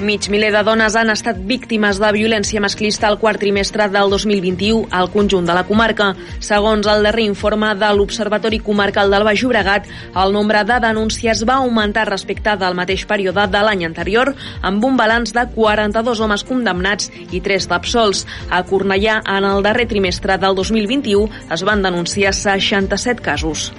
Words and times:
Mig 0.00 0.26
miler 0.28 0.50
de 0.50 0.60
dones 0.66 0.96
han 0.98 1.10
estat 1.12 1.36
víctimes 1.46 2.00
de 2.02 2.08
violència 2.16 2.58
masclista 2.60 3.06
al 3.06 3.18
quart 3.20 3.38
trimestre 3.38 3.86
del 3.92 4.10
2021 4.10 4.88
al 4.90 5.06
conjunt 5.12 5.46
de 5.46 5.54
la 5.54 5.62
comarca. 5.68 6.08
Segons 6.42 6.88
el 6.90 7.06
darrer 7.06 7.22
informe 7.28 7.70
de 7.78 7.90
l'Observatori 7.94 8.58
Comarcal 8.58 9.14
del 9.14 9.22
Baix 9.22 9.44
Llobregat, 9.44 9.86
el 10.18 10.34
nombre 10.34 10.64
de 10.66 10.80
denúncies 10.82 11.44
va 11.46 11.60
augmentar 11.62 12.08
respecte 12.10 12.56
del 12.58 12.74
mateix 12.74 13.06
període 13.06 13.46
de 13.46 13.62
l'any 13.62 13.86
anterior, 13.86 14.34
amb 14.62 14.84
un 14.84 14.98
balanç 14.98 15.30
de 15.36 15.46
42 15.54 16.24
homes 16.26 16.42
condemnats 16.48 17.12
i 17.30 17.38
3 17.40 17.70
d'absols. 17.70 18.26
A 18.50 18.64
Cornellà, 18.66 19.20
en 19.22 19.46
el 19.46 19.62
darrer 19.62 19.86
trimestre 19.86 20.40
del 20.42 20.58
2021, 20.58 21.30
es 21.54 21.62
van 21.62 21.86
denunciar 21.86 22.34
67 22.34 23.22
casos. 23.22 23.70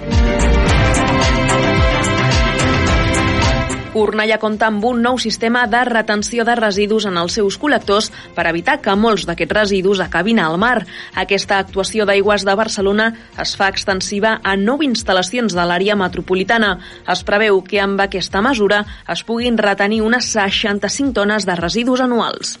Cornellà 3.96 4.36
compta 4.36 4.66
amb 4.68 4.84
un 4.84 4.98
nou 5.00 5.16
sistema 5.16 5.62
de 5.72 5.78
retenció 5.88 6.44
de 6.44 6.52
residus 6.58 7.06
en 7.08 7.16
els 7.16 7.38
seus 7.38 7.56
col·lectors 7.56 8.10
per 8.36 8.44
evitar 8.50 8.74
que 8.84 8.92
molts 8.92 9.24
d'aquests 9.24 9.56
residus 9.56 10.02
acabin 10.04 10.42
al 10.42 10.58
mar. 10.60 10.82
Aquesta 11.22 11.62
actuació 11.64 12.04
d'aigües 12.04 12.44
de 12.44 12.56
Barcelona 12.60 13.06
es 13.40 13.54
fa 13.56 13.70
extensiva 13.72 14.34
a 14.44 14.52
nou 14.60 14.84
instal·lacions 14.84 15.56
de 15.56 15.64
l'àrea 15.64 15.96
metropolitana. 15.96 16.74
Es 17.08 17.24
preveu 17.24 17.62
que 17.64 17.80
amb 17.80 18.04
aquesta 18.04 18.44
mesura 18.44 18.84
es 19.16 19.24
puguin 19.24 19.56
retenir 19.56 20.02
unes 20.04 20.28
65 20.36 21.16
tones 21.16 21.48
de 21.48 21.56
residus 21.56 22.04
anuals. 22.04 22.58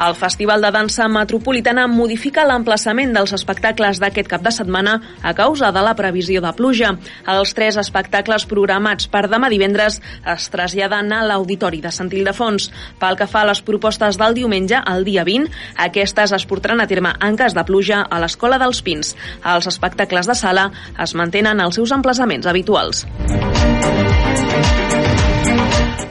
El 0.00 0.14
Festival 0.16 0.62
de 0.62 0.70
Dansa 0.72 1.06
Metropolitana 1.08 1.84
modifica 1.86 2.44
l'emplaçament 2.48 3.12
dels 3.14 3.34
espectacles 3.36 4.00
d'aquest 4.02 4.28
cap 4.30 4.42
de 4.42 4.50
setmana 4.54 4.96
a 5.22 5.34
causa 5.36 5.70
de 5.72 5.82
la 5.84 5.94
previsió 5.98 6.40
de 6.42 6.52
pluja. 6.56 6.94
Els 7.28 7.52
tres 7.54 7.78
espectacles 7.78 8.46
programats 8.50 9.06
per 9.12 9.26
demà 9.30 9.50
divendres 9.52 10.00
es 10.34 10.48
traslladen 10.54 11.12
a 11.12 11.22
l'Auditori 11.28 11.82
de 11.84 11.92
Sant 11.94 12.10
Ildefons. 12.10 12.70
Pel 12.98 13.18
que 13.20 13.28
fa 13.30 13.44
a 13.44 13.50
les 13.52 13.62
propostes 13.62 14.18
del 14.18 14.34
diumenge, 14.40 14.80
el 14.94 15.04
dia 15.04 15.26
20, 15.28 15.52
aquestes 15.86 16.34
es 16.38 16.48
portaran 16.48 16.82
a 16.82 16.88
terme 16.90 17.14
en 17.20 17.36
cas 17.36 17.54
de 17.54 17.64
pluja 17.68 18.02
a 18.02 18.22
l'Escola 18.22 18.58
dels 18.62 18.82
Pins. 18.82 19.14
Els 19.44 19.70
espectacles 19.70 20.26
de 20.26 20.38
sala 20.38 20.70
es 20.98 21.14
mantenen 21.14 21.60
als 21.60 21.78
seus 21.78 21.94
emplaçaments 21.94 22.48
habituals. 22.48 23.06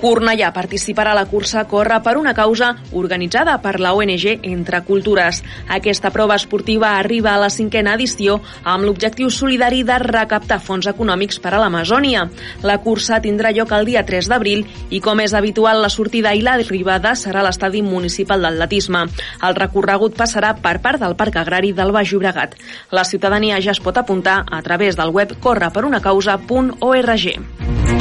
Cornellà 0.01 0.49
participarà 0.49 1.11
a 1.13 1.15
la 1.19 1.27
cursa 1.29 1.61
Corre 1.69 1.99
per 2.01 2.15
una 2.17 2.33
causa 2.33 2.71
organitzada 2.97 3.59
per 3.61 3.77
la 3.79 3.93
ONG 3.93 4.41
Entre 4.41 4.81
Cultures. 4.81 5.43
Aquesta 5.69 6.09
prova 6.09 6.33
esportiva 6.41 6.97
arriba 6.97 7.35
a 7.35 7.41
la 7.43 7.51
cinquena 7.53 7.93
edició 7.93 8.39
amb 8.63 8.87
l'objectiu 8.87 9.29
solidari 9.29 9.83
de 9.85 9.99
recaptar 10.01 10.57
fons 10.57 10.89
econòmics 10.89 11.37
per 11.43 11.53
a 11.53 11.59
l'Amazònia. 11.61 12.25
La 12.65 12.79
cursa 12.81 13.21
tindrà 13.21 13.53
lloc 13.53 13.69
el 13.77 13.85
dia 13.91 14.01
3 14.07 14.25
d'abril 14.31 14.65
i, 14.89 14.99
com 15.05 15.21
és 15.21 15.35
habitual, 15.37 15.83
la 15.85 15.93
sortida 15.93 16.33
i 16.33 16.41
l'arribada 16.41 17.13
serà 17.13 17.39
a 17.43 17.45
l'estadi 17.45 17.85
municipal 17.85 18.41
d'atletisme. 18.41 19.05
El 19.45 19.53
recorregut 19.59 20.17
passarà 20.17 20.55
per 20.57 20.81
part 20.81 20.97
del 21.05 21.13
Parc 21.15 21.37
Agrari 21.43 21.77
del 21.77 21.93
Baix 21.93 22.09
Llobregat. 22.09 22.57
La 22.89 23.05
ciutadania 23.05 23.61
ja 23.61 23.77
es 23.77 23.83
pot 23.85 24.01
apuntar 24.01 24.49
a 24.49 24.65
través 24.65 24.97
del 24.97 25.13
web 25.13 25.37
correperunacausa.org. 25.39 28.00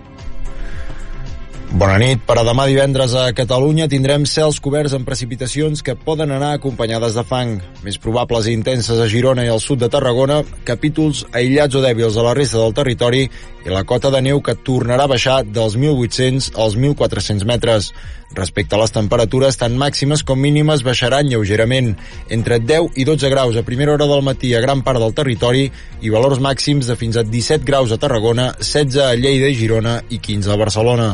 Bona 1.71 1.95
nit. 2.01 2.19
Per 2.27 2.35
a 2.35 2.41
demà 2.43 2.65
divendres 2.67 3.13
a 3.15 3.29
Catalunya 3.31 3.85
tindrem 3.87 4.25
cels 4.27 4.57
coberts 4.59 4.91
amb 4.97 5.07
precipitacions 5.07 5.79
que 5.87 5.95
poden 5.95 6.33
anar 6.35 6.49
acompanyades 6.57 7.15
de 7.15 7.23
fang. 7.23 7.53
Més 7.85 7.95
probables 7.95 8.49
i 8.49 8.55
intenses 8.57 8.99
a 8.99 9.07
Girona 9.07 9.45
i 9.47 9.51
al 9.53 9.63
sud 9.63 9.79
de 9.79 9.87
Tarragona, 9.87 10.41
capítols 10.67 11.23
aïllats 11.31 11.79
o 11.79 11.83
dèbils 11.85 12.17
a 12.19 12.25
la 12.27 12.33
resta 12.35 12.59
del 12.59 12.75
territori 12.75 13.23
i 13.23 13.71
la 13.71 13.85
cota 13.87 14.11
de 14.11 14.19
neu 14.19 14.43
que 14.43 14.57
tornarà 14.67 15.07
a 15.07 15.13
baixar 15.13 15.37
dels 15.47 15.79
1.800 15.79 16.51
als 16.59 16.75
1.400 16.75 17.47
metres. 17.47 17.93
Respecte 18.33 18.77
a 18.77 18.79
les 18.79 18.93
temperatures, 18.95 19.57
tant 19.59 19.73
màximes 19.75 20.23
com 20.23 20.39
mínimes 20.39 20.85
baixaran 20.87 21.27
lleugerament, 21.27 21.91
entre 22.31 22.61
10 22.63 22.95
i 22.95 23.05
12 23.07 23.29
graus 23.33 23.57
a 23.59 23.65
primera 23.67 23.91
hora 23.91 24.07
del 24.07 24.23
matí 24.23 24.53
a 24.55 24.61
gran 24.63 24.85
part 24.87 25.01
del 25.03 25.15
territori 25.17 25.65
i 25.99 26.13
valors 26.13 26.39
màxims 26.39 26.87
de 26.87 26.95
fins 26.95 27.19
a 27.19 27.25
17 27.27 27.67
graus 27.67 27.91
a 27.91 27.99
Tarragona, 27.99 28.53
16 28.59 29.03
a 29.03 29.15
Lleida 29.19 29.51
i 29.51 29.57
Girona 29.59 29.99
i 30.09 30.21
15 30.23 30.53
a 30.53 30.59
Barcelona. 30.61 31.09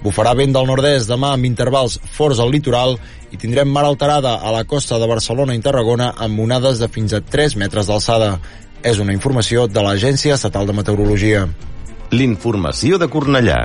Bufarà 0.00 0.36
vent 0.38 0.54
del 0.54 0.68
nord-est 0.70 1.10
demà 1.10 1.34
amb 1.34 1.44
intervals 1.44 1.98
forts 2.14 2.38
al 2.40 2.54
litoral 2.54 2.94
i 3.34 3.36
tindrem 3.36 3.68
mar 3.68 3.84
alterada 3.84 4.38
a 4.38 4.54
la 4.54 4.62
costa 4.64 4.98
de 4.98 5.10
Barcelona 5.10 5.58
i 5.58 5.60
Tarragona 5.60 6.14
amb 6.16 6.40
onades 6.46 6.78
de 6.78 6.88
fins 6.88 7.12
a 7.12 7.20
3 7.20 7.58
metres 7.60 7.90
d'alçada. 7.90 8.36
És 8.80 9.02
una 9.02 9.12
informació 9.12 9.66
de 9.68 9.82
l'Agència 9.84 10.38
Estatal 10.38 10.70
de 10.70 10.78
Meteorologia. 10.78 11.44
L'informació 12.14 12.96
de 12.96 13.10
Cornellà. 13.12 13.58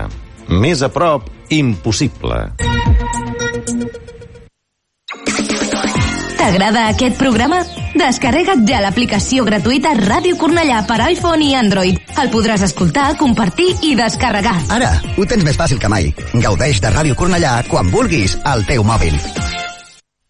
Més 0.50 0.84
a 0.84 0.90
prop, 0.92 1.30
impossible. 1.50 2.52
T'agrada 6.46 6.84
aquest 6.92 7.18
programa? 7.18 7.64
Descarrega't 7.98 8.68
ja 8.70 8.78
l'aplicació 8.84 9.46
gratuïta 9.48 9.96
Ràdio 9.98 10.38
Cornellà 10.38 10.84
per 10.86 11.00
iPhone 11.08 11.42
i 11.42 11.56
Android. 11.58 11.98
El 12.22 12.30
podràs 12.30 12.62
escoltar, 12.68 13.08
compartir 13.18 13.72
i 13.88 13.96
descarregar. 13.98 14.54
Ara, 14.76 14.92
ho 15.18 15.26
tens 15.26 15.42
més 15.48 15.58
fàcil 15.58 15.82
que 15.82 15.90
mai. 15.90 16.12
Gaudeix 16.36 16.84
de 16.84 16.94
Ràdio 16.94 17.18
Cornellà 17.18 17.58
quan 17.72 17.90
vulguis 17.90 18.38
al 18.46 18.62
teu 18.70 18.86
mòbil. 18.86 19.18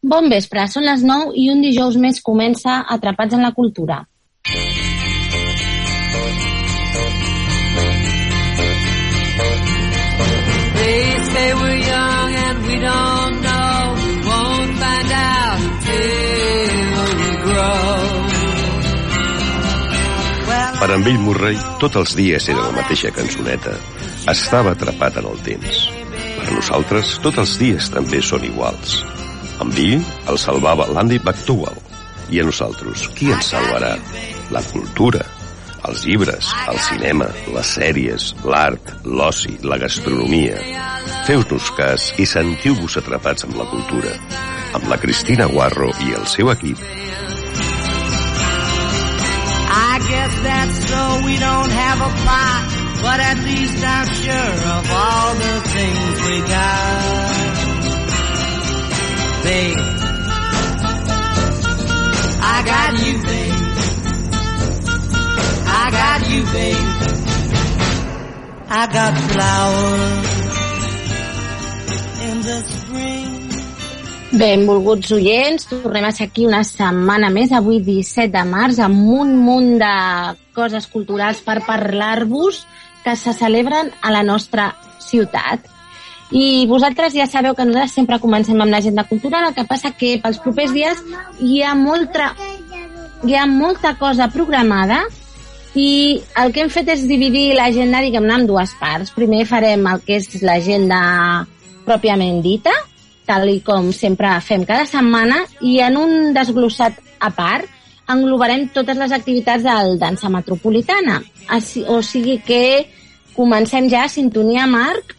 Bon 0.06 0.30
vespre, 0.30 0.68
són 0.72 0.86
les 0.88 1.04
9 1.04 1.34
i 1.36 1.50
un 1.52 1.64
dijous 1.66 1.98
més 1.98 2.22
comença 2.24 2.84
Atrapats 2.96 3.36
en 3.36 3.44
la 3.44 3.52
Cultura. 3.58 4.04
Per 20.86 20.94
en 20.94 21.02
Bill 21.02 21.16
Murray, 21.18 21.56
tots 21.82 21.98
els 21.98 22.12
dies 22.14 22.46
era 22.54 22.62
la 22.62 22.74
mateixa 22.76 23.10
cançoneta. 23.10 23.72
Estava 24.30 24.76
atrapat 24.76 25.16
en 25.18 25.26
el 25.32 25.40
temps. 25.42 25.80
Per 26.14 26.52
nosaltres, 26.52 27.16
tots 27.24 27.42
els 27.42 27.56
dies 27.58 27.88
també 27.90 28.20
són 28.22 28.46
iguals. 28.46 29.00
En 29.66 29.72
Bill 29.74 30.04
el 30.30 30.38
salvava 30.38 30.86
l'Andy 30.94 31.18
McDowell. 31.24 31.80
I 32.30 32.44
a 32.44 32.46
nosaltres, 32.46 33.08
qui 33.18 33.32
ens 33.34 33.50
salvarà? 33.56 33.96
La 34.54 34.62
cultura, 34.70 35.24
els 35.90 36.06
llibres, 36.06 36.52
el 36.70 36.78
cinema, 36.92 37.32
les 37.56 37.74
sèries, 37.80 38.30
l'art, 38.46 38.94
l'oci, 39.10 39.58
la 39.66 39.82
gastronomia. 39.82 40.62
Feu-nos 41.26 41.74
cas 41.82 42.12
i 42.22 42.30
sentiu-vos 42.30 43.02
atrapats 43.02 43.50
amb 43.50 43.58
la 43.58 43.66
cultura. 43.74 44.14
Amb 44.78 44.86
la 44.94 45.02
Cristina 45.02 45.50
Guarro 45.50 45.90
i 46.06 46.14
el 46.14 46.30
seu 46.30 46.54
equip. 46.54 46.78
Guess 50.26 50.42
that's 50.42 50.90
so 50.90 51.22
we 51.24 51.38
don't 51.38 51.70
have 51.70 52.02
a 52.02 52.10
pot, 52.26 52.66
but 53.04 53.20
at 53.20 53.38
least 53.44 53.86
I'm 53.86 54.08
sure 54.08 54.54
of 54.74 54.92
all 54.92 55.36
the 55.36 55.62
things 55.70 56.22
we 56.26 56.42
got. 56.42 57.54
Babe, 59.44 59.78
I 62.42 62.64
got 62.66 62.94
you, 63.06 63.22
babe. 63.22 63.54
I 65.68 65.92
got 65.92 66.30
you, 66.32 66.44
babe. 66.56 66.88
I 68.68 68.88
got 68.92 69.14
flowers 69.30 70.26
in 72.24 72.42
the. 72.42 72.75
Benvolguts 74.36 75.14
oients, 75.16 75.64
tornem 75.70 76.04
a 76.04 76.12
ser 76.12 76.26
aquí 76.28 76.44
una 76.44 76.60
setmana 76.68 77.30
més, 77.32 77.54
avui 77.56 77.78
17 77.80 78.34
de 78.34 78.42
març, 78.50 78.82
amb 78.84 79.12
un 79.16 79.30
munt 79.40 79.78
de 79.80 79.92
coses 80.58 80.90
culturals 80.92 81.40
per 81.46 81.62
parlar-vos 81.64 82.58
que 83.06 83.14
se 83.16 83.32
celebren 83.38 83.94
a 84.04 84.10
la 84.12 84.26
nostra 84.28 84.74
ciutat. 85.00 85.70
I 86.36 86.66
vosaltres 86.68 87.14
ja 87.16 87.30
sabeu 87.32 87.56
que 87.56 87.64
nosaltres 87.64 87.94
sempre 87.96 88.20
comencem 88.20 88.60
amb 88.60 88.76
l'agenda 88.76 89.06
cultural, 89.08 89.46
el 89.48 89.56
que 89.56 89.64
passa 89.70 89.94
que 89.96 90.18
pels 90.24 90.42
propers 90.44 90.74
dies 90.76 91.00
hi 91.40 91.62
ha 91.64 91.72
molta, 91.80 92.34
hi 93.24 93.38
ha 93.40 93.46
molta 93.48 93.94
cosa 94.02 94.28
programada 94.34 95.06
i 95.80 96.20
el 96.42 96.52
que 96.52 96.66
hem 96.66 96.74
fet 96.74 96.92
és 96.92 97.06
dividir 97.08 97.54
l'agenda, 97.56 98.04
diguem-ne, 98.04 98.42
en 98.42 98.50
dues 98.52 98.76
parts. 98.82 99.16
Primer 99.16 99.46
farem 99.48 99.88
el 99.94 100.04
que 100.04 100.20
és 100.20 100.44
l'agenda 100.44 101.00
pròpiament 101.88 102.44
dita, 102.44 102.76
tal 103.28 103.50
i 103.50 103.60
com 103.66 103.92
sempre 103.94 104.32
fem 104.46 104.66
cada 104.68 104.86
setmana, 104.90 105.42
i 105.62 105.80
en 105.86 105.98
un 106.00 106.34
desglossat 106.36 107.02
a 107.20 107.32
part 107.34 107.72
englobarem 108.12 108.68
totes 108.74 108.98
les 109.02 109.12
activitats 109.16 109.66
del 109.66 109.98
Dansa 110.00 110.30
Metropolitana. 110.30 111.22
O 111.90 112.02
sigui 112.06 112.38
que 112.46 112.64
comencem 113.36 113.90
ja 113.90 114.06
a 114.06 114.12
sintonia, 114.12 114.68
Marc, 114.70 115.16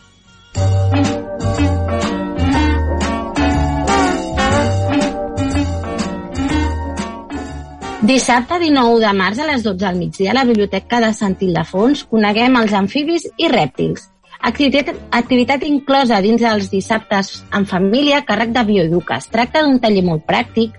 Dissabte 8.06 8.60
19 8.62 9.00
de 9.02 9.12
març 9.18 9.40
a 9.42 9.46
les 9.48 9.64
12 9.64 9.86
al 9.88 9.96
migdia 9.98 10.30
a 10.30 10.34
la 10.36 10.44
Biblioteca 10.46 11.00
de 11.02 11.08
Sant 11.16 11.34
Ildefons 11.42 12.04
coneguem 12.06 12.54
els 12.60 12.74
amfibis 12.78 13.26
i 13.34 13.48
rèptils. 13.50 14.04
Activitat, 14.46 14.92
activitat 15.10 15.64
inclosa 15.66 16.20
dins 16.22 16.38
dels 16.38 16.68
dissabtes 16.70 17.32
en 17.58 17.64
família 17.66 18.20
càrrec 18.28 18.52
de 18.54 18.62
bioeduca. 18.68 19.16
Es 19.18 19.26
tracta 19.32 19.64
d'un 19.64 19.80
taller 19.82 20.04
molt 20.06 20.22
pràctic 20.28 20.76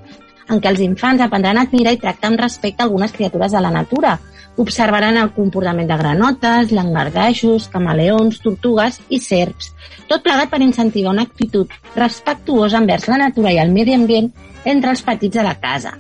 en 0.48 0.62
què 0.64 0.70
els 0.72 0.80
infants 0.86 1.24
aprendran 1.26 1.60
a 1.60 1.66
admirar 1.68 1.92
i 1.92 2.00
tractar 2.00 2.30
amb 2.32 2.40
respecte 2.40 2.86
algunes 2.86 3.12
criatures 3.12 3.52
de 3.52 3.62
la 3.66 3.74
natura, 3.74 4.14
observaran 4.64 5.20
el 5.20 5.34
comportament 5.36 5.92
de 5.92 5.98
granotes, 6.00 6.72
llangardaixos, 6.72 7.68
camaleons, 7.74 8.40
tortugues 8.46 9.02
i 9.12 9.20
serps. 9.20 9.74
Tot 10.08 10.24
plegat 10.24 10.54
per 10.54 10.64
incentivar 10.64 11.12
una 11.12 11.28
actitud 11.28 11.76
respectuosa 11.98 12.80
envers 12.80 13.10
la 13.12 13.20
natura 13.26 13.52
i 13.52 13.60
el 13.60 13.76
medi 13.76 13.98
ambient 14.00 14.32
entre 14.64 14.96
els 14.96 15.04
petits 15.04 15.36
de 15.42 15.44
la 15.44 15.58
casa. 15.60 15.98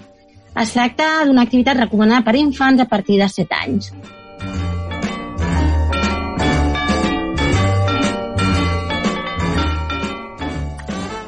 Es 0.55 0.71
tracta 0.71 1.09
d'una 1.27 1.43
activitat 1.43 1.83
recomanada 1.83 2.23
per 2.23 2.39
infants 2.39 2.79
a 2.79 2.87
partir 2.87 3.19
de 3.19 3.27
7 3.27 3.59
anys. 3.59 3.91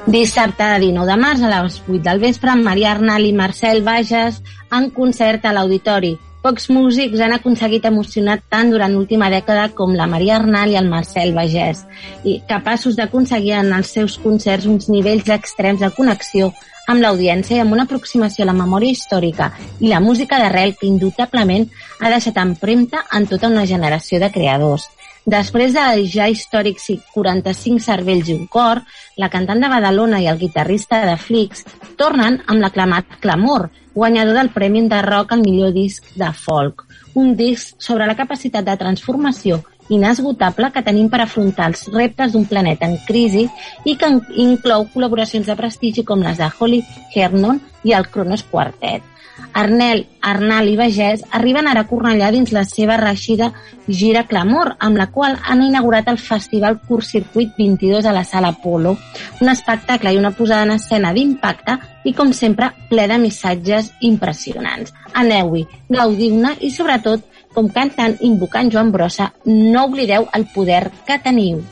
Dissabte 0.09 0.65
19 0.81 1.05
de 1.05 1.15
març 1.21 1.41
a 1.45 1.49
les 1.51 1.75
8 1.85 1.99
del 2.01 2.17
vespre, 2.23 2.55
Maria 2.57 2.95
Arnal 2.95 3.27
i 3.27 3.33
Marcel 3.37 3.83
Bages 3.85 4.39
en 4.73 4.87
concert 4.95 5.45
a 5.45 5.51
l'Auditori. 5.53 6.15
Pocs 6.41 6.65
músics 6.73 7.21
han 7.21 7.35
aconseguit 7.35 7.85
emocionar 7.85 8.39
tant 8.49 8.71
durant 8.73 8.95
l'última 8.95 9.29
dècada 9.29 9.67
com 9.77 9.93
la 9.93 10.07
Maria 10.09 10.39
Arnal 10.39 10.73
i 10.73 10.79
el 10.81 10.89
Marcel 10.89 11.35
Bagès, 11.37 11.83
i 12.25 12.39
capaços 12.49 12.97
d'aconseguir 12.97 13.59
en 13.59 13.69
els 13.77 13.93
seus 13.93 14.17
concerts 14.23 14.65
uns 14.65 14.89
nivells 14.89 15.29
extrems 15.29 15.85
de 15.85 15.93
connexió 15.93 16.49
amb 16.89 17.05
l'audiència 17.05 17.59
i 17.59 17.61
amb 17.61 17.77
una 17.77 17.85
aproximació 17.85 18.47
a 18.47 18.49
la 18.49 18.57
memòria 18.57 18.97
històrica 18.97 19.51
i 19.77 19.93
la 19.93 20.01
música 20.01 20.41
d'arrel 20.41 20.73
que 20.79 20.89
indubtablement 20.89 21.69
ha 21.99 22.09
deixat 22.09 22.41
empremta 22.41 23.05
en 23.13 23.29
tota 23.29 23.53
una 23.53 23.69
generació 23.69 24.17
de 24.17 24.31
creadors. 24.33 24.89
Després 25.29 25.75
del 25.75 26.07
ja 26.09 26.25
històric 26.31 26.79
45 27.13 27.83
cervells 27.85 28.29
i 28.31 28.33
un 28.33 28.47
cor, 28.49 28.79
la 29.21 29.27
cantant 29.29 29.59
de 29.61 29.67
Badalona 29.69 30.21
i 30.23 30.29
el 30.31 30.39
guitarrista 30.39 31.03
de 31.05 31.17
Flix 31.21 31.61
tornen 31.99 32.39
amb 32.47 32.63
l'aclamat 32.63 33.19
Clamor, 33.21 33.67
guanyador 33.93 34.39
del 34.39 34.49
Premi 34.55 34.87
de 34.89 35.01
Rock 35.05 35.35
al 35.35 35.43
millor 35.43 35.75
disc 35.75 36.07
de 36.17 36.31
folk. 36.33 36.87
Un 37.13 37.35
disc 37.35 37.75
sobre 37.77 38.07
la 38.09 38.17
capacitat 38.17 38.65
de 38.65 38.77
transformació 38.79 39.59
inesgotable 39.89 40.71
que 40.73 40.85
tenim 40.85 41.11
per 41.13 41.21
afrontar 41.21 41.69
els 41.73 41.85
reptes 41.93 42.33
d'un 42.33 42.49
planeta 42.49 42.89
en 42.89 42.97
crisi 43.05 43.45
i 43.85 43.97
que 44.01 44.09
inclou 44.47 44.87
col·laboracions 44.95 45.45
de 45.45 45.59
prestigi 45.59 46.05
com 46.05 46.25
les 46.25 46.41
de 46.41 46.49
Holly 46.57 46.81
Hernon 47.13 47.61
i 47.83 47.93
el 47.93 48.09
Cronos 48.09 48.47
Quartet. 48.49 49.05
Arnel, 49.53 50.05
Arnal 50.21 50.69
i 50.69 50.75
Bagès 50.79 51.23
arriben 51.35 51.67
ara 51.67 51.83
a 51.85 51.87
Cornellà 51.89 52.29
dins 52.31 52.51
la 52.55 52.63
seva 52.67 52.97
reixida 52.99 53.51
Gira 53.87 54.25
Clamor, 54.29 54.75
amb 54.79 54.99
la 54.99 55.07
qual 55.11 55.37
han 55.43 55.63
inaugurat 55.65 56.07
el 56.11 56.19
Festival 56.21 56.79
Curs 56.87 57.09
Circuit 57.15 57.55
22 57.57 58.05
a 58.05 58.13
la 58.15 58.23
Sala 58.23 58.53
Polo, 58.63 58.95
un 59.41 59.49
espectacle 59.49 60.13
i 60.13 60.19
una 60.21 60.31
posada 60.37 60.67
en 60.67 60.75
escena 60.77 61.13
d'impacte 61.13 61.79
i, 62.05 62.13
com 62.13 62.33
sempre, 62.33 62.69
ple 62.89 63.07
de 63.09 63.17
missatges 63.21 63.91
impressionants. 64.11 64.93
Aneu-hi, 65.13 65.65
gaudiu-ne 65.89 66.55
i, 66.61 66.71
sobretot, 66.71 67.25
com 67.55 67.71
cantant 67.73 68.15
invocant 68.21 68.69
Joan 68.71 68.93
Brossa, 68.93 69.31
no 69.45 69.89
oblideu 69.89 70.29
el 70.37 70.47
poder 70.53 70.85
que 71.07 71.19
teniu. 71.25 71.65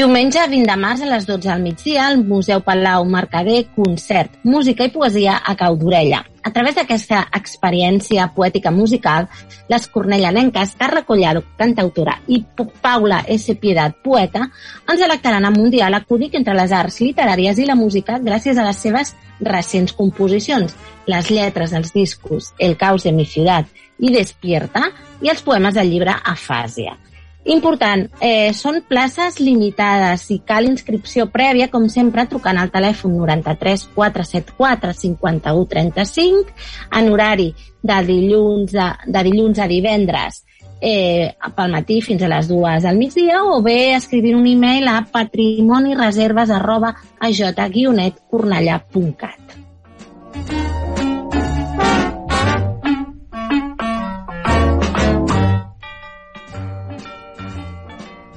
Diumenge 0.00 0.40
20 0.48 0.64
de 0.64 0.74
març 0.80 1.02
a 1.04 1.08
les 1.10 1.26
12 1.28 1.50
al 1.52 1.58
migdia 1.60 2.06
al 2.08 2.22
Museu 2.24 2.62
Palau 2.64 3.02
Mercader 3.04 3.66
concert, 3.74 4.38
música 4.48 4.86
i 4.88 4.92
poesia 4.94 5.34
a 5.44 5.52
cau 5.60 5.74
d'orella. 5.76 6.22
A 6.40 6.52
través 6.54 6.78
d'aquesta 6.78 7.18
experiència 7.36 8.30
poètica 8.32 8.72
musical, 8.72 9.26
les 9.68 9.88
cornellanenques 9.92 10.72
Carla 10.80 11.02
Collado, 11.04 11.42
cantautora, 11.58 12.14
i 12.32 12.40
Paula 12.80 13.18
S. 13.28 13.58
Piedat, 13.60 13.98
poeta, 14.00 14.46
ens 14.88 15.04
electaran 15.04 15.50
amb 15.50 15.60
un 15.60 15.68
diàleg 15.68 16.16
únic 16.16 16.40
entre 16.40 16.56
les 16.56 16.72
arts 16.72 17.02
literàries 17.04 17.60
i 17.60 17.68
la 17.68 17.76
música 17.76 18.16
gràcies 18.24 18.56
a 18.56 18.64
les 18.70 18.80
seves 18.80 19.12
recents 19.52 19.92
composicions, 20.00 20.78
les 21.12 21.28
lletres 21.28 21.76
dels 21.76 21.92
discos 21.92 22.54
El 22.56 22.78
caos 22.80 23.04
de 23.04 23.12
mi 23.12 23.28
ciudad 23.28 23.68
i 23.98 24.16
Despierta 24.16 24.94
i 25.20 25.28
els 25.28 25.44
poemes 25.44 25.76
del 25.76 25.92
llibre 25.92 26.16
Afàsia. 26.24 26.96
Important, 27.44 28.04
eh, 28.20 28.52
són 28.52 28.82
places 28.84 29.38
limitades 29.40 30.26
i 30.30 30.42
cal 30.44 30.68
inscripció 30.68 31.24
prèvia, 31.32 31.70
com 31.72 31.88
sempre, 31.88 32.26
trucant 32.28 32.60
al 32.60 32.70
telèfon 32.70 33.16
93 33.16 33.86
474 33.94 34.92
51 34.92 35.64
35 35.72 36.52
en 37.00 37.08
horari 37.08 37.48
de 37.80 37.98
dilluns 38.04 38.76
a, 38.76 38.92
de 39.06 39.24
dilluns 39.24 39.58
a 39.58 39.70
divendres 39.70 40.42
eh, 40.80 41.34
pel 41.56 41.72
matí 41.72 42.00
fins 42.04 42.22
a 42.22 42.28
les 42.28 42.48
dues 42.48 42.82
del 42.84 42.98
migdia 42.98 43.42
o 43.44 43.62
bé 43.62 43.94
escrivint 43.94 44.36
un 44.36 44.46
e-mail 44.46 44.88
a 44.88 45.06
patrimonireserves 45.12 46.50
arroba 46.50 46.94
aj-cornellà.cat. 47.20 49.40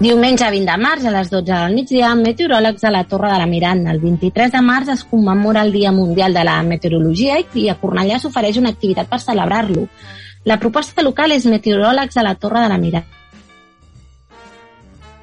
Diumenge 0.04 0.44
20 0.52 0.68
de 0.68 0.74
març 0.82 1.06
a 1.08 1.12
les 1.16 1.30
12 1.32 1.48
del 1.48 1.76
migdia, 1.78 2.10
meteoròlegs 2.20 2.82
de 2.84 2.90
la 2.92 3.06
Torre 3.08 3.30
de 3.32 3.38
la 3.40 3.46
Miranda. 3.48 3.94
El 3.94 4.02
23 4.02 4.52
de 4.52 4.62
març 4.66 4.92
es 4.98 5.06
commemora 5.08 5.64
el 5.64 5.72
Dia 5.72 5.94
Mundial 5.96 6.36
de 6.36 6.44
la 6.44 6.58
Meteorologia 6.68 7.40
i 7.40 7.70
a 7.72 7.78
Cornellà 7.80 8.20
s'ofereix 8.20 8.60
una 8.60 8.76
activitat 8.76 9.08
per 9.08 9.24
celebrar-lo. 9.24 9.88
La 10.44 10.60
proposta 10.60 11.08
local 11.08 11.32
és 11.32 11.48
meteoròlegs 11.48 12.20
a 12.20 12.28
la 12.28 12.36
Torre 12.36 12.66
de 12.66 12.74
la 12.76 12.82
Miranda 12.84 13.23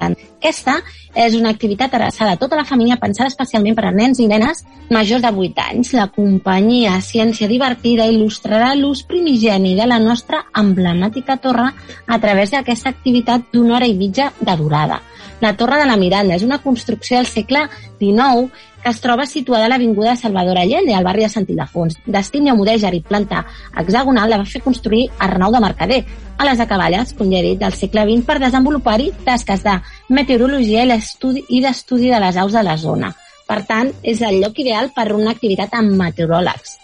aquesta 0.09 0.79
és 1.13 1.35
una 1.35 1.51
activitat 1.51 1.93
adreçada 1.93 2.33
a 2.33 2.39
tota 2.39 2.57
la 2.57 2.65
família 2.65 2.97
pensada 3.01 3.29
especialment 3.29 3.75
per 3.77 3.85
a 3.89 3.91
nens 3.95 4.19
i 4.23 4.27
nenes 4.31 4.63
majors 4.89 5.21
de 5.21 5.31
8 5.31 5.65
anys. 5.67 5.93
La 5.97 6.07
companyia 6.15 6.97
Ciència 7.03 7.49
Divertida 7.51 8.07
il·lustrarà 8.09 8.73
l'ús 8.79 9.03
primigeni 9.03 9.75
de 9.77 9.87
la 9.87 9.99
nostra 9.99 10.45
emblemàtica 10.57 11.37
torre 11.37 11.69
a 12.07 12.19
través 12.19 12.55
d'aquesta 12.55 12.89
activitat 12.95 13.51
d'una 13.53 13.77
hora 13.77 13.89
i 13.91 13.97
mitja 13.97 14.31
de 14.39 14.57
durada. 14.57 15.01
La 15.41 15.57
Torre 15.57 15.79
de 15.81 15.87
la 15.89 15.97
Miranda 15.97 16.35
és 16.37 16.43
una 16.45 16.59
construcció 16.61 17.17
del 17.17 17.25
segle 17.25 17.65
XIX 17.99 18.51
que 18.81 18.89
es 18.89 18.99
troba 19.01 19.25
situada 19.29 19.65
a 19.65 19.69
l'Avinguda 19.69 20.15
Salvador 20.15 20.57
Allende, 20.57 20.93
al 20.93 21.05
barri 21.05 21.25
de 21.25 21.29
Sant 21.29 21.47
Ildefons. 21.49 21.97
D'estil 22.05 22.45
neomudèjar 22.45 22.93
i 22.97 23.01
planta 23.05 23.43
hexagonal 23.77 24.29
la 24.29 24.39
va 24.41 24.49
fer 24.49 24.61
construir 24.65 25.07
Arnau 25.19 25.53
de 25.53 25.61
Mercader, 25.61 26.01
a 26.37 26.45
les 26.45 26.61
acaballes, 26.61 27.13
com 27.17 27.29
ja 27.29 27.41
he 27.41 27.51
dit, 27.51 27.59
del 27.61 27.77
segle 27.77 28.05
XX 28.09 28.25
per 28.25 28.39
desenvolupar-hi 28.41 29.11
tasques 29.25 29.65
de 29.65 29.75
meteorologia 30.09 30.85
i 30.85 31.61
d'estudi 31.61 32.09
de 32.09 32.21
les 32.25 32.37
aus 32.37 32.53
de 32.57 32.63
la 32.65 32.77
zona. 32.77 33.13
Per 33.49 33.61
tant, 33.69 33.91
és 34.01 34.21
el 34.25 34.39
lloc 34.41 34.61
ideal 34.63 34.93
per 34.95 35.11
una 35.13 35.33
activitat 35.35 35.73
amb 35.77 35.97
meteoròlegs. 35.99 36.77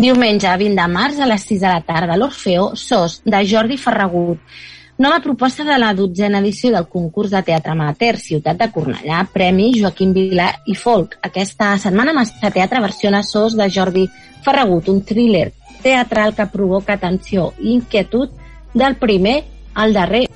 Diumenge 0.00 0.48
20 0.48 0.78
de 0.78 0.84
març 0.88 1.18
a 1.20 1.26
les 1.28 1.42
6 1.44 1.58
de 1.60 1.68
la 1.68 1.82
tarda, 1.84 2.14
l'Orfeo 2.16 2.70
SOS, 2.72 3.18
de 3.28 3.40
Jordi 3.44 3.76
Ferragut. 3.76 4.38
Nova 4.96 5.18
proposta 5.20 5.66
de 5.66 5.76
la 5.76 5.90
dotzena 5.92 6.40
edició 6.40 6.70
del 6.72 6.86
concurs 6.88 7.34
de 7.34 7.42
teatre 7.44 7.74
amateur 7.74 8.16
Ciutat 8.16 8.56
de 8.62 8.70
Cornellà, 8.72 9.18
Premi 9.34 9.66
Joaquim 9.76 10.14
Vilà 10.16 10.46
i 10.64 10.76
Folk. 10.76 11.18
Aquesta 11.28 11.74
setmana 11.82 12.14
Massa 12.16 12.48
Teatre 12.48 12.80
versiona 12.80 13.20
SOS 13.20 13.58
de 13.60 13.68
Jordi 13.68 14.06
Ferragut, 14.40 14.88
un 14.88 15.02
thriller 15.04 15.50
teatral 15.84 16.32
que 16.32 16.48
provoca 16.48 16.96
tensió 16.96 17.50
i 17.60 17.74
inquietud 17.74 18.32
del 18.72 18.96
primer 18.96 19.42
al 19.74 19.92
darrer 19.92 20.30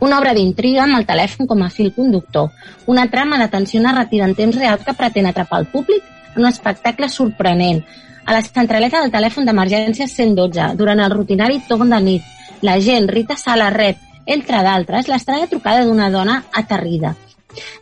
Una 0.00 0.18
obra 0.18 0.34
d'intriga 0.34 0.82
amb 0.84 0.98
el 0.98 1.06
telèfon 1.06 1.46
com 1.46 1.62
a 1.62 1.70
fil 1.70 1.92
conductor. 1.94 2.50
Una 2.86 3.06
trama 3.10 3.38
de 3.38 3.48
tensió 3.48 3.80
narrativa 3.82 4.26
en 4.26 4.34
temps 4.34 4.56
real 4.56 4.80
que 4.84 4.94
pretén 4.94 5.26
atrapar 5.26 5.60
el 5.62 5.68
públic 5.70 6.02
en 6.34 6.42
un 6.42 6.48
espectacle 6.50 7.08
sorprenent. 7.08 7.84
A 8.24 8.32
la 8.32 8.42
centraleta 8.42 9.00
del 9.00 9.12
telèfon 9.12 9.44
d'emergència 9.46 10.08
112, 10.08 10.72
durant 10.80 11.00
el 11.00 11.12
rutinari 11.12 11.60
torn 11.68 11.92
de 11.92 12.00
nit, 12.00 12.32
la 12.64 12.78
gent, 12.80 13.08
Rita 13.08 13.36
Sala, 13.36 13.68
rep, 13.70 14.00
entre 14.26 14.62
d'altres, 14.64 15.08
l'estranya 15.08 15.50
trucada 15.50 15.84
d'una 15.84 16.10
dona 16.10 16.42
aterrida. 16.52 17.14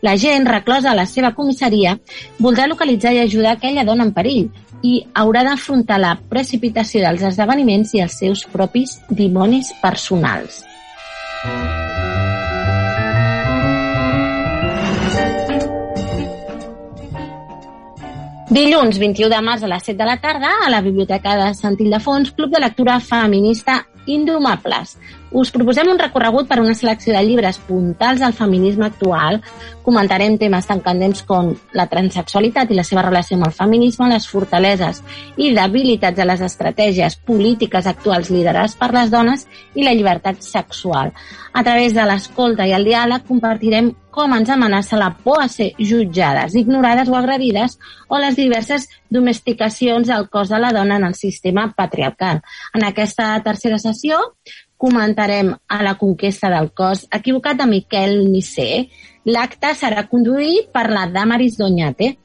La 0.01 0.17
gent, 0.17 0.45
reclosa 0.45 0.91
a 0.91 0.97
la 0.97 1.05
seva 1.09 1.33
comissaria, 1.33 1.95
voldrà 2.39 2.67
localitzar 2.67 3.13
i 3.15 3.23
ajudar 3.23 3.55
aquella 3.55 3.85
dona 3.87 4.05
en 4.05 4.13
perill 4.13 4.51
i 4.83 4.97
haurà 5.15 5.45
d'afrontar 5.47 5.99
la 6.03 6.17
precipitació 6.29 7.01
dels 7.05 7.23
esdeveniments 7.31 7.95
i 7.95 8.03
els 8.03 8.19
seus 8.19 8.43
propis 8.51 8.99
dimonis 9.09 9.71
personals. 9.81 10.61
Dilluns 18.53 18.99
21 19.01 19.31
de 19.33 19.37
març 19.41 19.63
a 19.65 19.69
les 19.71 19.87
7 19.87 19.97
de 19.97 20.05
la 20.05 20.19
tarda 20.21 20.51
a 20.61 20.69
la 20.69 20.81
Biblioteca 20.85 21.33
de 21.39 21.47
Sant 21.57 21.79
Ildefons, 21.81 22.35
Club 22.37 22.51
de 22.53 22.59
Lectura 22.61 22.99
Feminista 23.01 23.79
Indomables. 24.05 24.97
Us 25.33 25.49
proposem 25.49 25.87
un 25.89 25.97
recorregut 25.97 26.45
per 26.45 26.59
una 26.61 26.75
selecció 26.77 27.13
de 27.15 27.21
llibres 27.25 27.57
puntals 27.65 28.21
al 28.21 28.35
feminisme 28.37 28.85
actual. 28.85 29.39
Comentarem 29.81 30.35
temes 30.37 30.67
tan 30.69 30.83
candents 30.85 31.23
com 31.25 31.49
la 31.73 31.87
transexualitat 31.89 32.69
i 32.69 32.77
la 32.77 32.85
seva 32.85 33.01
relació 33.07 33.39
amb 33.39 33.47
el 33.47 33.55
feminisme, 33.57 34.11
les 34.11 34.27
fortaleses 34.29 35.01
i 35.41 35.49
debilitats 35.55 36.19
de 36.19 36.27
les 36.29 36.43
estratègies 36.45 37.17
polítiques 37.25 37.89
actuals 37.89 38.29
liderades 38.29 38.77
per 38.77 38.91
les 38.93 39.09
dones 39.09 39.47
i 39.73 39.87
la 39.87 39.95
llibertat 39.97 40.45
sexual. 40.45 41.09
A 41.53 41.63
través 41.65 41.97
de 41.97 42.05
l'escolta 42.05 42.69
i 42.69 42.73
el 42.77 42.85
diàleg 42.85 43.25
compartirem 43.25 43.91
com 44.13 44.33
ens 44.35 44.49
amenaça 44.53 44.97
la 44.97 45.09
por 45.25 45.41
a 45.41 45.47
ser 45.49 45.71
jutjades, 45.79 46.53
ignorades 46.53 47.09
o 47.09 47.15
agredides 47.17 47.79
o 48.07 48.19
les 48.21 48.35
diverses 48.37 48.85
domesticacions 49.09 50.07
del 50.07 50.27
cos 50.29 50.49
de 50.53 50.59
la 50.61 50.69
dona 50.73 50.99
en 51.01 51.07
el 51.09 51.15
sistema 51.17 51.71
patriarcal. 51.73 52.43
En 52.73 52.85
aquesta 52.85 53.33
tercera 53.45 53.79
sessió 53.81 53.92
comentarem 54.83 55.53
a 55.53 55.83
la 55.85 55.95
conquesta 55.95 56.49
del 56.51 56.71
cos 56.75 57.05
equivocat 57.13 57.61
de 57.61 57.69
Miquel 57.69 58.17
Nisser. 58.31 58.89
L'acte 59.23 59.71
serà 59.79 60.03
conduït 60.11 60.73
per 60.75 60.89
la 60.91 61.05
Damaris 61.07 61.55
Doñate. 61.61 62.17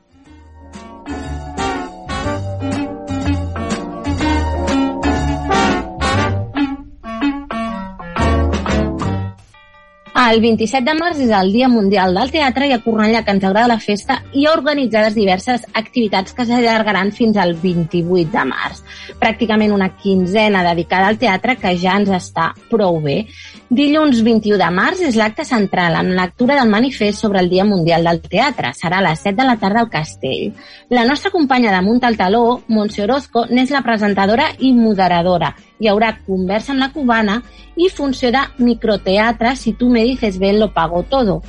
El 10.29 10.43
27 10.45 10.85
de 10.85 10.93
març 10.93 11.21
és 11.25 11.31
el 11.33 11.55
Dia 11.55 11.71
Mundial 11.73 12.13
del 12.13 12.29
Teatre 12.29 12.67
i 12.69 12.73
a 12.75 12.79
Cornellà, 12.85 13.23
que 13.25 13.33
ens 13.33 13.45
agrada 13.49 13.71
la 13.71 13.79
festa, 13.81 14.19
hi 14.37 14.43
ha 14.45 14.51
organitzades 14.53 15.15
diverses 15.17 15.63
activitats 15.81 16.35
que 16.37 16.45
s'allargaran 16.45 17.15
fins 17.17 17.39
al 17.41 17.55
28 17.63 18.29
de 18.35 18.43
març. 18.51 18.83
Pràcticament 19.23 19.73
una 19.73 19.89
quinzena 20.03 20.61
dedicada 20.67 21.07
al 21.09 21.17
teatre 21.23 21.55
que 21.57 21.73
ja 21.81 21.95
ens 21.97 22.13
està 22.13 22.51
prou 22.69 23.01
bé. 23.07 23.23
Dilluns 23.71 24.21
21 24.27 24.59
de 24.61 24.69
març 24.75 25.01
és 25.09 25.17
l'acte 25.17 25.47
central 25.49 25.97
amb 25.97 26.13
lectura 26.19 26.59
del 26.61 26.75
manifest 26.75 27.25
sobre 27.25 27.41
el 27.41 27.49
Dia 27.49 27.65
Mundial 27.65 28.05
del 28.11 28.21
Teatre. 28.21 28.75
Serà 28.77 29.01
a 29.01 29.07
les 29.09 29.25
7 29.25 29.33
de 29.41 29.49
la 29.49 29.57
tarda 29.57 29.87
al 29.87 29.89
Castell. 29.89 30.53
La 30.93 31.07
nostra 31.09 31.33
companya 31.33 31.73
de 31.73 31.81
Munt 31.89 32.05
al 32.05 32.21
Taló, 32.21 32.61
Montse 32.69 33.07
Orozco, 33.07 33.47
n'és 33.49 33.73
la 33.73 33.81
presentadora 33.87 34.51
i 34.59 34.75
moderadora 34.77 35.55
hi 35.79 35.89
haurà 35.91 36.13
conversa 36.27 36.73
amb 36.75 36.83
la 36.83 36.93
cubana 36.93 37.41
i 37.77 37.89
funció 37.95 38.33
de 38.35 38.43
microteatre 38.59 39.55
Si 39.57 39.73
tu 39.73 39.89
me 39.89 40.03
dices 40.03 40.39
bien 40.39 40.59
lo 40.59 40.73
pago 40.73 41.03
todo. 41.03 41.43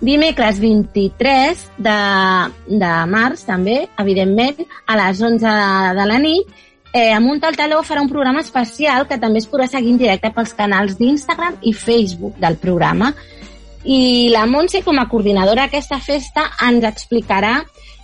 Dimecres 0.00 0.58
23 0.60 1.70
de, 1.78 1.98
de 2.66 2.92
març, 3.08 3.44
també, 3.46 3.88
evidentment, 3.98 4.66
a 4.86 4.98
les 5.00 5.22
11 5.22 5.54
de 5.96 6.06
la 6.10 6.18
nit, 6.20 6.50
eh, 6.92 7.12
Amunt 7.12 7.42
al 7.44 7.56
Taló 7.56 7.80
farà 7.82 8.02
un 8.02 8.10
programa 8.10 8.42
especial 8.44 9.08
que 9.08 9.18
també 9.18 9.40
es 9.40 9.48
podrà 9.50 9.66
seguir 9.70 9.94
en 9.94 10.02
directe 10.02 10.30
pels 10.34 10.52
canals 10.54 10.98
d'Instagram 10.98 11.56
i 11.62 11.72
Facebook 11.72 12.36
del 12.42 12.58
programa. 12.60 13.14
I 13.84 14.30
la 14.32 14.46
Montse, 14.46 14.82
com 14.84 14.98
a 15.00 15.08
coordinadora 15.08 15.66
d'aquesta 15.66 15.98
festa, 16.00 16.46
ens 16.68 16.84
explicarà 16.88 17.58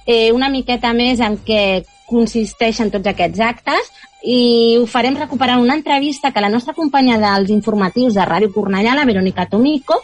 eh, 0.06 0.32
una 0.32 0.50
miqueta 0.50 0.92
més 0.92 1.20
en 1.20 1.38
què 1.44 1.84
consisteixen 2.10 2.90
tots 2.90 3.06
aquests 3.12 3.40
actes 3.46 3.92
i 4.22 4.76
ho 4.78 4.86
farem 4.86 5.16
recuperant 5.16 5.60
una 5.60 5.76
entrevista 5.78 6.32
que 6.32 6.44
la 6.44 6.52
nostra 6.52 6.74
companya 6.74 7.18
dels 7.20 7.50
informatius 7.50 8.14
de 8.14 8.26
Ràdio 8.26 8.52
Cornellà, 8.54 8.94
la 8.94 9.08
Verònica 9.08 9.48
Tomico, 9.48 10.00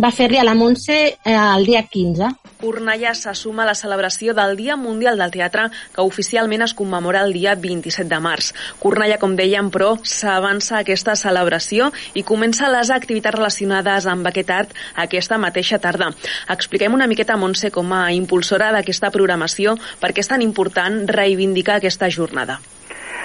va 0.00 0.10
fer-li 0.14 0.38
a 0.40 0.44
la 0.46 0.54
Montse 0.56 0.94
eh, 0.96 1.34
el 1.34 1.66
dia 1.68 1.82
15. 1.84 2.28
Cornellà 2.60 3.12
se 3.16 3.32
suma 3.36 3.64
a 3.64 3.68
la 3.68 3.74
celebració 3.76 4.32
del 4.36 4.56
Dia 4.56 4.76
Mundial 4.76 5.20
del 5.20 5.32
Teatre, 5.34 5.66
que 5.94 6.04
oficialment 6.06 6.64
es 6.64 6.74
commemora 6.76 7.22
el 7.26 7.34
dia 7.36 7.54
27 7.54 8.08
de 8.08 8.20
març. 8.20 8.50
Cornellà, 8.80 9.18
com 9.20 9.36
dèiem, 9.36 9.70
però, 9.72 9.94
s'avança 10.04 10.78
aquesta 10.80 11.16
celebració 11.20 11.90
i 12.14 12.24
comença 12.24 12.72
les 12.72 12.92
activitats 12.94 13.36
relacionades 13.36 14.08
amb 14.08 14.26
aquest 14.28 14.56
art 14.56 14.74
aquesta 14.96 15.38
mateixa 15.38 15.80
tarda. 15.80 16.12
Expliquem 16.48 16.96
una 16.96 17.08
miqueta, 17.10 17.36
Montse, 17.36 17.72
com 17.72 17.92
a 17.92 18.10
impulsora 18.16 18.72
d'aquesta 18.76 19.12
programació, 19.12 19.76
per 20.00 20.12
què 20.12 20.24
és 20.24 20.32
tan 20.32 20.44
important 20.44 21.02
reivindicar 21.08 21.80
aquesta 21.80 22.08
jornada. 22.08 22.60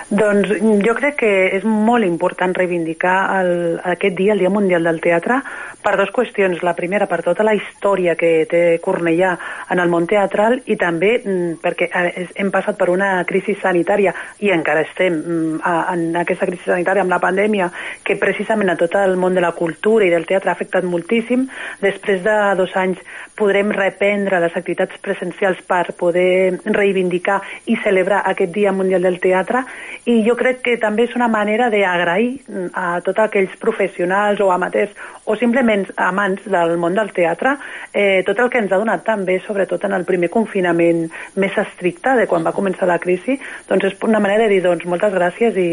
Doncs 0.05 0.51
jo 0.85 0.93
crec 0.93 1.15
que 1.17 1.29
és 1.57 1.63
molt 1.65 2.05
important 2.05 2.51
reivindicar 2.53 3.15
el, 3.39 3.79
aquest 3.81 4.13
dia, 4.13 4.35
el 4.35 4.43
Dia 4.43 4.51
Mundial 4.53 4.85
del 4.85 4.99
Teatre, 5.01 5.39
per 5.81 5.95
dues 5.97 6.11
qüestions. 6.13 6.61
La 6.61 6.75
primera, 6.77 7.07
per 7.09 7.23
tota 7.25 7.41
la 7.45 7.55
història 7.57 8.13
que 8.19 8.45
té 8.49 8.61
Cornellà 8.85 9.31
en 9.73 9.81
el 9.81 9.89
món 9.89 10.05
teatral 10.05 10.59
i 10.69 10.77
també 10.77 11.15
mm, 11.17 11.57
perquè 11.63 11.87
eh, 11.89 12.27
hem 12.37 12.51
passat 12.53 12.77
per 12.77 12.91
una 12.93 13.23
crisi 13.25 13.55
sanitària 13.57 14.13
i 14.45 14.53
encara 14.53 14.83
estem 14.85 15.17
mm, 15.17 15.65
en 15.65 16.05
aquesta 16.21 16.45
crisi 16.51 16.69
sanitària 16.69 17.01
amb 17.01 17.13
la 17.13 17.21
pandèmia 17.23 17.71
que 18.05 18.19
precisament 18.21 18.75
a 18.75 18.77
tot 18.77 18.93
el 19.01 19.17
món 19.17 19.33
de 19.33 19.41
la 19.41 19.55
cultura 19.57 20.05
i 20.05 20.13
del 20.13 20.29
teatre 20.29 20.53
ha 20.53 20.57
afectat 20.57 20.85
moltíssim. 20.85 21.47
Després 21.81 22.21
de 22.21 22.37
dos 22.61 22.77
anys 22.77 23.01
podrem 23.35 23.73
reprendre 23.73 24.37
les 24.43 24.53
activitats 24.53 25.01
presencials 25.01 25.65
per 25.65 25.97
poder 25.97 26.61
reivindicar 26.77 27.41
i 27.65 27.81
celebrar 27.81 28.21
aquest 28.29 28.53
Dia 28.53 28.71
Mundial 28.71 29.01
del 29.01 29.17
Teatre 29.19 29.65
i 30.05 30.21
jo 30.25 30.35
crec 30.37 30.61
que 30.65 30.75
també 30.81 31.07
és 31.07 31.15
una 31.17 31.27
manera 31.31 31.71
d'agrair 31.73 32.69
a 32.77 32.99
tots 33.05 33.23
aquells 33.23 33.55
professionals 33.61 34.41
o 34.41 34.51
amateurs 34.53 34.93
o 35.25 35.35
simplement 35.35 35.87
amants 35.97 36.45
del 36.45 36.75
món 36.77 36.93
del 36.93 37.09
teatre 37.15 37.55
eh, 37.91 38.21
tot 38.27 38.39
el 38.39 38.51
que 38.53 38.61
ens 38.61 38.71
ha 38.71 38.77
donat 38.77 39.01
també, 39.05 39.39
sobretot 39.41 39.87
en 39.87 39.95
el 39.97 40.05
primer 40.05 40.29
confinament 40.29 41.07
més 41.41 41.57
estricte 41.57 42.13
de 42.19 42.27
quan 42.29 42.45
va 42.45 42.53
començar 42.53 42.87
la 42.89 42.99
crisi, 43.01 43.39
doncs 43.69 43.89
és 43.89 43.95
una 44.05 44.21
manera 44.21 44.45
de 44.45 44.53
dir 44.53 44.61
doncs 44.65 44.85
moltes 44.85 45.13
gràcies 45.15 45.57
i, 45.57 45.69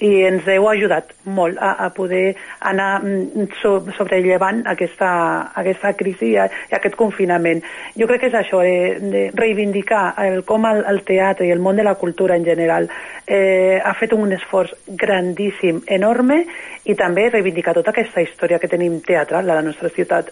i 0.00 0.12
ens 0.30 0.48
heu 0.48 0.68
ajudat 0.70 1.12
molt 1.36 1.60
a, 1.60 1.74
a 1.84 1.90
poder 1.92 2.34
anar 2.64 3.02
mm, 3.02 3.50
so, 3.60 3.76
sobrellevant 3.98 4.64
aquesta, 4.70 5.10
aquesta 5.60 5.92
crisi 5.98 6.32
i, 6.32 6.38
i 6.40 6.78
aquest 6.78 6.96
confinament. 6.96 7.60
Jo 7.98 8.08
crec 8.08 8.24
que 8.24 8.32
és 8.32 8.38
això, 8.40 8.62
eh, 8.64 8.96
de 9.00 9.26
reivindicar 9.36 10.14
el, 10.24 10.40
com 10.48 10.64
el, 10.70 10.84
el 10.88 11.04
teatre 11.04 11.48
i 11.48 11.52
el 11.52 11.60
món 11.60 11.76
de 11.76 11.84
la 11.84 11.98
cultura 12.00 12.38
en 12.38 12.48
general 12.48 12.88
eh, 13.26 13.73
ha 13.82 13.94
fet 13.98 14.12
un 14.16 14.32
esforç 14.36 14.74
grandíssim, 14.86 15.82
enorme, 15.86 16.44
i 16.84 16.96
també 16.98 17.28
reivindicar 17.30 17.74
tota 17.76 17.94
aquesta 17.94 18.24
història 18.24 18.58
que 18.62 18.70
tenim 18.70 19.00
teatral 19.04 19.48
a 19.48 19.60
la 19.60 19.64
nostra 19.66 19.92
ciutat. 19.92 20.30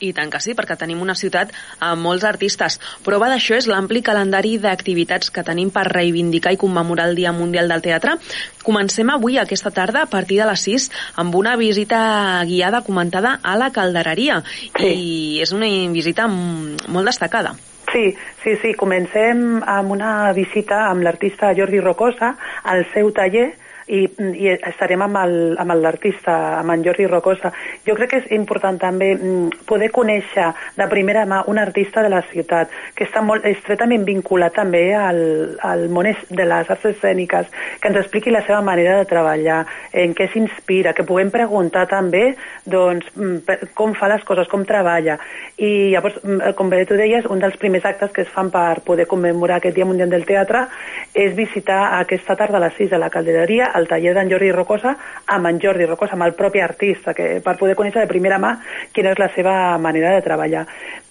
I 0.00 0.14
tant 0.16 0.30
que 0.32 0.40
sí, 0.40 0.54
perquè 0.56 0.78
tenim 0.80 1.02
una 1.04 1.14
ciutat 1.18 1.52
amb 1.84 2.00
molts 2.00 2.24
artistes. 2.24 2.78
Prova 3.04 3.28
d'això 3.28 3.58
és 3.58 3.68
l'ampli 3.68 4.00
calendari 4.02 4.56
d'activitats 4.62 5.28
que 5.34 5.44
tenim 5.44 5.68
per 5.74 5.84
reivindicar 5.90 6.54
i 6.56 6.60
commemorar 6.60 7.10
el 7.10 7.18
Dia 7.20 7.34
Mundial 7.36 7.68
del 7.68 7.84
Teatre. 7.84 8.16
Comencem 8.64 9.12
avui, 9.12 9.36
aquesta 9.38 9.70
tarda, 9.76 10.06
a 10.06 10.10
partir 10.10 10.40
de 10.40 10.48
les 10.48 10.64
6, 10.68 10.90
amb 11.20 11.36
una 11.36 11.56
visita 11.60 12.00
guiada 12.48 12.80
comentada 12.86 13.38
a 13.42 13.56
la 13.60 13.70
Caldereria. 13.76 14.40
Sí. 14.78 14.88
I 14.88 15.42
és 15.44 15.52
una 15.52 15.68
visita 15.92 16.28
molt 16.30 17.12
destacada. 17.12 17.58
Sí, 17.92 18.16
sí, 18.42 18.56
sí. 18.62 18.74
Comencem 18.78 19.62
amb 19.66 19.90
una 19.90 20.32
visita 20.36 20.84
amb 20.88 21.02
l'artista 21.02 21.50
Jordi 21.56 21.80
Rocosa 21.82 22.34
al 22.62 22.84
seu 22.94 23.10
taller 23.16 23.48
i, 23.90 24.04
i 24.38 24.50
estarem 24.54 25.02
amb 25.02 25.74
l'artista, 25.82 26.34
amb, 26.34 26.62
amb 26.62 26.74
en 26.76 26.84
Jordi 26.86 27.06
Rocosa. 27.10 27.52
Jo 27.86 27.96
crec 27.98 28.12
que 28.12 28.20
és 28.22 28.30
important 28.36 28.78
també 28.80 29.12
mm, 29.16 29.64
poder 29.68 29.90
conèixer 29.94 30.50
de 30.76 30.86
primera 30.90 31.26
mà 31.26 31.42
un 31.50 31.58
artista 31.58 32.04
de 32.04 32.12
la 32.12 32.22
ciutat 32.30 32.70
que 32.96 33.06
està 33.08 33.22
molt 33.24 33.46
estretament 33.48 34.06
vinculat 34.06 34.54
també 34.56 34.84
al, 34.94 35.20
al 35.66 35.88
món 35.90 36.08
de 36.10 36.44
les 36.46 36.70
arts 36.72 36.86
escèniques, 36.88 37.50
que 37.80 37.90
ens 37.90 37.98
expliqui 38.00 38.32
la 38.32 38.40
seva 38.46 38.62
manera 38.64 38.96
de 38.98 39.08
treballar, 39.10 39.60
en 39.92 40.14
què 40.16 40.30
s'inspira, 40.32 40.94
que 40.96 41.04
puguem 41.04 41.30
preguntar 41.34 41.86
també 41.90 42.34
doncs, 42.64 43.10
mm, 43.16 43.74
com 43.76 43.92
fa 43.98 44.08
les 44.08 44.24
coses, 44.24 44.48
com 44.48 44.64
treballa. 44.64 45.18
I 45.58 45.90
llavors, 45.92 46.16
mm, 46.22 46.54
com 46.56 46.70
bé 46.70 46.84
tu 46.86 46.96
deies, 46.96 47.26
un 47.26 47.42
dels 47.42 47.58
primers 47.60 47.84
actes 47.84 48.12
que 48.12 48.22
es 48.22 48.32
fan 48.32 48.50
per 48.50 48.80
poder 48.86 49.06
commemorar 49.06 49.58
aquest 49.58 49.76
Dia 49.76 49.84
Mundial 49.84 50.10
del 50.10 50.24
Teatre 50.24 50.66
és 51.14 51.34
visitar 51.34 51.98
aquesta 52.00 52.36
tarda 52.36 52.58
a 52.58 52.64
les 52.66 52.74
6 52.78 52.92
a 52.92 52.98
la 52.98 53.10
caldereria 53.10 53.70
el 53.80 53.88
taller 53.90 54.14
d'en 54.16 54.30
Jordi 54.30 54.52
Rocosa 54.54 54.94
amb 55.26 55.50
en 55.50 55.60
Jordi 55.62 55.88
Rocosa, 55.88 56.14
amb 56.16 56.28
el 56.28 56.36
propi 56.38 56.62
artista, 56.62 57.14
que 57.16 57.40
per 57.44 57.56
poder 57.58 57.76
conèixer 57.78 58.04
de 58.04 58.10
primera 58.10 58.38
mà 58.38 58.56
quina 58.94 59.14
és 59.14 59.20
la 59.20 59.30
seva 59.34 59.54
manera 59.78 60.14
de 60.14 60.24
treballar. 60.26 60.66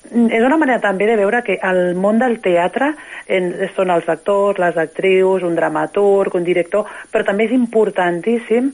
És 0.10 0.42
una 0.42 0.58
manera 0.58 0.80
també 0.82 1.06
de 1.06 1.18
veure 1.20 1.44
que 1.46 1.60
el 1.62 1.94
món 2.00 2.18
del 2.22 2.40
teatre 2.42 2.94
en, 3.28 3.52
són 3.76 3.92
els 3.94 4.08
actors, 4.10 4.58
les 4.62 4.78
actrius, 4.80 5.44
un 5.46 5.58
dramaturg, 5.58 6.34
un 6.40 6.48
director, 6.48 6.88
però 7.12 7.28
també 7.28 7.46
és 7.50 7.54
importantíssim 7.54 8.72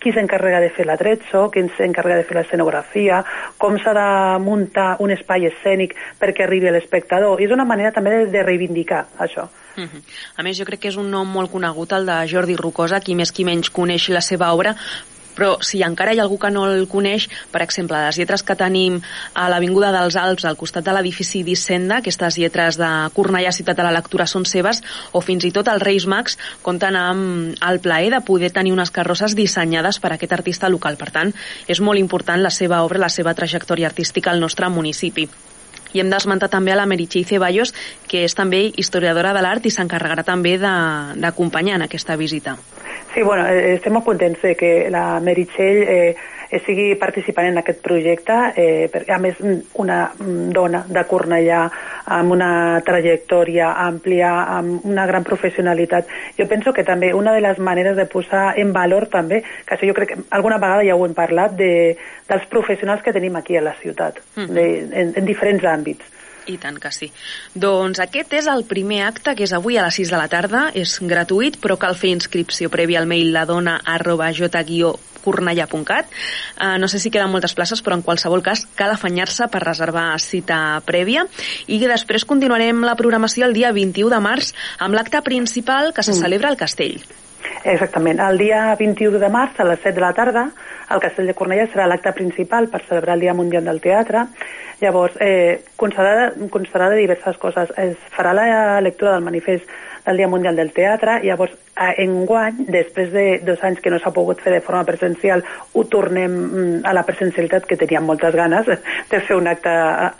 qui 0.00 0.12
s'encarrega 0.12 0.60
de 0.60 0.70
fer 0.74 0.86
l'atrezzo, 0.86 1.48
qui 1.50 1.64
s'encarrega 1.76 2.22
de 2.22 2.26
fer 2.28 2.38
l'escenografia, 2.38 3.22
com 3.58 3.78
s'ha 3.78 3.94
de 3.96 4.08
muntar 4.44 4.96
un 5.04 5.12
espai 5.14 5.48
escènic 5.50 5.94
perquè 6.20 6.46
arribi 6.46 6.68
a 6.68 6.74
l'espectador. 6.76 7.40
I 7.40 7.48
és 7.48 7.54
una 7.54 7.66
manera 7.68 7.92
també 7.92 8.14
de, 8.16 8.30
de 8.32 8.42
reivindicar 8.42 9.06
això. 9.18 9.48
Uh 9.76 9.84
-huh. 9.84 10.02
A 10.36 10.42
més, 10.42 10.58
jo 10.58 10.64
crec 10.64 10.80
que 10.80 10.88
és 10.88 10.96
un 10.96 11.10
nom 11.10 11.26
molt 11.26 11.50
conegut, 11.50 11.92
el 11.92 12.06
de 12.06 12.26
Jordi 12.26 12.56
Rocosa, 12.56 13.00
qui 13.00 13.14
més 13.14 13.32
qui 13.32 13.44
menys 13.44 13.70
coneix 13.70 14.08
la 14.08 14.20
seva 14.20 14.52
obra, 14.52 14.74
però 15.38 15.54
si 15.62 15.84
encara 15.86 16.12
hi 16.12 16.18
ha 16.18 16.24
algú 16.26 16.36
que 16.42 16.50
no 16.50 16.64
el 16.66 16.88
coneix, 16.90 17.28
per 17.52 17.62
exemple, 17.62 18.00
les 18.08 18.18
lletres 18.18 18.42
que 18.42 18.56
tenim 18.58 18.98
a 19.38 19.46
l'Avinguda 19.52 19.92
dels 19.94 20.18
Alps, 20.18 20.48
al 20.48 20.58
costat 20.58 20.86
de 20.86 20.94
l'edifici 20.96 21.44
d'Hissenda, 21.46 22.00
aquestes 22.02 22.40
lletres 22.42 22.80
de 22.80 22.90
Cornellà 23.14 23.54
Ciutat 23.54 23.78
de 23.78 23.86
la 23.86 23.94
Lectura 23.94 24.26
són 24.26 24.48
seves, 24.50 24.82
o 25.14 25.22
fins 25.22 25.46
i 25.46 25.52
tot 25.54 25.70
els 25.70 25.84
Reis 25.84 26.08
Mags 26.10 26.38
compten 26.66 26.98
amb 26.98 27.54
el 27.70 27.78
plaer 27.84 28.10
de 28.16 28.24
poder 28.26 28.50
tenir 28.50 28.74
unes 28.74 28.90
carrosses 28.90 29.36
dissenyades 29.38 30.02
per 30.02 30.10
a 30.10 30.18
aquest 30.18 30.34
artista 30.34 30.70
local. 30.72 30.98
Per 30.98 31.12
tant, 31.14 31.30
és 31.70 31.80
molt 31.80 32.02
important 32.02 32.42
la 32.42 32.50
seva 32.50 32.82
obra, 32.82 32.98
la 33.06 33.12
seva 33.12 33.36
trajectòria 33.38 33.86
artística 33.92 34.34
al 34.34 34.42
nostre 34.42 34.68
municipi. 34.68 35.28
I 35.94 36.02
hem 36.02 36.10
d'esmentar 36.12 36.50
també 36.52 36.74
a 36.74 36.76
la 36.76 36.86
Meritxell 36.88 37.24
Ceballos, 37.28 37.72
que 38.10 38.24
és 38.26 38.34
també 38.36 38.66
historiadora 38.76 39.32
de 39.36 39.44
l'art 39.44 39.64
i 39.64 39.72
s'encarregarà 39.72 40.26
també 40.26 40.58
d'acompanyar 40.60 41.78
en 41.78 41.86
aquesta 41.88 42.18
visita. 42.20 42.58
Sí, 43.14 43.22
bueno, 43.22 43.46
eh, 43.48 43.74
estem 43.74 43.94
molt 43.96 44.04
contents 44.04 44.42
de 44.44 44.54
que 44.58 44.72
la 44.92 45.18
Meritxell 45.24 45.78
eh, 45.88 46.16
sigui 46.64 46.94
participant 47.00 47.48
en 47.48 47.60
aquest 47.60 47.80
projecte, 47.84 48.36
eh, 48.56 48.88
perquè 48.92 49.14
a 49.14 49.20
més 49.20 49.40
una 49.80 49.98
dona 50.54 50.82
de 50.88 51.04
Cornellà 51.08 51.62
amb 52.18 52.32
una 52.36 52.50
trajectòria 52.84 53.72
àmplia, 53.84 54.32
amb 54.58 54.84
una 54.88 55.06
gran 55.08 55.24
professionalitat. 55.24 56.08
Jo 56.38 56.48
penso 56.48 56.72
que 56.72 56.84
també 56.84 57.12
una 57.14 57.34
de 57.36 57.42
les 57.44 57.58
maneres 57.58 57.96
de 57.96 58.06
posar 58.06 58.52
en 58.60 58.72
valor 58.72 59.08
també, 59.12 59.42
que 59.64 59.76
això 59.76 59.88
jo 59.88 59.96
crec 59.96 60.14
que 60.14 60.20
alguna 60.30 60.60
vegada 60.60 60.84
ja 60.84 60.96
ho 60.96 61.06
hem 61.06 61.16
parlat, 61.16 61.56
de, 61.56 61.96
dels 62.28 62.46
professionals 62.52 63.02
que 63.02 63.12
tenim 63.12 63.36
aquí 63.36 63.56
a 63.56 63.64
la 63.64 63.76
ciutat, 63.82 64.20
mm 64.36 64.48
de, 64.48 64.68
en, 65.00 65.12
en 65.16 65.26
diferents 65.28 65.64
àmbits 65.64 66.17
i 66.48 66.56
tant 66.60 66.78
que 66.80 66.92
sí. 66.94 67.10
Doncs 67.54 68.00
aquest 68.02 68.32
és 68.40 68.48
el 68.50 68.64
primer 68.68 69.02
acte, 69.06 69.34
que 69.36 69.46
és 69.46 69.54
avui 69.56 69.78
a 69.78 69.84
les 69.86 70.00
6 70.00 70.12
de 70.14 70.20
la 70.20 70.28
tarda, 70.32 70.68
és 70.74 70.98
gratuït, 71.02 71.60
però 71.62 71.78
cal 71.80 71.96
fer 71.98 72.14
inscripció 72.14 72.72
prèvia 72.72 73.02
al 73.02 73.10
mail 73.10 73.32
ladona 73.34 73.78
arroba 73.84 74.32
j 74.32 74.48
cornellà.cat. 75.28 76.08
Uh, 76.56 76.78
no 76.80 76.88
sé 76.88 77.00
si 77.02 77.10
queden 77.10 77.30
moltes 77.32 77.54
places, 77.58 77.82
però 77.84 77.98
en 77.98 78.04
qualsevol 78.06 78.42
cas 78.44 78.64
cal 78.78 78.94
afanyar-se 78.94 79.48
per 79.52 79.62
reservar 79.64 80.10
cita 80.22 80.80
prèvia. 80.86 81.26
I 81.66 81.80
després 81.84 82.26
continuarem 82.28 82.84
la 82.86 82.96
programació 82.96 83.48
el 83.48 83.56
dia 83.56 83.72
21 83.76 84.14
de 84.14 84.20
març 84.24 84.54
amb 84.78 84.96
l'acte 84.96 85.20
principal 85.26 85.92
que 85.92 86.06
se 86.06 86.14
mm. 86.14 86.22
celebra 86.22 86.52
al 86.52 86.60
Castell. 86.60 87.00
Exactament. 87.64 88.20
El 88.22 88.38
dia 88.38 88.74
21 88.78 89.18
de 89.20 89.30
març, 89.32 89.58
a 89.60 89.66
les 89.68 89.80
7 89.82 89.96
de 89.96 90.04
la 90.04 90.14
tarda, 90.16 90.48
al 90.88 91.00
Castell 91.00 91.28
de 91.28 91.34
Cornellà 91.36 91.66
serà 91.68 91.86
l'acte 91.86 92.12
principal 92.16 92.68
per 92.72 92.82
celebrar 92.86 93.16
el 93.16 93.24
Dia 93.26 93.34
Mundial 93.34 93.64
del 93.64 93.80
Teatre. 93.84 94.26
Llavors, 94.80 95.16
eh, 95.20 95.64
constarà, 95.76 96.32
constarà 96.50 96.88
de 96.88 97.00
diverses 97.02 97.36
coses. 97.36 97.72
Es 97.76 97.96
farà 98.14 98.32
la 98.32 98.80
lectura 98.80 99.12
del 99.12 99.26
manifest 99.26 99.68
del 100.08 100.16
Dia 100.16 100.28
Mundial 100.28 100.56
del 100.56 100.72
Teatre. 100.72 101.20
Llavors, 101.22 101.52
en 101.76 102.24
guany, 102.26 102.64
després 102.72 103.10
de 103.12 103.24
dos 103.44 103.60
anys 103.62 103.82
que 103.84 103.90
no 103.92 104.00
s'ha 104.00 104.12
pogut 104.14 104.40
fer 104.42 104.54
de 104.54 104.62
forma 104.64 104.82
presencial, 104.88 105.44
ho 105.76 105.84
tornem 105.92 106.32
mm, 106.32 106.78
a 106.88 106.94
la 106.96 107.04
presencialitat 107.06 107.68
que 107.68 107.76
teníem 107.78 108.08
moltes 108.08 108.34
ganes 108.34 108.66
de 109.12 109.20
fer 109.20 109.36
un 109.36 109.46
acte 109.52 109.74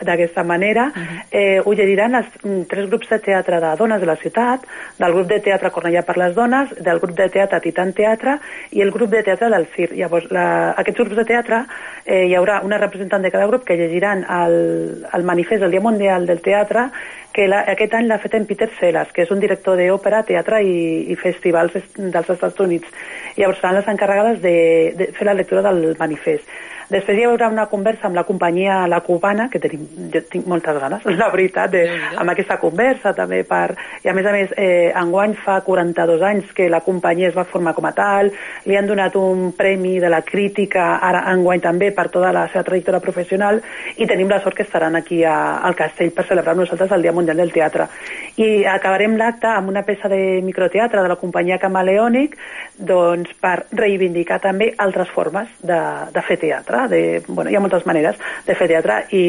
d'aquesta 0.04 0.44
manera. 0.44 0.90
Uh 0.92 1.00
-huh. 1.00 1.22
eh, 1.30 1.60
ho 1.64 1.72
llegiran 1.72 2.14
els 2.14 2.28
mm, 2.42 2.62
tres 2.68 2.88
grups 2.88 3.08
de 3.08 3.18
teatre 3.18 3.60
de 3.60 3.76
dones 3.76 4.00
de 4.00 4.06
la 4.06 4.16
ciutat, 4.16 4.60
del 4.98 5.12
grup 5.12 5.28
de 5.28 5.40
teatre 5.40 5.70
Cornellà 5.70 6.02
per 6.04 6.18
les 6.18 6.34
dones, 6.34 6.68
del 6.78 7.00
grup 7.00 7.16
de 7.16 7.28
teatre 7.28 7.60
Titan 7.60 7.92
Teatre 7.92 8.38
i 8.70 8.82
el 8.82 8.90
grup 8.90 9.10
de 9.10 9.22
teatre 9.22 9.48
del 9.48 9.66
CIR. 9.74 9.92
Llavors, 9.96 10.30
la, 10.30 10.74
aquests 10.76 11.00
grups 11.00 11.16
de 11.16 11.24
teatre 11.24 11.64
eh, 12.04 12.26
hi 12.26 12.34
haurà 12.34 12.60
una 12.62 12.78
representant 12.78 13.22
de 13.22 13.30
cada 13.30 13.46
grup 13.46 13.64
que 13.64 13.76
llegiran 13.76 14.24
el, 14.28 15.06
el 15.12 15.24
manifest 15.24 15.60
del 15.62 15.70
Dia 15.70 15.80
Mundial 15.80 16.26
del 16.26 16.40
Teatre 16.40 16.90
que 17.38 17.46
la, 17.46 17.60
aquest 17.70 17.92
any 17.94 18.08
l'ha 18.10 18.18
fet 18.18 18.32
en 18.34 18.48
Peter 18.50 18.66
Sellers, 18.80 19.12
que 19.14 19.22
és 19.22 19.28
un 19.30 19.38
director 19.38 19.78
d'òpera, 19.78 20.24
teatre 20.26 20.58
i, 20.66 20.78
i 21.12 21.16
festivals 21.20 21.76
dels 21.94 22.32
Estats 22.34 22.58
Units. 22.64 22.90
Llavors 23.36 23.60
seran 23.60 23.76
les 23.78 23.90
encarregades 23.92 24.40
de, 24.42 24.54
de 24.98 25.06
fer 25.14 25.28
la 25.28 25.36
lectura 25.38 25.62
del 25.68 25.94
manifest. 26.00 26.50
Després 26.88 27.18
hi 27.20 27.24
haurà 27.28 27.50
una 27.52 27.66
conversa 27.68 28.06
amb 28.08 28.16
la 28.16 28.24
companyia 28.24 28.86
La 28.88 29.02
Cubana, 29.04 29.48
que 29.52 29.60
tenim, 29.60 29.82
jo 30.12 30.22
tinc 30.32 30.46
moltes 30.48 30.78
ganes, 30.80 31.04
la 31.20 31.28
veritat, 31.32 31.70
de, 31.74 31.82
amb 32.16 32.32
aquesta 32.32 32.56
conversa 32.62 33.12
també 33.16 33.42
per... 33.48 33.74
I 34.04 34.08
a 34.08 34.14
més 34.16 34.26
a 34.26 34.32
més, 34.32 34.54
eh, 34.56 34.88
enguany 34.96 35.34
fa 35.42 35.58
42 35.66 36.22
anys 36.24 36.54
que 36.56 36.68
la 36.72 36.80
companyia 36.86 37.28
es 37.28 37.36
va 37.36 37.44
formar 37.48 37.74
com 37.76 37.88
a 37.88 37.92
tal, 37.96 38.30
li 38.64 38.78
han 38.78 38.88
donat 38.88 39.18
un 39.20 39.50
premi 39.58 39.98
de 40.00 40.08
la 40.08 40.22
crítica, 40.24 40.86
ara 41.04 41.26
enguany 41.34 41.60
també, 41.64 41.90
per 41.92 42.06
tota 42.14 42.32
la 42.32 42.46
seva 42.52 42.64
trajectòria 42.70 43.04
professional, 43.04 43.60
i 43.96 44.08
tenim 44.08 44.32
la 44.32 44.40
sort 44.44 44.56
que 44.56 44.64
estaran 44.64 44.96
aquí 44.96 45.20
a, 45.24 45.58
al 45.68 45.76
castell 45.76 46.14
per 46.16 46.24
celebrar 46.30 46.56
nosaltres 46.56 46.96
el 46.96 47.04
Dia 47.04 47.12
Mundial 47.12 47.42
del 47.42 47.52
Teatre. 47.52 47.88
I 48.40 48.64
acabarem 48.70 49.18
l'acte 49.20 49.50
amb 49.50 49.68
una 49.68 49.84
peça 49.84 50.08
de 50.08 50.40
microteatre 50.46 51.04
de 51.04 51.12
la 51.12 51.20
companyia 51.20 51.60
Camaleònic, 51.60 52.38
doncs 52.78 53.36
per 53.42 53.58
reivindicar 53.76 54.40
també 54.40 54.72
altres 54.78 55.12
formes 55.12 55.52
de, 55.60 55.82
de 56.14 56.24
fer 56.24 56.40
teatre 56.40 56.77
teatre, 56.77 56.77
de, 56.86 57.22
bueno, 57.26 57.50
hi 57.50 57.56
ha 57.58 57.62
moltes 57.64 57.86
de 58.46 58.54
fer 58.54 58.68
teatre 58.70 59.00
i 59.16 59.24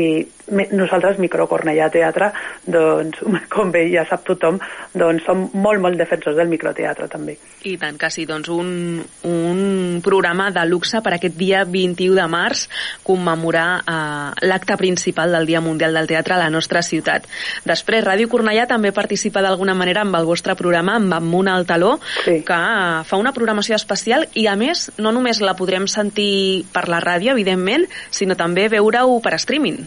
nosaltres, 0.51 1.19
Microcornellà 1.21 1.89
Teatre, 1.93 2.31
doncs, 2.65 3.21
com 3.53 3.71
bé 3.73 3.85
ja 3.93 4.05
sap 4.09 4.25
tothom, 4.27 4.59
doncs 4.93 5.25
som 5.27 5.47
molt, 5.53 5.81
molt 5.81 5.99
defensors 5.99 6.37
del 6.37 6.51
microteatre 6.51 7.09
també. 7.11 7.37
I 7.67 7.75
tant 7.79 7.97
que 7.99 8.09
sí, 8.13 8.25
doncs 8.29 8.49
un, 8.53 9.01
un 9.27 9.99
programa 10.03 10.49
de 10.55 10.63
luxe 10.69 11.01
per 11.03 11.15
aquest 11.17 11.35
dia 11.39 11.65
21 11.67 12.15
de 12.15 12.27
març 12.31 12.67
commemorar 13.03 13.67
eh, 13.83 14.47
l'acte 14.47 14.77
principal 14.79 15.33
del 15.35 15.47
Dia 15.49 15.61
Mundial 15.61 15.97
del 15.97 16.07
Teatre 16.07 16.37
a 16.37 16.41
la 16.41 16.49
nostra 16.53 16.81
ciutat. 16.85 17.27
Després, 17.67 18.05
Ràdio 18.05 18.29
Cornellà 18.31 18.65
també 18.69 18.93
participa 18.95 19.43
d'alguna 19.43 19.75
manera 19.75 20.05
amb 20.05 20.15
el 20.19 20.27
vostre 20.29 20.55
programa, 20.59 20.95
amb 20.99 21.13
Amunt 21.17 21.51
al 21.51 21.67
Taló, 21.69 21.97
sí. 22.23 22.39
que 22.47 22.59
fa 23.05 23.19
una 23.19 23.33
programació 23.35 23.75
especial 23.75 24.27
i, 24.33 24.47
a 24.47 24.55
més, 24.59 24.87
no 24.97 25.13
només 25.15 25.41
la 25.43 25.55
podrem 25.59 25.87
sentir 25.91 26.65
per 26.73 26.87
la 26.91 27.01
ràdio, 27.03 27.33
evidentment, 27.35 27.87
sinó 28.13 28.37
també 28.39 28.67
veure-ho 28.71 29.19
per 29.23 29.35
streaming. 29.39 29.83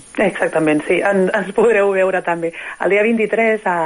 Exactament, 0.53 0.83
sí, 0.85 0.99
en, 1.01 1.31
ens 1.33 1.49
podreu 1.57 1.95
veure 1.97 2.21
també. 2.21 2.51
El 2.85 2.93
dia 2.93 3.03
23, 3.07 3.63
a, 3.65 3.77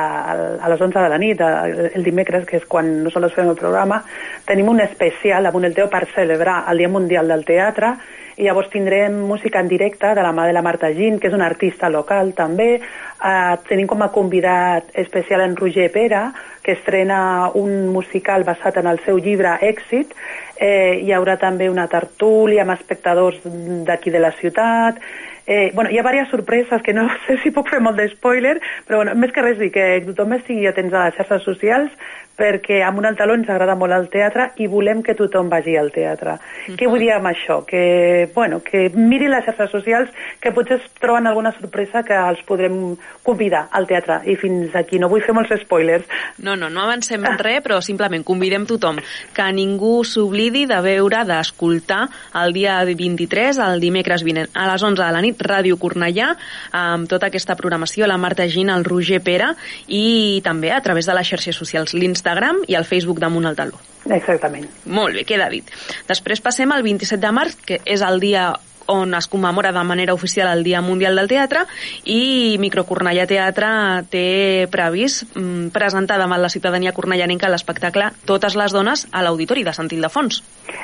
a 0.58 0.70
les 0.72 0.80
11 0.82 0.98
de 0.98 1.10
la 1.12 1.18
nit, 1.22 1.42
el 1.46 2.02
dimecres, 2.02 2.42
que 2.48 2.58
és 2.58 2.66
quan 2.66 2.88
nosaltres 3.04 3.36
fem 3.36 3.52
el 3.52 3.58
programa, 3.60 4.00
tenim 4.48 4.72
un 4.74 4.82
especial 4.82 5.46
a 5.46 5.52
Bonelteo 5.54 5.86
per 5.92 6.08
celebrar 6.10 6.64
el 6.72 6.82
Dia 6.82 6.90
Mundial 6.90 7.30
del 7.30 7.46
Teatre 7.46 7.94
i 8.36 8.44
llavors 8.44 8.68
tindrem 8.68 9.14
música 9.24 9.62
en 9.62 9.68
directe 9.70 10.10
de 10.12 10.24
la 10.26 10.32
mà 10.34 10.44
de 10.44 10.52
la 10.52 10.60
Marta 10.60 10.90
Gin, 10.92 11.20
que 11.22 11.30
és 11.30 11.36
una 11.36 11.46
artista 11.46 11.88
local 11.88 12.34
també. 12.36 12.80
Uh, 13.16 13.54
tenim 13.70 13.86
com 13.88 14.02
a 14.04 14.10
convidat 14.12 14.90
especial 14.92 15.40
en 15.46 15.54
Roger 15.56 15.86
Pera, 15.94 16.26
que 16.66 16.74
estrena 16.74 17.52
un 17.54 17.88
musical 17.94 18.44
basat 18.44 18.82
en 18.82 18.90
el 18.90 18.98
seu 19.06 19.22
llibre 19.22 19.54
Èxit. 19.64 20.12
Eh, 20.56 20.98
hi 21.04 21.14
haurà 21.14 21.36
també 21.40 21.70
una 21.70 21.86
tertúlia 21.88 22.64
amb 22.64 22.74
espectadors 22.74 23.40
d'aquí 23.88 24.10
de 24.10 24.20
la 24.20 24.34
ciutat. 24.36 25.00
Eh, 25.46 25.70
bueno, 25.74 25.90
hi 25.90 25.98
ha 25.98 26.02
diverses 26.02 26.32
sorpreses 26.34 26.82
que 26.82 26.92
no 26.92 27.06
sé 27.26 27.38
si 27.42 27.52
puc 27.54 27.70
fer 27.70 27.80
molt 27.80 27.98
de 28.00 28.08
spoiler, 28.10 28.56
però 28.86 29.02
bueno, 29.02 29.14
més 29.14 29.32
que 29.32 29.44
res 29.44 29.60
dir 29.62 29.70
que 29.74 29.86
tothom 30.08 30.34
estigui 30.38 30.66
atents 30.66 30.94
a 30.94 31.06
les 31.06 31.18
xarxes 31.20 31.46
socials 31.46 31.94
perquè 32.36 32.82
amb 32.84 33.00
un 33.00 33.16
taló 33.16 33.34
ens 33.34 33.48
agrada 33.48 33.74
molt 33.78 33.94
el 33.96 34.08
teatre 34.12 34.50
i 34.60 34.68
volem 34.68 35.02
que 35.02 35.16
tothom 35.16 35.48
vagi 35.48 35.76
al 35.76 35.90
teatre. 35.92 36.36
Uh 36.36 36.38
-huh. 36.38 36.76
Què 36.76 36.88
vull 36.88 37.00
dir 37.00 37.12
amb 37.12 37.26
això? 37.26 37.64
Que, 37.64 38.28
bueno, 38.34 38.60
que 38.60 38.90
mirin 38.94 39.30
les 39.30 39.44
xarxes 39.44 39.70
socials, 39.70 40.10
que 40.40 40.52
potser 40.52 40.76
es 40.76 40.90
troben 41.00 41.26
alguna 41.26 41.52
sorpresa 41.52 42.02
que 42.02 42.14
els 42.14 42.42
podrem 42.42 42.96
convidar 43.22 43.68
al 43.70 43.86
teatre. 43.86 44.20
I 44.26 44.36
fins 44.36 44.74
aquí, 44.74 44.98
no 44.98 45.08
vull 45.08 45.22
fer 45.22 45.34
molts 45.34 45.50
spoilers. 45.62 46.04
No, 46.38 46.56
no, 46.56 46.68
no 46.68 46.80
avancem 46.82 47.24
en 47.24 47.38
res, 47.38 47.62
però 47.62 47.80
simplement 47.80 48.22
convidem 48.24 48.66
tothom 48.66 48.98
que 49.32 49.52
ningú 49.52 50.04
s'oblidi 50.04 50.66
de 50.66 50.80
veure, 50.80 51.24
d'escoltar 51.24 52.08
el 52.34 52.52
dia 52.52 52.84
23, 52.84 53.58
el 53.58 53.80
dimecres 53.80 54.22
vinent, 54.22 54.48
a 54.54 54.66
les 54.72 54.82
11 54.82 55.02
de 55.02 55.12
la 55.12 55.22
nit, 55.22 55.38
Ràdio 55.38 55.78
Cornellà, 55.78 56.36
amb 56.72 57.08
tota 57.08 57.26
aquesta 57.26 57.56
programació, 57.56 58.06
la 58.06 58.18
Marta 58.18 58.46
Gina, 58.48 58.76
el 58.76 58.84
Roger 58.84 59.22
Pera, 59.22 59.54
i 59.86 60.40
també 60.44 60.72
a 60.72 60.80
través 60.80 61.06
de 61.06 61.14
les 61.14 61.26
xarxes 61.26 61.56
socials, 61.56 61.94
l'Insta 61.94 62.25
l'Instagram 62.26 62.64
i 62.66 62.74
al 62.74 62.84
Facebook 62.84 63.20
damunt 63.20 63.46
el 63.46 63.56
taló. 63.56 63.78
Exactament. 64.06 64.68
Molt 64.86 65.14
bé, 65.14 65.24
queda 65.26 65.48
dit. 65.50 65.66
Després 66.08 66.42
passem 66.42 66.70
al 66.72 66.82
27 66.82 67.20
de 67.22 67.34
març, 67.34 67.58
que 67.66 67.80
és 67.84 68.02
el 68.02 68.20
dia 68.20 68.54
on 68.86 69.16
es 69.18 69.26
commemora 69.26 69.72
de 69.74 69.82
manera 69.82 70.14
oficial 70.14 70.46
el 70.46 70.62
Dia 70.62 70.80
Mundial 70.80 71.16
del 71.18 71.26
Teatre 71.26 71.64
i 72.04 72.54
Microcornellà 72.62 73.24
Teatre 73.26 73.70
té 74.12 74.68
previst 74.70 75.24
mm, 75.34 75.72
presentar 75.74 76.20
davant 76.20 76.38
la 76.38 76.52
ciutadania 76.54 76.92
cornellanenca 76.94 77.50
l'espectacle 77.50 78.12
Totes 78.30 78.54
les 78.54 78.70
dones 78.70 79.08
a 79.10 79.24
l'Auditori 79.26 79.64
de 79.66 79.74
Sant 79.74 79.90
Ildefons. 79.90 80.38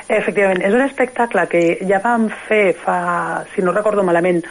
Efectivament, 0.09 0.59
és 0.67 0.75
un 0.75 0.83
espectacle 0.83 1.47
que 1.47 1.63
ja 1.87 2.03
vam 2.03 2.27
fer 2.49 2.75
fa, 2.75 3.45
si 3.55 3.63
no 3.63 3.71
recordo 3.71 4.03
malament, 4.03 4.43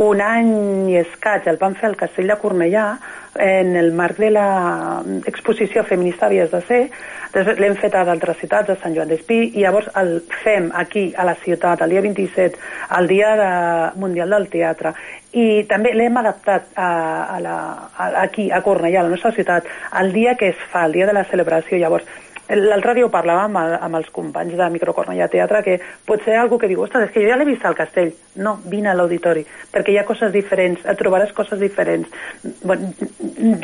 un 0.00 0.20
any 0.24 0.52
i 0.88 0.96
escaig 0.96 1.48
el 1.50 1.58
vam 1.60 1.74
fer 1.76 1.90
al 1.90 1.96
Castell 2.00 2.30
de 2.30 2.36
Cornellà 2.40 2.84
en 3.40 3.74
el 3.76 3.92
marc 3.92 4.16
de 4.18 4.30
l'exposició 4.32 5.84
feminista 5.84 6.30
Vies 6.32 6.50
de 6.50 6.60
Ser, 6.66 6.80
l'hem 7.60 7.76
fet 7.78 7.94
a 7.94 8.02
d'altres 8.08 8.40
ciutats, 8.40 8.72
a 8.72 8.78
Sant 8.80 8.96
Joan 8.96 9.10
d'Espí, 9.12 9.38
i 9.54 9.62
llavors 9.62 9.90
el 10.00 10.16
fem 10.42 10.70
aquí, 10.74 11.10
a 11.14 11.26
la 11.28 11.36
ciutat, 11.44 11.84
el 11.84 11.92
dia 11.94 12.02
27, 12.02 12.58
el 12.98 13.10
dia 13.12 13.34
de, 13.38 13.50
mundial 14.00 14.34
del 14.34 14.48
teatre. 14.50 14.94
I 15.36 15.62
també 15.70 15.92
l'hem 15.94 16.16
adaptat 16.18 16.72
a, 16.74 16.90
a 17.36 17.38
la, 17.44 17.56
a, 17.94 18.08
aquí, 18.24 18.48
a 18.50 18.64
Cornellà, 18.64 19.04
a 19.04 19.06
la 19.06 19.14
nostra 19.14 19.34
ciutat, 19.36 19.68
el 20.00 20.12
dia 20.16 20.34
que 20.34 20.50
es 20.50 20.66
fa, 20.72 20.88
el 20.88 20.96
dia 20.96 21.06
de 21.06 21.14
la 21.14 21.28
celebració. 21.28 21.78
Llavors, 21.78 22.08
L'altre 22.50 22.96
dia 22.96 23.06
ho 23.06 23.10
parlàvem 23.12 23.56
amb, 23.56 23.76
amb 23.78 23.98
els 24.00 24.08
companys 24.14 24.56
de 24.58 24.66
Microcornellà 24.74 25.28
Teatre, 25.30 25.62
que 25.62 25.76
pot 26.06 26.24
ser 26.24 26.34
algú 26.40 26.58
que 26.58 26.68
diu, 26.70 26.82
ostres, 26.82 27.06
és 27.06 27.14
que 27.14 27.22
jo 27.22 27.30
ja 27.30 27.38
l'he 27.38 27.46
vist 27.46 27.64
al 27.66 27.78
castell. 27.78 28.10
No, 28.42 28.56
vine 28.72 28.90
a 28.90 28.96
l'auditori, 28.98 29.44
perquè 29.70 29.94
hi 29.94 29.98
ha 30.00 30.06
coses 30.08 30.32
diferents, 30.34 30.82
et 30.82 30.98
trobaràs 30.98 31.32
coses 31.36 31.60
diferents. 31.62 32.10
Bueno, 32.64 32.90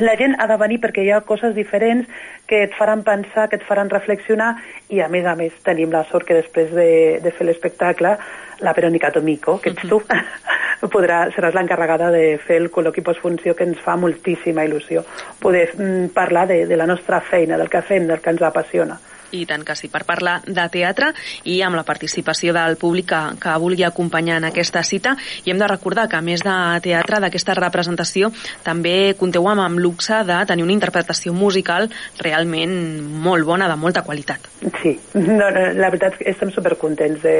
la 0.02 0.16
gent 0.20 0.38
ha 0.38 0.46
de 0.46 0.58
venir 0.62 0.80
perquè 0.84 1.02
hi 1.02 1.10
ha 1.10 1.22
coses 1.26 1.54
diferents 1.54 2.06
que 2.46 2.62
et 2.68 2.74
faran 2.78 3.02
pensar, 3.06 3.48
que 3.50 3.58
et 3.58 3.66
faran 3.66 3.90
reflexionar, 3.90 4.54
i 4.94 5.02
a 5.02 5.10
més 5.10 5.26
a 5.26 5.34
més 5.38 5.54
tenim 5.66 5.90
la 5.90 6.04
sort 6.10 6.28
que 6.28 6.38
després 6.38 6.70
de, 6.74 6.90
de 7.22 7.34
fer 7.34 7.48
l'espectacle 7.48 8.16
la 8.60 8.72
Verònica 8.72 9.10
Tomico, 9.12 9.58
que 9.60 9.70
ets 9.70 9.82
tu, 9.88 9.96
uh 9.96 10.02
-huh. 10.02 10.22
Podrà, 10.92 11.24
seràs 11.34 11.56
l'encarregada 11.56 12.10
de 12.14 12.36
fer 12.42 12.60
el 12.62 12.70
col·loqui 12.70 13.04
postfunció 13.04 13.56
que 13.56 13.64
ens 13.64 13.80
fa 13.82 13.96
moltíssima 13.96 14.64
il·lusió 14.68 15.04
poder 15.40 15.68
mm, 15.74 16.14
parlar 16.16 16.46
de, 16.50 16.64
de 16.66 16.76
la 16.76 16.86
nostra 16.86 17.20
feina, 17.20 17.56
del 17.56 17.72
que 17.72 17.82
fem, 17.82 18.06
del 18.06 18.20
que 18.20 18.34
ens 18.34 18.42
apassiona 18.42 18.98
i 19.32 19.44
tant 19.46 19.64
que 19.66 19.76
sí, 19.78 19.88
per 19.92 20.04
parlar 20.06 20.40
de 20.46 20.66
teatre 20.72 21.12
i 21.44 21.60
amb 21.66 21.78
la 21.78 21.84
participació 21.86 22.54
del 22.56 22.76
públic 22.80 23.08
que, 23.10 23.22
que 23.42 23.56
vulgui 23.62 23.86
acompanyar 23.86 24.40
en 24.40 24.48
aquesta 24.50 24.82
cita. 24.84 25.16
I 25.44 25.52
hem 25.52 25.60
de 25.62 25.70
recordar 25.70 26.08
que 26.08 26.18
a 26.18 26.24
més 26.24 26.44
de 26.44 26.56
teatre 26.84 27.20
d'aquesta 27.22 27.56
representació 27.58 28.32
també 28.66 29.14
compteu 29.18 29.48
amb, 29.48 29.64
amb 29.64 29.82
luxe 29.82 30.22
de 30.26 30.38
tenir 30.48 30.66
una 30.66 30.76
interpretació 30.76 31.34
musical 31.34 31.88
realment 32.20 32.76
molt 33.26 33.46
bona, 33.46 33.68
de 33.68 33.78
molta 33.80 34.02
qualitat. 34.06 34.50
Sí, 34.82 34.96
no, 35.14 35.50
no, 35.50 35.66
la 35.76 35.90
veritat 35.90 36.16
és 36.16 36.20
que 36.20 36.30
estem 36.34 36.52
supercontents 36.54 37.22
de, 37.22 37.36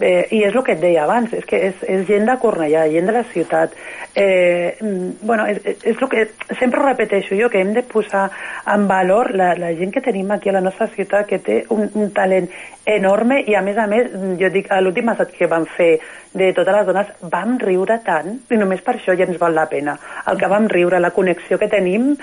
de, 0.00 0.10
i 0.32 0.42
és 0.46 0.54
el 0.54 0.64
que 0.64 0.74
et 0.76 0.82
deia 0.82 1.04
abans, 1.04 1.32
és 1.36 1.46
que 1.46 1.60
és, 1.70 1.82
és 1.88 2.06
gent 2.08 2.26
de 2.28 2.36
Cornellà, 2.40 2.86
gent 2.90 3.10
de 3.10 3.14
la 3.14 3.24
ciutat. 3.32 3.74
Eh, 4.14 4.76
mm, 4.80 5.10
bueno, 5.22 5.46
és, 5.46 5.60
és 5.84 6.00
el 6.00 6.08
que 6.10 6.24
sempre 6.58 6.82
repeteixo 6.82 7.36
jo, 7.38 7.50
que 7.52 7.60
hem 7.60 7.74
de 7.76 7.84
posar 7.86 8.28
en 8.74 8.88
valor 8.90 9.34
la, 9.36 9.52
la 9.60 9.70
gent 9.78 9.92
que 9.94 10.02
tenim 10.04 10.32
aquí 10.32 10.50
a 10.50 10.56
la 10.56 10.64
nostra 10.64 10.88
ciutat 10.96 11.19
que 11.28 11.38
té 11.38 11.64
un, 11.70 11.88
un 11.94 12.10
talent 12.16 12.48
enorme 12.86 13.40
i 13.46 13.54
a 13.54 13.62
més 13.62 13.78
a 13.78 13.86
més, 13.90 14.10
jo 14.40 14.50
dic, 14.52 14.70
a 14.72 14.80
l'últim 14.80 15.08
assaig 15.12 15.34
que 15.36 15.48
vam 15.50 15.66
fer 15.76 15.98
de 16.32 16.52
totes 16.56 16.74
les 16.76 16.86
dones, 16.86 17.12
vam 17.32 17.58
riure 17.60 17.98
tant 18.06 18.38
i 18.50 18.58
només 18.58 18.82
per 18.86 18.96
això 18.96 19.16
ja 19.18 19.26
ens 19.28 19.38
val 19.40 19.54
la 19.54 19.68
pena. 19.70 19.96
El 20.30 20.40
que 20.40 20.50
vam 20.50 20.68
riure, 20.70 21.00
la 21.00 21.12
connexió 21.14 21.58
que 21.58 21.68
tenim, 21.68 22.14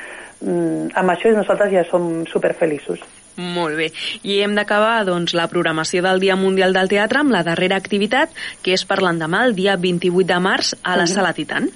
mm, 0.41 0.91
amb 0.95 1.13
això 1.13 1.31
nosaltres 1.36 1.71
ja 1.73 1.83
som 1.89 2.25
superfeliços. 2.25 3.03
Molt 3.38 3.77
bé. 3.77 3.91
I 4.23 4.41
hem 4.41 4.55
d'acabar 4.57 5.05
doncs, 5.05 5.36
la 5.38 5.47
programació 5.47 6.01
del 6.01 6.19
Dia 6.19 6.36
Mundial 6.36 6.73
del 6.73 6.89
Teatre 6.89 7.21
amb 7.21 7.31
la 7.31 7.43
darrera 7.45 7.77
activitat, 7.77 8.33
que 8.63 8.73
és 8.73 8.86
per 8.86 8.97
l'endemà, 9.03 9.43
el 9.45 9.53
dia 9.55 9.77
28 9.77 10.25
de 10.25 10.39
març, 10.39 10.73
a 10.83 10.97
la 10.97 11.03
-huh. 11.03 11.13
Sala 11.13 11.33
Titan. 11.33 11.69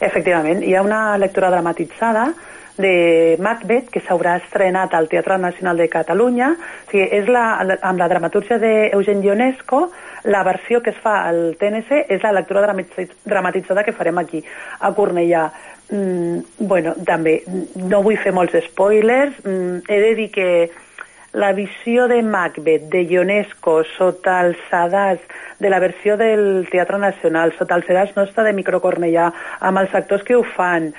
Efectivament. 0.00 0.62
Hi 0.62 0.74
ha 0.74 0.82
una 0.82 1.16
lectura 1.16 1.50
dramatitzada 1.50 2.34
de 2.80 3.36
Macbeth, 3.42 3.90
que 3.92 4.02
s'haurà 4.04 4.38
estrenat 4.40 4.94
al 4.94 5.08
Teatre 5.08 5.38
Nacional 5.38 5.78
de 5.80 5.88
Catalunya. 5.92 6.50
O 6.56 6.90
sigui, 6.90 7.06
és 7.20 7.28
la, 7.30 7.44
amb 7.80 8.00
la 8.00 8.08
dramatúrgia 8.10 8.58
d'Eugen 8.62 9.22
Dionesco, 9.22 9.88
la 10.24 10.42
versió 10.44 10.82
que 10.82 10.94
es 10.94 11.00
fa 11.00 11.20
al 11.28 11.56
TNC 11.60 12.04
és 12.12 12.22
la 12.22 12.34
lectura 12.36 12.64
dramatitzada 12.64 13.84
que 13.84 13.96
farem 13.96 14.18
aquí, 14.20 14.44
a 14.80 14.92
Cornellà. 14.96 15.48
Mm, 15.90 16.66
bueno, 16.70 16.94
també, 17.06 17.40
no 17.74 18.02
vull 18.04 18.20
fer 18.22 18.32
molts 18.32 18.54
spoilers, 18.68 19.40
mm, 19.42 19.82
he 19.88 20.00
de 20.04 20.14
dir 20.14 20.30
que 20.30 20.50
la 21.32 21.52
visió 21.52 22.08
de 22.08 22.22
Macbeth, 22.22 22.88
de 22.90 23.04
Ionesco, 23.06 23.84
sota 23.96 24.40
els 24.42 24.58
sedats 24.70 25.22
de 25.60 25.70
la 25.70 25.78
versió 25.78 26.16
del 26.16 26.66
Teatre 26.70 26.98
Nacional, 26.98 27.52
sota 27.58 27.76
els 27.78 27.86
sedats 27.86 28.16
nostre 28.16 28.44
de 28.48 28.54
Microcornellà, 28.56 29.28
amb 29.60 29.78
els 29.78 29.94
actors 29.94 30.24
que 30.26 30.34
ho 30.34 30.42
fan, 30.56 30.90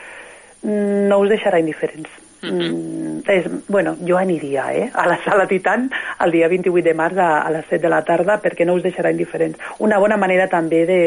no 0.63 1.19
us 1.19 1.29
deixarà 1.29 1.59
indiferents. 1.59 2.09
-huh. 2.41 2.51
mm, 2.51 3.21
és, 3.27 3.45
bueno, 3.67 3.95
jo 4.07 4.17
aniria 4.17 4.73
eh, 4.73 4.89
a 4.93 5.07
la 5.07 5.17
sala 5.23 5.47
Titan 5.47 5.89
el 6.19 6.31
dia 6.31 6.47
28 6.47 6.83
de 6.83 6.93
març 6.93 7.17
a, 7.17 7.41
a 7.41 7.51
les 7.51 7.65
7 7.69 7.81
de 7.85 7.89
la 7.93 8.03
tarda 8.03 8.39
perquè 8.41 8.65
no 8.65 8.75
us 8.75 8.83
deixarà 8.83 9.11
indiferents. 9.11 9.59
Una 9.79 9.99
bona 9.99 10.17
manera 10.17 10.47
també 10.49 10.85
de, 10.85 10.99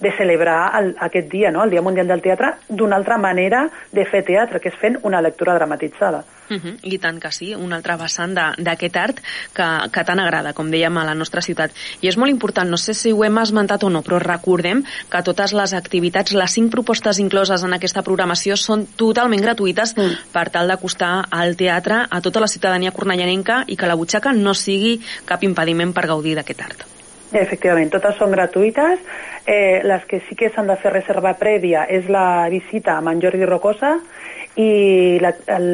de 0.00 0.12
celebrar 0.16 0.72
el, 0.78 0.94
aquest 1.00 1.30
dia, 1.30 1.50
no? 1.50 1.64
el 1.64 1.70
Dia 1.70 1.82
Mundial 1.82 2.08
del 2.08 2.22
Teatre, 2.22 2.54
d'una 2.68 2.96
altra 2.96 3.18
manera 3.18 3.66
de 3.92 4.04
fer 4.06 4.22
teatre, 4.26 4.60
que 4.60 4.70
és 4.70 4.78
fent 4.78 4.98
una 5.02 5.22
lectura 5.22 5.54
dramatitzada. 5.58 6.24
Uh 6.48 6.56
-huh. 6.56 6.78
I 6.82 6.98
tant 6.98 7.20
que 7.20 7.30
sí, 7.30 7.54
un 7.54 7.72
altre 7.72 7.96
vessant 7.96 8.34
d'aquest 8.34 8.96
art 8.96 9.20
que, 9.52 9.66
que 9.92 10.04
tant 10.04 10.18
agrada, 10.18 10.52
com 10.54 10.70
dèiem, 10.70 10.96
a 10.96 11.04
la 11.04 11.14
nostra 11.14 11.42
ciutat. 11.42 11.70
I 12.00 12.08
és 12.08 12.16
molt 12.16 12.30
important, 12.30 12.68
no 12.70 12.76
sé 12.76 12.94
si 12.94 13.12
ho 13.12 13.24
hem 13.24 13.38
esmentat 13.38 13.84
o 13.84 13.90
no, 13.90 14.02
però 14.02 14.18
recordem 14.18 14.84
que 15.10 15.22
totes 15.22 15.52
les 15.52 15.72
activitats, 15.74 16.32
les 16.32 16.50
cinc 16.50 16.70
propostes 16.70 17.18
incloses 17.18 17.62
en 17.62 17.72
aquesta 17.72 18.02
programació 18.02 18.56
són 18.56 18.86
totalment 18.96 19.42
gratuïtes 19.42 19.96
mm. 19.96 20.32
per 20.32 20.50
tal 20.50 20.68
d'acostar 20.68 21.26
al 21.30 21.56
teatre 21.56 22.06
a 22.08 22.20
tota 22.20 22.40
la 22.40 22.48
ciutadania 22.48 22.92
cornellanenca 22.92 23.64
i 23.66 23.76
que 23.76 23.86
la 23.86 23.94
butxaca 23.94 24.32
no 24.32 24.54
sigui 24.54 25.00
cap 25.26 25.42
impediment 25.42 25.92
per 25.92 26.06
gaudir 26.06 26.34
d'aquest 26.34 26.60
art. 26.60 26.97
Efectivament, 27.32 27.90
totes 27.92 28.16
són 28.16 28.32
gratuïtes. 28.32 29.00
Eh, 29.44 29.80
les 29.84 30.04
que 30.08 30.20
sí 30.28 30.36
que 30.36 30.48
s'han 30.52 30.68
de 30.68 30.76
fer 30.80 30.92
reserva 30.92 31.34
prèvia 31.36 31.84
és 31.88 32.08
la 32.08 32.48
visita 32.48 32.96
a 32.96 33.12
en 33.12 33.20
Jordi 33.20 33.44
Rocosa 33.44 33.98
i 34.56 35.18
la, 35.20 35.34
el, 35.56 35.68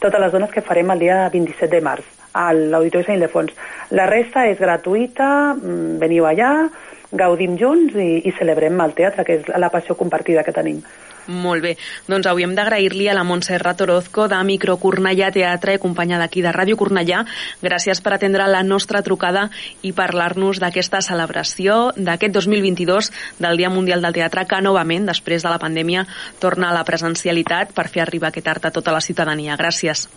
totes 0.00 0.20
les 0.20 0.32
dones 0.32 0.50
que 0.50 0.64
farem 0.64 0.90
el 0.90 0.98
dia 0.98 1.28
27 1.32 1.70
de 1.70 1.80
març 1.84 2.04
a 2.32 2.52
l'Auditori 2.54 3.04
Sant 3.04 3.18
Ildefons. 3.18 3.52
La 3.90 4.06
resta 4.06 4.46
és 4.48 4.58
gratuïta, 4.58 5.54
mm, 5.54 5.98
veniu 5.98 6.26
allà, 6.26 6.70
gaudim 7.12 7.56
junts 7.58 7.94
i, 7.94 8.10
i 8.24 8.34
celebrem 8.38 8.80
el 8.80 8.96
teatre, 8.98 9.24
que 9.24 9.40
és 9.40 9.48
la 9.58 9.70
passió 9.72 9.96
compartida 9.98 10.44
que 10.46 10.54
tenim. 10.54 10.82
Molt 11.30 11.62
bé. 11.62 11.74
Doncs 12.08 12.26
avui 12.26 12.42
hem 12.42 12.54
d'agrair-li 12.56 13.06
a 13.08 13.14
la 13.14 13.24
Montserrat 13.26 13.82
Orozco 13.84 14.26
de 14.28 14.38
Micro 14.44 14.76
Cornellà 14.82 15.30
Teatre, 15.32 15.78
companya 15.78 16.18
d'aquí 16.18 16.42
de 16.42 16.52
Ràdio 16.54 16.78
Cornellà. 16.80 17.22
Gràcies 17.62 18.00
per 18.02 18.14
atendre 18.16 18.48
la 18.50 18.62
nostra 18.66 19.02
trucada 19.06 19.48
i 19.82 19.92
parlar-nos 19.92 20.60
d'aquesta 20.62 21.02
celebració 21.04 21.92
d'aquest 21.96 22.34
2022 22.34 23.12
del 23.38 23.60
Dia 23.60 23.70
Mundial 23.70 24.02
del 24.02 24.16
Teatre, 24.16 24.46
que 24.48 24.62
novament, 24.64 25.06
després 25.06 25.44
de 25.44 25.52
la 25.52 25.60
pandèmia, 25.62 26.06
torna 26.40 26.70
a 26.70 26.74
la 26.74 26.86
presencialitat 26.88 27.76
per 27.76 27.88
fer 27.88 28.02
arribar 28.06 28.32
aquest 28.32 28.48
art 28.48 28.66
a 28.66 28.74
tota 28.74 28.92
la 28.96 29.04
ciutadania. 29.04 29.58
Gràcies. 29.60 30.08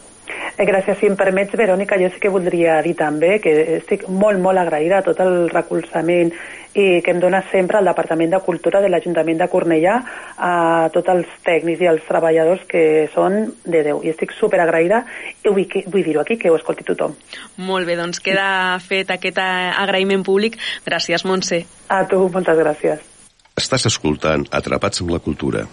Eh, 0.58 0.66
gràcies. 0.66 0.98
Si 1.00 1.08
em 1.10 1.16
permets, 1.20 1.54
Verònica, 1.58 1.98
jo 2.00 2.10
sí 2.14 2.20
que 2.22 2.32
voldria 2.32 2.80
dir 2.86 2.96
també 2.96 3.40
que 3.44 3.54
estic 3.80 4.08
molt, 4.08 4.40
molt 4.40 4.62
agraïda 4.62 5.02
a 5.02 5.06
tot 5.06 5.20
el 5.20 5.50
recolzament 5.52 6.32
i 6.74 7.02
que 7.06 7.14
em 7.14 7.20
dona 7.22 7.44
sempre 7.52 7.80
el 7.80 7.90
Departament 7.90 8.32
de 8.34 8.40
Cultura 8.46 8.82
de 8.82 8.90
l'Ajuntament 8.90 9.40
de 9.42 9.48
Cornellà 9.52 9.98
a 10.38 10.54
tots 10.94 11.12
els 11.14 11.30
tècnics 11.46 11.84
i 11.84 11.90
els 11.92 12.06
treballadors 12.08 12.66
que 12.70 12.84
són 13.14 13.54
de 13.66 13.84
Déu. 13.86 14.02
I 14.04 14.14
estic 14.14 14.34
super 14.38 14.62
agraïda 14.64 15.04
i 15.44 15.54
vull, 15.54 15.68
vull 15.88 16.06
dir-ho 16.06 16.24
aquí, 16.24 16.40
que 16.42 16.50
ho 16.50 16.58
escolti 16.58 16.88
tothom. 16.88 17.16
Molt 17.58 17.90
bé, 17.90 17.98
doncs 18.00 18.24
queda 18.24 18.80
fet 18.84 19.14
aquest 19.14 19.40
agraïment 19.40 20.26
públic. 20.26 20.58
Gràcies, 20.88 21.26
Montse. 21.30 21.64
A 21.94 22.04
tu, 22.10 22.26
moltes 22.34 22.60
gràcies. 22.60 23.10
Estàs 23.54 23.86
escoltant 23.86 24.48
Atrapats 24.50 25.04
amb 25.04 25.14
la 25.14 25.22
Cultura. 25.22 25.68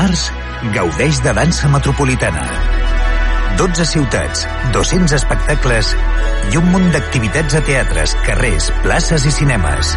Març, 0.00 0.20
gaudeix 0.74 1.18
de 1.24 1.32
dansa 1.36 1.68
metropolitana. 1.68 2.44
12 3.58 3.84
ciutats, 3.90 4.46
200 4.72 5.12
espectacles 5.18 5.90
i 6.52 6.60
un 6.60 6.70
munt 6.72 6.88
d'activitats 6.94 7.58
a 7.58 7.60
teatres, 7.66 8.14
carrers, 8.24 8.70
places 8.86 9.28
i 9.28 9.34
cinemes. 9.40 9.92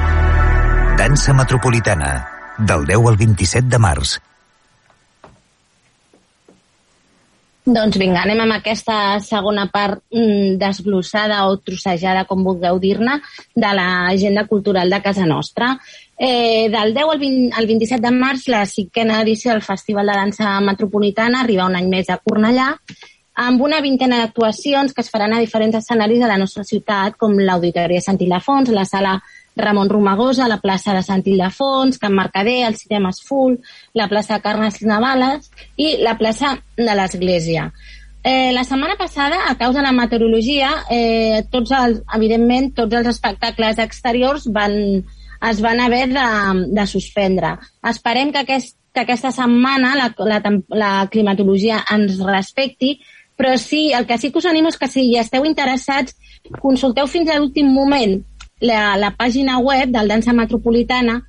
Dansa 0.99 1.37
metropolitana, 1.37 2.11
del 2.59 2.85
10 2.91 3.09
al 3.13 3.19
27 3.23 3.71
de 3.71 3.81
març. 3.87 4.17
Doncs 7.63 7.95
vinga, 7.95 8.25
anem 8.25 8.41
amb 8.43 8.57
aquesta 8.57 9.21
segona 9.23 9.69
part 9.71 10.01
mm, 10.11 10.57
desglossada 10.59 11.45
o 11.47 11.55
trossejada, 11.63 12.25
com 12.27 12.43
vulgueu 12.43 12.75
dir-ne, 12.83 13.21
de 13.55 13.69
l'agenda 13.77 14.43
cultural 14.49 14.91
de 14.91 14.99
casa 15.05 15.23
nostra. 15.29 15.77
Eh, 16.25 16.69
del 16.69 16.93
10 16.93 17.03
al, 17.11 17.19
20, 17.19 17.53
al 17.53 17.65
27 17.67 18.01
de 18.01 18.11
març, 18.15 18.45
la 18.47 18.65
cinquena 18.65 19.17
edició 19.21 19.51
del 19.51 19.61
Festival 19.61 20.07
de 20.07 20.13
Dansa 20.15 20.53
Metropolitana 20.63 21.41
arriba 21.43 21.65
un 21.67 21.75
any 21.75 21.89
més 21.91 22.07
a 22.07 22.15
Cornellà, 22.15 22.69
amb 23.43 23.63
una 23.65 23.81
vintena 23.83 24.21
d'actuacions 24.21 24.93
que 24.95 25.03
es 25.03 25.09
faran 25.11 25.33
a 25.35 25.41
diferents 25.43 25.75
escenaris 25.75 26.21
de 26.21 26.29
la 26.29 26.37
nostra 26.39 26.63
ciutat, 26.63 27.17
com 27.19 27.33
l'Auditori 27.35 27.97
de 27.99 28.05
Sant 28.05 28.21
Ildefons, 28.23 28.71
la 28.71 28.85
sala 28.87 29.17
Ramon 29.59 29.91
Romagosa, 29.91 30.47
la 30.47 30.61
plaça 30.63 30.93
de 30.95 31.01
Sant 31.03 31.25
Ildefons, 31.27 31.99
Can 31.99 32.15
Mercader, 32.15 32.61
el 32.69 32.77
cinema 32.79 33.11
Full, 33.11 33.57
la 33.93 34.07
plaça 34.07 34.39
Carnes 34.39 34.79
Navales 34.81 35.49
i 35.75 35.97
la 35.99 36.15
plaça 36.21 36.53
de 36.77 36.95
l'Església. 36.95 37.65
Eh, 38.23 38.53
la 38.55 38.63
setmana 38.63 38.95
passada, 38.95 39.41
a 39.49 39.57
causa 39.57 39.81
de 39.81 39.85
la 39.89 39.91
meteorologia, 39.91 40.71
eh, 40.89 41.43
tots 41.51 41.75
els, 41.75 41.99
evidentment, 42.15 42.71
tots 42.79 42.95
els 42.95 43.11
espectacles 43.11 43.83
exteriors 43.83 44.47
van, 44.47 45.03
es 45.49 45.61
van 45.61 45.81
haver 45.83 46.07
de, 46.13 46.27
de 46.71 46.85
suspendre. 46.87 47.57
Esperem 47.89 48.31
que, 48.31 48.43
aquest, 48.43 48.77
que 48.93 49.03
aquesta 49.03 49.31
setmana 49.35 49.95
la, 49.99 50.09
la, 50.29 50.39
la 50.69 50.93
climatologia 51.11 51.81
ens 51.91 52.19
respecti, 52.23 52.95
però 53.35 53.57
sí, 53.57 53.91
el 53.91 54.05
que 54.07 54.17
sí 54.17 54.31
que 54.31 54.39
us 54.39 54.47
animo 54.47 54.69
és 54.69 54.77
que 54.79 54.87
si 54.87 55.07
esteu 55.19 55.45
interessats, 55.49 56.15
consulteu 56.61 57.09
fins 57.09 57.31
a 57.31 57.39
l'últim 57.39 57.69
moment 57.73 58.19
la, 58.63 58.95
la 58.99 59.11
pàgina 59.17 59.59
web 59.59 59.91
del 59.91 60.11
Dansa 60.11 60.35
Metropolitana 60.37 61.19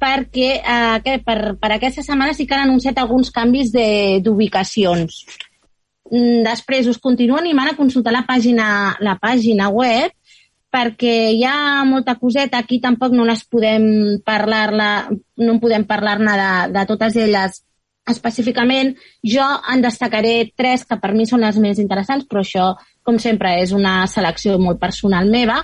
perquè 0.00 0.50
eh, 0.58 0.96
que 1.04 1.18
per, 1.22 1.54
per 1.60 1.74
aquesta 1.74 2.02
setmana 2.02 2.34
sí 2.34 2.46
que 2.48 2.56
han 2.56 2.64
anunciat 2.64 2.98
alguns 2.98 3.30
canvis 3.34 3.70
d'ubicacions. 4.24 5.20
Mm, 6.10 6.40
després 6.46 6.88
us 6.90 6.98
continuo 6.98 7.38
animant 7.38 7.70
a 7.70 7.76
consultar 7.78 8.14
la 8.14 8.24
pàgina, 8.26 8.96
la 9.04 9.18
pàgina 9.20 9.68
web 9.70 10.10
perquè 10.70 11.32
hi 11.34 11.42
ha 11.44 11.82
molta 11.84 12.14
coseta, 12.20 12.60
aquí 12.60 12.78
tampoc 12.80 13.14
no 13.16 13.26
les 13.26 13.42
podem 13.44 14.20
parlar 14.24 14.68
no 14.70 15.50
en 15.56 15.58
podem 15.62 15.84
parlar-ne 15.88 16.36
de, 16.38 16.52
de 16.76 16.86
totes 16.86 17.16
elles 17.18 17.64
específicament. 18.10 18.94
Jo 19.26 19.46
en 19.72 19.82
destacaré 19.82 20.52
tres 20.56 20.86
que 20.86 20.98
per 21.00 21.12
mi 21.14 21.26
són 21.26 21.44
les 21.44 21.58
més 21.62 21.82
interessants, 21.82 22.26
però 22.28 22.44
això, 22.44 22.70
com 23.06 23.18
sempre, 23.18 23.58
és 23.62 23.74
una 23.76 24.04
selecció 24.10 24.58
molt 24.58 24.80
personal 24.80 25.30
meva. 25.30 25.62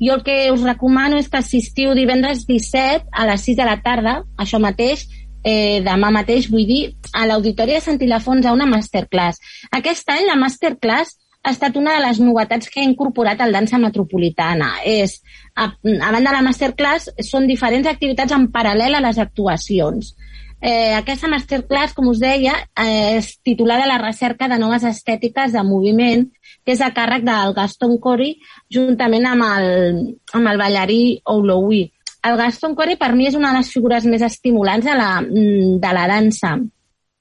Jo 0.00 0.18
el 0.18 0.24
que 0.26 0.38
us 0.50 0.64
recomano 0.66 1.18
és 1.18 1.28
que 1.30 1.38
assistiu 1.38 1.94
divendres 1.94 2.46
17 2.48 3.10
a 3.12 3.26
les 3.30 3.44
6 3.46 3.60
de 3.60 3.68
la 3.68 3.78
tarda, 3.82 4.16
això 4.38 4.58
mateix, 4.62 5.06
eh, 5.44 5.80
demà 5.84 6.10
mateix, 6.10 6.48
vull 6.50 6.66
dir, 6.66 6.96
a 7.12 7.26
l'Auditori 7.26 7.76
de 7.76 7.82
Sant 7.84 8.00
Ilafons 8.02 8.46
a 8.46 8.54
una 8.56 8.66
masterclass. 8.66 9.38
Aquest 9.70 10.08
any 10.10 10.26
la 10.26 10.40
masterclass 10.40 11.18
ha 11.44 11.52
estat 11.52 11.76
una 11.76 11.98
de 11.98 12.02
les 12.06 12.18
novetats 12.24 12.70
que 12.72 12.80
ha 12.80 12.88
incorporat 12.88 13.40
el 13.44 13.52
Dansa 13.52 13.78
Metropolitana. 13.78 14.70
És, 14.88 15.18
a, 15.54 15.68
a 15.68 16.12
banda 16.14 16.30
de 16.30 16.36
la 16.38 16.44
masterclass, 16.46 17.10
són 17.28 17.46
diferents 17.46 17.88
activitats 17.90 18.32
en 18.32 18.48
paral·lel 18.52 18.96
a 18.96 19.02
les 19.04 19.20
actuacions. 19.20 20.14
Eh, 20.64 20.94
aquesta 20.96 21.28
masterclass, 21.28 21.92
com 21.92 22.08
us 22.08 22.22
deia, 22.22 22.54
eh, 22.80 23.18
és 23.18 23.34
titulada 23.44 23.84
La 23.90 24.00
recerca 24.00 24.48
de 24.48 24.56
noves 24.58 24.86
estètiques 24.88 25.52
de 25.52 25.62
moviment, 25.68 26.24
que 26.64 26.72
és 26.72 26.80
a 26.80 26.94
càrrec 26.96 27.26
del 27.28 27.52
Gaston 27.52 27.98
Cori, 28.00 28.30
juntament 28.72 29.28
amb 29.28 29.44
el, 29.44 29.68
amb 30.32 30.48
el 30.48 30.62
ballarí 30.62 31.02
Ouloui. 31.28 31.84
El 32.24 32.38
Gaston 32.40 32.72
Cori 32.74 32.96
per 32.96 33.12
mi 33.12 33.28
és 33.28 33.36
una 33.36 33.52
de 33.52 33.60
les 33.60 33.68
figures 33.68 34.08
més 34.08 34.24
estimulants 34.24 34.88
de 34.88 34.96
la, 34.96 35.10
de 35.20 35.92
la 35.92 36.06
dansa 36.08 36.56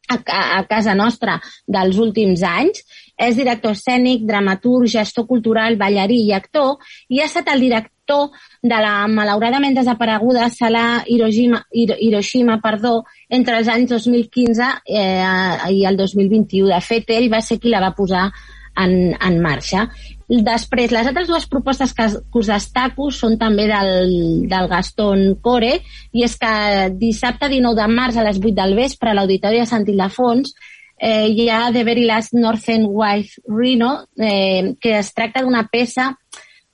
a, 0.08 0.60
a 0.60 0.64
casa 0.68 0.96
nostra 0.96 1.40
dels 1.68 1.98
últims 1.98 2.44
anys. 2.48 2.84
És 3.28 3.38
director 3.40 3.76
escènic, 3.76 4.26
dramaturg, 4.28 4.88
gestor 4.92 5.28
cultural, 5.30 5.78
ballarí 5.80 6.24
i 6.28 6.34
actor, 6.36 6.78
i 7.10 7.22
ha 7.22 7.28
estat 7.30 7.52
el 7.54 7.64
director 7.64 8.32
de 8.62 8.80
la 8.84 9.08
malauradament 9.08 9.78
desapareguda 9.78 10.50
sala 10.52 11.04
Hiroshima, 11.08 11.64
Hiroshima 11.72 12.60
perdó, 12.62 13.04
entre 13.30 13.60
els 13.62 13.70
anys 13.72 13.94
2015 13.96 14.74
eh, 14.88 15.72
i 15.72 15.86
el 15.88 15.98
2021. 15.98 16.68
De 16.74 16.82
fet, 16.84 17.16
ell 17.16 17.32
va 17.32 17.42
ser 17.42 17.60
qui 17.64 17.72
la 17.72 17.84
va 17.84 17.96
posar 17.96 18.30
en, 18.76 19.14
en 19.14 19.40
marxa. 19.42 19.88
Després, 20.28 20.92
les 20.92 21.08
altres 21.08 21.28
dues 21.30 21.46
propostes 21.52 21.94
que, 21.94 22.08
que 22.10 22.40
us 22.42 22.50
destaco 22.50 23.10
són 23.14 23.36
també 23.38 23.68
del, 23.70 24.48
del 24.50 24.70
Gaston 24.72 25.36
Core, 25.44 25.76
i 26.14 26.24
és 26.26 26.38
que 26.42 26.54
dissabte 26.98 27.52
19 27.52 27.78
de 27.80 27.88
març 27.92 28.18
a 28.18 28.26
les 28.26 28.40
8 28.42 28.56
del 28.58 28.76
vespre 28.80 29.12
a 29.12 29.18
l'Auditori 29.18 29.62
de 29.62 29.70
Sant 29.70 29.86
Ildefons 29.86 30.56
eh, 31.04 31.28
hi 31.28 31.50
ha 31.52 31.68
The 31.76 31.84
Very 31.84 32.06
Last 32.06 32.34
Northern 32.34 32.86
Wife 32.88 33.42
Reno, 33.46 34.06
eh, 34.16 34.76
que 34.80 34.98
es 35.00 35.14
tracta 35.14 35.44
d'una 35.44 35.68
peça 35.68 36.14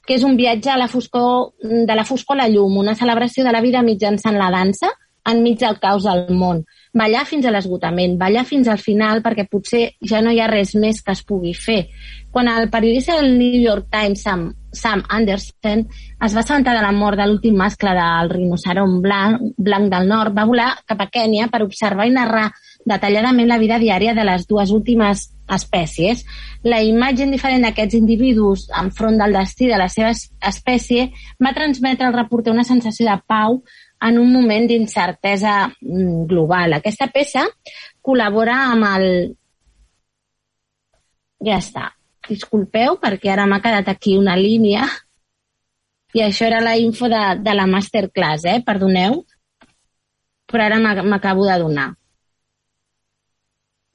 que 0.05 0.15
és 0.17 0.23
un 0.25 0.35
viatge 0.37 0.69
a 0.69 0.77
la 0.77 0.87
foscor, 0.89 1.53
de 1.61 1.95
la 1.95 2.05
foscor 2.05 2.37
a 2.37 2.43
la 2.43 2.49
llum, 2.49 2.77
una 2.77 2.95
celebració 2.97 3.43
de 3.45 3.53
la 3.53 3.61
vida 3.61 3.81
mitjançant 3.85 4.37
la 4.37 4.49
dansa 4.53 4.89
enmig 5.29 5.59
del 5.59 5.79
caos 5.79 6.05
del 6.07 6.29
món. 6.33 6.63
Ballar 6.93 7.25
fins 7.29 7.45
a 7.45 7.51
l'esgotament, 7.53 8.15
ballar 8.17 8.45
fins 8.49 8.69
al 8.69 8.79
final 8.81 9.21
perquè 9.25 9.45
potser 9.49 9.83
ja 10.11 10.21
no 10.25 10.31
hi 10.33 10.39
ha 10.41 10.47
res 10.49 10.73
més 10.73 11.03
que 11.05 11.13
es 11.13 11.21
pugui 11.25 11.53
fer. 11.53 11.83
Quan 12.31 12.49
el 12.49 12.69
periodista 12.69 13.17
del 13.19 13.37
New 13.37 13.59
York 13.61 13.89
Times, 13.91 14.23
Sam, 14.23 14.47
Sam 14.73 15.03
Anderson, 15.09 15.85
es 15.85 16.35
va 16.35 16.41
assabentar 16.41 16.75
de 16.77 16.85
la 16.85 16.93
mort 16.93 17.17
de 17.17 17.27
l'últim 17.27 17.57
mascle 17.57 17.93
del 17.97 18.33
rinoceron 18.33 18.99
blanc, 19.01 19.53
blanc 19.57 19.93
del 19.93 20.09
nord, 20.09 20.37
va 20.37 20.49
volar 20.49 20.71
cap 20.85 21.01
a 21.01 21.09
Kènia 21.13 21.49
per 21.49 21.63
observar 21.65 22.09
i 22.09 22.15
narrar 22.15 22.49
detalladament 22.89 23.47
la 23.49 23.59
vida 23.61 23.79
diària 23.81 24.15
de 24.17 24.25
les 24.27 24.47
dues 24.49 24.71
últimes 24.75 25.27
espècies. 25.49 26.23
La 26.63 26.81
imatge 26.85 27.25
indiferent 27.25 27.65
d'aquests 27.65 27.97
individus 27.97 28.67
enfront 28.81 29.17
del 29.19 29.35
destí 29.37 29.69
de 29.69 29.77
la 29.79 29.89
seva 29.89 30.11
espècie 30.13 31.09
va 31.41 31.55
transmetre 31.57 32.07
al 32.07 32.17
reporter 32.17 32.53
una 32.53 32.67
sensació 32.67 33.07
de 33.09 33.17
pau 33.27 33.61
en 34.01 34.19
un 34.19 34.31
moment 34.31 34.67
d'incertesa 34.67 35.55
mm, 35.67 36.25
global. 36.29 36.77
Aquesta 36.77 37.09
peça 37.13 37.45
col·labora 38.01 38.57
amb 38.73 38.89
el... 38.93 39.09
Ja 41.45 41.59
està. 41.59 41.89
Disculpeu, 42.29 42.97
perquè 43.01 43.31
ara 43.31 43.47
m'ha 43.47 43.61
quedat 43.63 43.87
aquí 43.93 44.17
una 44.19 44.35
línia 44.37 44.85
i 46.13 46.23
això 46.25 46.47
era 46.47 46.59
la 46.61 46.75
info 46.77 47.07
de, 47.09 47.21
de 47.45 47.53
la 47.53 47.67
masterclass, 47.69 48.45
eh? 48.49 48.59
Perdoneu, 48.65 49.21
però 50.49 50.65
ara 50.65 51.03
m'acabo 51.05 51.45
de 51.45 51.57
donar. 51.61 51.89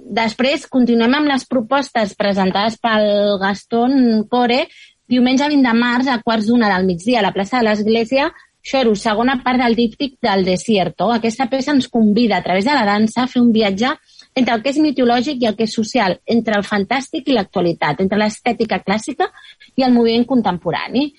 Després, 0.04 0.66
continuem 0.68 1.14
amb 1.16 1.30
les 1.30 1.46
propostes 1.48 2.12
presentades 2.18 2.76
pel 2.76 3.38
Gaston 3.40 4.26
Core 4.28 4.66
diumenge 5.08 5.46
20 5.48 5.64
de 5.64 5.72
març 5.76 6.08
a 6.12 6.18
quarts 6.20 6.48
d'una 6.48 6.68
del 6.72 6.84
migdia 6.88 7.20
a 7.20 7.24
la 7.24 7.32
plaça 7.32 7.60
de 7.60 7.68
l'Església 7.68 8.30
Xoro, 8.64 8.94
segona 8.96 9.36
part 9.44 9.60
del 9.60 9.74
díptic 9.76 10.14
del 10.24 10.44
Desierto. 10.44 11.10
Aquesta 11.12 11.46
peça 11.52 11.74
ens 11.74 11.88
convida 11.92 12.38
a 12.38 12.42
través 12.42 12.64
de 12.64 12.72
la 12.72 12.86
dansa 12.88 13.24
a 13.24 13.28
fer 13.28 13.42
un 13.42 13.50
viatge 13.52 13.90
entre 14.34 14.54
el 14.54 14.62
que 14.64 14.72
és 14.72 14.80
mitològic 14.80 15.42
i 15.42 15.48
el 15.50 15.56
que 15.58 15.66
és 15.68 15.74
social, 15.76 16.16
entre 16.24 16.56
el 16.56 16.64
fantàstic 16.64 17.28
i 17.28 17.36
l'actualitat, 17.36 18.00
entre 18.00 18.18
l'estètica 18.18 18.80
clàssica 18.80 19.28
i 19.76 19.84
el 19.84 19.92
moviment 19.92 20.24
contemporani. 20.24 21.10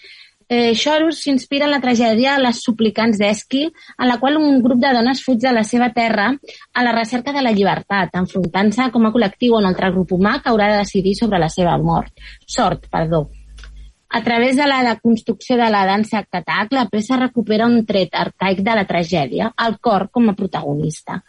Eh, 0.47 0.75
Xorus 0.77 1.23
s'inspira 1.23 1.65
en 1.65 1.71
la 1.73 1.81
tragèdia 1.81 2.35
Les 2.37 2.59
suplicants 2.61 3.17
d'Esquil, 3.17 3.71
en 3.97 4.07
la 4.07 4.19
qual 4.21 4.37
un 4.37 4.59
grup 4.61 4.77
de 4.83 4.91
dones 4.93 5.23
fuig 5.25 5.39
de 5.41 5.53
la 5.53 5.63
seva 5.65 5.89
terra 5.93 6.27
a 6.73 6.83
la 6.85 6.91
recerca 6.93 7.33
de 7.33 7.41
la 7.41 7.53
llibertat, 7.55 8.13
enfrontant-se 8.13 8.91
com 8.93 9.07
a 9.07 9.11
col·lectiu 9.15 9.55
on 9.57 9.65
un 9.65 9.71
altre 9.71 9.89
grup 9.95 10.13
humà 10.13 10.37
que 10.43 10.51
haurà 10.51 10.69
de 10.71 10.83
decidir 10.83 11.15
sobre 11.17 11.39
la 11.41 11.49
seva 11.49 11.77
mort. 11.81 12.13
Sort, 12.45 12.85
perdó. 12.91 13.25
A 14.15 14.21
través 14.23 14.55
de 14.55 14.67
la 14.67 14.83
deconstrucció 14.83 15.57
de 15.57 15.69
la 15.69 15.81
dansa 15.85 16.21
catac, 16.23 16.71
la 16.71 16.85
peça 16.87 17.17
recupera 17.17 17.65
un 17.65 17.81
tret 17.85 18.13
arcaic 18.13 18.61
de 18.61 18.75
la 18.77 18.85
tragèdia, 18.85 19.49
el 19.65 19.79
cor 19.81 20.11
com 20.11 20.29
a 20.29 20.35
protagonista. 20.37 21.23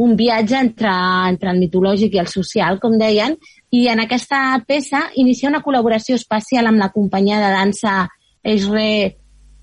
Un 0.00 0.16
viatge 0.16 0.56
entre, 0.58 0.94
entre 1.28 1.52
el 1.52 1.60
mitològic 1.60 2.16
i 2.16 2.22
el 2.24 2.32
social, 2.32 2.80
com 2.80 2.96
deien, 2.98 3.36
i 3.70 3.84
en 3.92 4.00
aquesta 4.00 4.40
peça 4.66 5.04
inicia 5.20 5.52
una 5.52 5.60
col·laboració 5.62 6.16
espacial 6.16 6.66
amb 6.66 6.80
la 6.80 6.90
companyia 6.90 7.38
de 7.38 7.52
dansa 7.52 8.08
Esre 8.42 9.16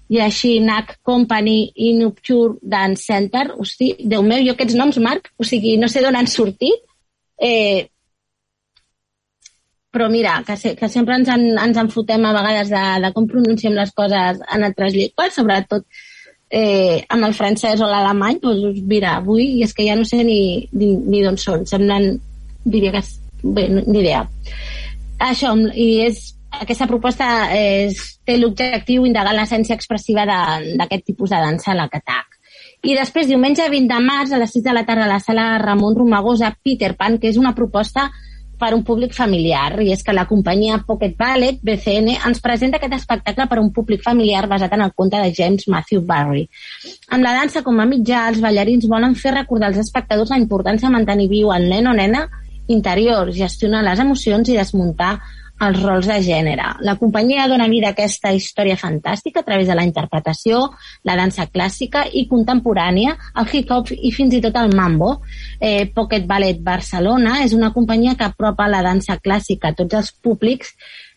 Yashinak 0.09 0.97
Company 1.05 1.71
i 1.75 1.93
Nupture 1.93 2.57
Dance 2.61 3.05
Center. 3.05 3.45
Hosti, 3.57 3.93
Déu 3.99 4.23
meu, 4.25 4.41
jo 4.45 4.55
aquests 4.55 4.77
noms, 4.79 4.97
Marc, 5.03 5.31
o 5.37 5.45
sigui, 5.45 5.77
no 5.77 5.89
sé 5.91 6.01
d'on 6.03 6.17
han 6.17 6.29
sortit. 6.31 6.85
Eh, 7.39 7.87
però 9.89 10.09
mira, 10.09 10.43
que, 10.45 10.55
se, 10.57 10.75
que 10.77 10.89
sempre 10.89 11.15
ens 11.17 11.29
en, 11.33 11.45
ens 11.57 11.77
enfotem 11.81 12.25
a 12.25 12.33
vegades 12.35 12.69
de, 12.69 12.85
de 13.05 13.11
com 13.15 13.27
pronunciem 13.29 13.73
les 13.77 13.91
coses 13.97 14.41
en 14.53 14.65
altres 14.67 14.93
llengües, 14.93 15.33
sobretot 15.33 15.85
eh, 16.49 17.05
amb 17.09 17.25
el 17.25 17.33
francès 17.37 17.81
o 17.81 17.89
l'alemany, 17.89 18.37
doncs 18.43 18.81
mira, 18.89 19.15
avui 19.17 19.63
és 19.65 19.73
que 19.73 19.85
ja 19.87 19.97
no 19.97 20.05
sé 20.05 20.21
ni, 20.25 20.67
ni, 20.73 20.91
ni 21.09 21.23
d'on 21.25 21.37
són, 21.41 21.65
semblen, 21.69 22.19
diria 22.65 22.93
que, 22.97 23.03
bé, 23.43 23.67
ni 23.69 24.01
idea. 24.01 24.25
Això, 25.29 25.55
i 25.73 25.89
és 26.05 26.21
aquesta 26.51 26.87
proposta 26.89 27.27
és, 27.55 27.99
té 28.25 28.37
l'objectiu 28.37 29.05
indagar 29.05 29.35
l'essència 29.37 29.77
expressiva 29.77 30.25
d'aquest 30.25 31.05
tipus 31.05 31.29
de 31.29 31.41
dansa 31.43 31.73
a 31.73 31.77
la 31.77 31.89
catac. 31.91 32.39
I 32.83 32.95
després, 32.95 33.27
diumenge 33.27 33.67
20 33.67 33.91
de 33.91 33.99
març, 33.99 34.31
a 34.31 34.39
les 34.39 34.51
6 34.55 34.63
de 34.63 34.73
la 34.73 34.85
tarda, 34.87 35.05
a 35.05 35.13
la 35.13 35.19
sala 35.19 35.57
Ramon 35.59 35.97
Romagosa, 35.97 36.53
Peter 36.63 36.95
Pan, 36.95 37.19
que 37.19 37.27
és 37.29 37.37
una 37.37 37.53
proposta 37.55 38.07
per 38.59 38.73
un 38.75 38.83
públic 38.83 39.13
familiar 39.15 39.79
i 39.79 39.93
és 39.93 40.03
que 40.03 40.13
la 40.15 40.25
companyia 40.27 40.81
Pocket 40.87 41.15
Ballet, 41.17 41.61
BCN, 41.63 42.17
ens 42.27 42.41
presenta 42.43 42.77
aquest 42.77 42.97
espectacle 42.97 43.47
per 43.47 43.57
a 43.57 43.63
un 43.63 43.71
públic 43.75 44.03
familiar 44.03 44.45
basat 44.51 44.75
en 44.75 44.83
el 44.83 44.91
conte 44.95 45.21
de 45.21 45.31
James 45.35 45.67
Matthew 45.71 46.03
Barry. 46.07 46.43
Amb 47.07 47.23
la 47.23 47.33
dansa 47.37 47.63
com 47.63 47.79
a 47.79 47.87
mitjà, 47.87 48.25
els 48.33 48.43
ballarins 48.43 48.87
volen 48.91 49.15
fer 49.15 49.33
recordar 49.37 49.71
als 49.71 49.79
espectadors 49.85 50.33
la 50.35 50.41
importància 50.41 50.89
de 50.89 50.95
mantenir 50.97 51.29
viu 51.31 51.53
el 51.55 51.69
nen 51.71 51.87
o 51.87 51.95
nena 51.95 52.27
interior, 52.67 53.31
gestionar 53.33 53.81
les 53.87 53.99
emocions 54.03 54.51
i 54.51 54.59
desmuntar 54.59 55.15
els 55.59 55.81
rols 55.83 56.07
de 56.07 56.19
gènere. 56.23 56.67
La 56.87 56.95
companyia 56.99 57.47
dona 57.51 57.67
vida 57.67 57.89
a 57.89 57.95
aquesta 57.95 58.31
història 58.35 58.77
fantàstica 58.79 59.41
a 59.41 59.47
través 59.47 59.67
de 59.67 59.75
la 59.75 59.83
interpretació, 59.87 60.61
la 61.03 61.17
dansa 61.19 61.49
clàssica 61.51 62.05
i 62.13 62.25
contemporània, 62.29 63.15
el 63.41 63.51
hip-hop 63.51 63.91
i 63.95 64.13
fins 64.15 64.37
i 64.37 64.41
tot 64.45 64.55
el 64.61 64.73
mambo. 64.75 65.17
Eh, 65.59 65.91
Pocket 65.95 66.25
Ballet 66.29 66.63
Barcelona 66.63 67.41
és 67.43 67.53
una 67.57 67.73
companyia 67.75 68.15
que 68.15 68.29
apropa 68.29 68.69
la 68.71 68.81
dansa 68.85 69.19
clàssica 69.19 69.73
a 69.73 69.77
tots 69.77 69.99
els 69.99 70.11
públics 70.23 70.73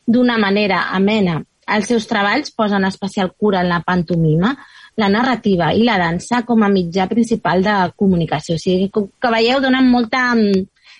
d'una 0.06 0.38
manera 0.38 0.88
amena. 0.90 1.40
Els 1.72 1.86
seus 1.86 2.08
treballs 2.10 2.50
posen 2.50 2.84
especial 2.84 3.30
cura 3.38 3.60
en 3.62 3.68
la 3.70 3.80
pantomima, 3.86 4.56
la 4.98 5.08
narrativa 5.08 5.70
i 5.72 5.86
la 5.86 5.96
dansa 6.00 6.42
com 6.44 6.62
a 6.62 6.68
mitjà 6.68 7.06
principal 7.08 7.62
de 7.62 7.76
comunicació. 7.96 8.58
O 8.58 8.60
sigui, 8.60 8.90
que 8.90 9.30
veieu, 9.32 9.60
donen 9.62 9.88
molta, 9.88 10.32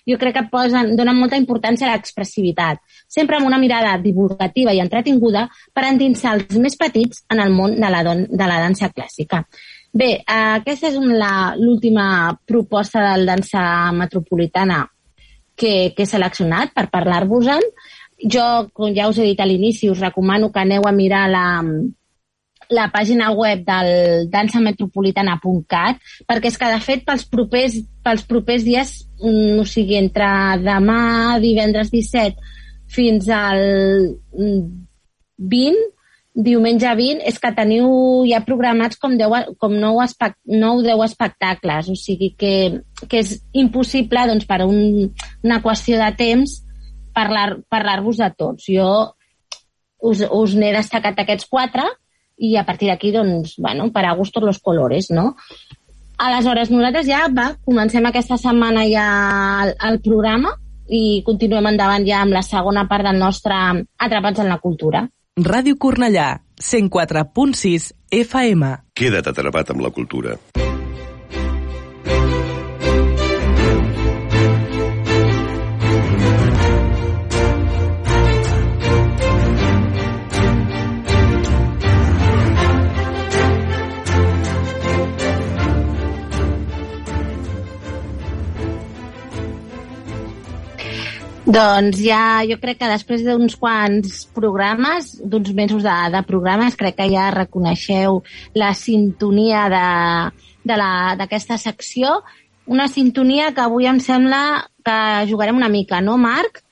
jo 0.08 0.18
crec 0.18 0.34
que 0.36 0.46
posen, 0.50 0.96
donen 0.98 1.18
molta 1.18 1.38
importància 1.38 1.86
a 1.86 1.92
l'expressivitat 1.92 2.80
sempre 3.12 3.36
amb 3.36 3.46
una 3.46 3.60
mirada 3.60 3.94
divulgativa 4.02 4.72
i 4.72 4.80
entretinguda 4.82 5.46
per 5.74 5.86
endinsar 5.88 6.36
els 6.38 6.58
més 6.58 6.78
petits 6.80 7.24
en 7.32 7.42
el 7.44 7.52
món 7.54 7.76
de 7.78 7.92
la, 7.92 8.02
don, 8.06 8.24
de 8.28 8.48
la 8.48 8.58
dansa 8.62 8.90
clàssica. 8.90 9.44
Bé, 9.92 10.22
aquesta 10.24 10.88
és 10.88 10.96
l'última 10.96 12.06
proposta 12.48 13.02
del 13.10 13.26
dansa 13.28 13.64
metropolitana 13.92 14.86
que, 15.54 15.92
que 15.92 16.06
he 16.06 16.08
seleccionat 16.08 16.72
per 16.72 16.88
parlar-vos-en. 16.90 17.66
Jo, 18.22 18.46
com 18.72 18.94
ja 18.96 19.10
us 19.10 19.18
he 19.18 19.26
dit 19.28 19.40
a 19.42 19.48
l'inici, 19.48 19.90
us 19.90 20.00
recomano 20.00 20.48
que 20.52 20.62
aneu 20.62 20.86
a 20.88 20.94
mirar 20.96 21.26
la, 21.28 21.44
la 22.72 22.88
pàgina 22.94 23.30
web 23.36 23.66
del 23.66 24.30
dansametropolitana.cat 24.32 26.00
perquè 26.28 26.50
és 26.50 26.58
que, 26.58 26.70
de 26.72 26.80
fet, 26.80 27.04
pels 27.04 27.26
propers, 27.28 27.76
pels 28.04 28.24
propers 28.28 28.64
dies, 28.64 28.94
o 29.22 29.64
sigui, 29.68 29.96
entre 30.00 30.28
demà, 30.62 31.38
divendres 31.42 31.90
17 31.92 32.36
fins 32.92 33.28
al 33.32 33.62
20, 34.32 34.58
mm, 35.38 35.88
diumenge 36.44 36.88
20, 36.96 37.22
és 37.28 37.38
que 37.38 37.52
teniu 37.56 37.88
ja 38.28 38.40
programats 38.44 38.98
com, 39.00 39.16
10, 39.20 39.54
com 39.60 39.72
9, 39.76 40.04
espect, 40.04 40.38
9 40.48 40.84
10 40.88 41.04
espectacles, 41.06 41.90
o 41.92 41.96
sigui 41.96 42.32
que, 42.38 42.54
que 43.06 43.20
és 43.20 43.34
impossible 43.52 44.26
doncs, 44.30 44.48
per 44.48 44.62
un, 44.64 45.10
una 45.44 45.60
qüestió 45.64 46.00
de 46.00 46.12
temps 46.16 46.60
parlar-vos 47.12 47.66
parlar 47.68 48.00
de 48.02 48.30
tots. 48.38 48.64
Jo 48.68 49.12
us, 50.02 50.22
us 50.24 50.56
n'he 50.58 50.72
destacat 50.74 51.20
aquests 51.22 51.48
quatre 51.50 51.84
i 52.42 52.56
a 52.56 52.64
partir 52.66 52.88
d'aquí, 52.90 53.12
doncs, 53.14 53.54
bueno, 53.60 53.90
per 53.92 54.06
a 54.08 54.14
gustos 54.18 54.42
los 54.42 54.58
colores, 54.58 55.10
no? 55.10 55.36
Aleshores, 56.18 56.70
nosaltres 56.70 57.06
ja 57.08 57.24
va, 57.32 57.52
comencem 57.64 58.06
aquesta 58.06 58.38
setmana 58.38 58.84
ja 58.90 59.06
el, 59.64 59.74
el 59.88 60.00
programa 60.04 60.54
i 60.92 61.22
continuem 61.26 61.70
endavant 61.72 62.06
ja 62.06 62.20
amb 62.22 62.36
la 62.36 62.44
segona 62.46 62.86
part 62.90 63.06
del 63.08 63.18
nostre 63.22 63.56
Atrapats 63.98 64.44
en 64.44 64.52
la 64.52 64.60
Cultura. 64.62 65.06
Ràdio 65.40 65.78
Cornellà, 65.80 66.42
104.6 66.60 67.92
FM. 68.12 68.74
Queda't 68.92 69.32
atrapat 69.32 69.72
amb 69.72 69.86
la 69.86 69.90
cultura. 69.94 70.36
Doncs 91.42 91.98
ja, 91.98 92.44
jo 92.46 92.54
crec 92.62 92.78
que 92.78 92.88
després 92.90 93.24
d'uns 93.26 93.56
quants 93.58 94.26
programes, 94.34 95.16
d'uns 95.26 95.50
mesos 95.58 95.82
de, 95.82 95.94
de 96.14 96.20
programes, 96.28 96.76
crec 96.78 96.94
que 97.00 97.08
ja 97.10 97.32
reconeixeu 97.34 98.22
la 98.54 98.70
sintonia 98.78 99.64
d'aquesta 100.62 101.58
secció. 101.58 102.20
Una 102.70 102.86
sintonia 102.86 103.50
que 103.56 103.64
avui 103.64 103.90
em 103.90 103.98
sembla 103.98 104.68
que 104.86 105.26
jugarem 105.30 105.58
una 105.58 105.68
mica, 105.72 106.00
no, 106.00 106.14
Marc? 106.14 106.62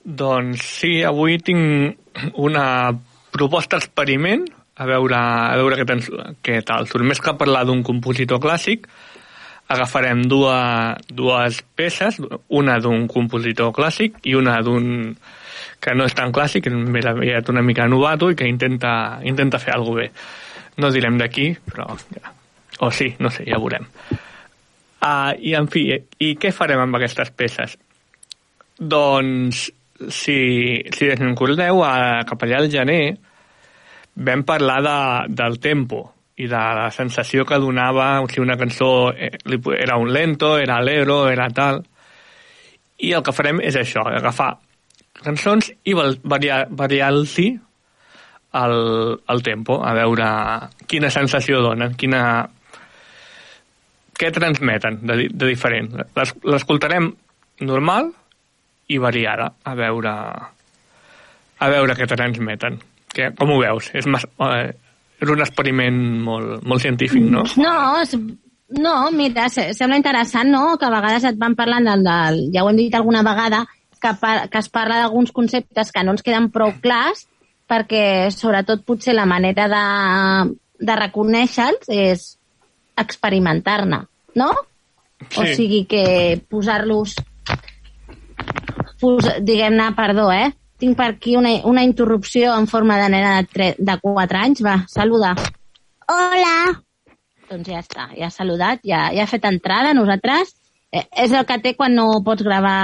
Doncs 0.00 0.64
sí, 0.80 1.02
avui 1.04 1.36
tinc 1.44 2.32
una 2.40 2.96
proposta 3.36 3.76
experiment, 3.76 4.48
a 4.80 4.88
veure, 4.88 5.16
a 5.16 5.56
veure 5.60 5.76
què, 5.76 5.84
tens, 5.84 6.08
què 6.40 6.62
tal. 6.64 6.88
Surt 6.88 7.04
més 7.04 7.20
que 7.20 7.36
parlar 7.36 7.66
d'un 7.68 7.84
compositor 7.84 8.40
clàssic, 8.40 8.88
agafarem 9.70 10.24
dues, 10.28 11.04
dues 11.14 11.60
peces, 11.78 12.18
una 12.48 12.78
d'un 12.82 13.06
compositor 13.10 13.70
clàssic 13.76 14.18
i 14.26 14.34
una 14.38 14.58
d'un 14.66 15.14
que 15.80 15.94
no 15.96 16.04
és 16.04 16.16
tan 16.16 16.34
clàssic, 16.34 16.68
més 16.68 17.06
aviat 17.08 17.48
una 17.48 17.62
mica 17.64 17.86
novato 17.88 18.28
i 18.30 18.36
que 18.36 18.48
intenta, 18.50 19.20
intenta 19.24 19.60
fer 19.62 19.72
alguna 19.74 20.02
bé. 20.02 20.10
No 20.80 20.90
direm 20.92 21.16
d'aquí, 21.20 21.54
però... 21.70 21.88
Ja. 22.16 22.34
O 22.80 22.90
sí, 22.92 23.10
no 23.20 23.28
sé, 23.32 23.44
ja 23.48 23.58
veurem. 23.60 23.86
Uh, 25.00 25.32
I, 25.36 25.54
en 25.56 25.68
fi, 25.72 25.86
i 26.20 26.34
què 26.40 26.52
farem 26.52 26.80
amb 26.80 26.96
aquestes 26.96 27.32
peces? 27.36 27.76
Doncs, 28.80 29.66
si, 30.08 30.38
si 30.96 31.10
recordeu, 31.12 31.82
cap 32.28 32.46
allà 32.46 32.60
al 32.60 32.70
gener 32.72 33.02
vam 34.16 34.44
parlar 34.48 34.78
de, 34.84 34.96
del 35.36 35.58
tempo, 35.60 36.02
i 36.40 36.46
de 36.48 36.60
la 36.78 36.88
sensació 36.94 37.44
que 37.44 37.58
donava, 37.60 38.20
o 38.22 38.28
sigui, 38.30 38.46
una 38.46 38.58
cançó 38.60 39.10
eh, 39.12 39.32
era 39.76 39.98
un 40.00 40.12
lento, 40.12 40.56
era 40.58 40.78
alegro, 40.80 41.22
era 41.28 41.50
tal... 41.54 41.84
I 43.00 43.14
el 43.16 43.22
que 43.24 43.32
farem 43.32 43.62
és 43.64 43.76
això, 43.80 44.02
agafar 44.04 44.50
cançons 45.24 45.70
i 45.88 45.94
variar-los 45.96 46.74
variar 46.76 47.08
el, 48.60 49.20
el 49.30 49.42
tempo, 49.46 49.78
a 49.84 49.94
veure 49.96 50.26
quina 50.90 51.10
sensació 51.12 51.62
donen, 51.64 51.94
quina... 51.96 52.22
què 54.20 54.28
transmeten 54.36 55.00
de, 55.08 55.30
de 55.32 55.46
diferent. 55.48 55.94
L'escoltarem 56.44 57.08
normal 57.64 58.10
i 58.92 58.98
variada, 59.00 59.52
a 59.64 59.74
veure 59.78 60.12
a 61.60 61.68
veure 61.72 61.96
què 61.96 62.08
transmeten. 62.08 62.80
Que, 63.10 63.30
com 63.36 63.52
ho 63.52 63.58
veus? 63.60 63.90
És 63.96 64.06
mas, 64.06 64.26
eh, 64.46 64.74
és 65.20 65.28
un 65.28 65.42
experiment 65.44 65.98
molt, 66.24 66.62
molt 66.64 66.82
científic, 66.82 67.24
no? 67.28 67.44
No, 67.60 67.74
no, 68.80 68.94
mira, 69.12 69.48
sembla 69.50 69.98
interessant, 69.98 70.50
no?, 70.52 70.76
que 70.78 70.88
a 70.88 70.94
vegades 70.94 71.26
et 71.28 71.38
van 71.40 71.56
parlant 71.58 71.88
del, 71.90 72.06
del 72.06 72.40
ja 72.54 72.64
ho 72.64 72.70
hem 72.70 72.80
dit 72.80 72.96
alguna 72.96 73.22
vegada, 73.26 73.64
que, 74.00 74.14
par, 74.20 74.48
que 74.48 74.62
es 74.62 74.70
parla 74.72 75.02
d'alguns 75.02 75.32
conceptes 75.36 75.92
que 75.92 76.04
no 76.04 76.16
ens 76.16 76.24
queden 76.24 76.48
prou 76.54 76.72
clars, 76.82 77.26
perquè 77.70 78.30
sobretot 78.34 78.82
potser 78.86 79.14
la 79.14 79.28
manera 79.28 79.68
de, 79.70 79.84
de 80.80 80.96
reconèixer-los 81.04 81.90
és 81.94 82.26
experimentar-ne, 82.98 84.02
no? 84.40 84.50
Sí. 85.28 85.42
O 85.42 85.44
sigui 85.52 85.84
que 85.88 86.04
posar-los 86.48 87.18
pos, 89.00 89.28
diguem-ne, 89.44 89.90
perdó, 89.96 90.30
eh? 90.32 90.50
Tinc 90.80 90.96
per 90.96 91.10
aquí 91.12 91.36
una, 91.36 91.52
una 91.68 91.84
interrupció 91.84 92.54
en 92.56 92.66
forma 92.66 92.96
de 93.00 93.08
nena 93.12 93.36
de, 93.36 93.48
3, 93.52 93.74
de 93.78 93.96
4 94.00 94.38
anys. 94.40 94.62
Va, 94.64 94.76
saluda. 94.88 95.34
Hola. 96.08 96.54
Doncs 97.50 97.68
ja 97.68 97.80
està, 97.82 98.06
ja 98.16 98.28
ha 98.28 98.32
saludat, 98.32 98.84
ja, 98.86 99.08
ja 99.12 99.26
ha 99.26 99.30
fet 99.30 99.44
entrada. 99.48 99.92
Nosaltres 99.96 100.54
eh, 100.92 101.04
és 101.24 101.34
el 101.34 101.44
que 101.48 101.58
té 101.62 101.74
quan 101.76 101.96
no 101.98 102.22
pots 102.24 102.46
gravar 102.46 102.78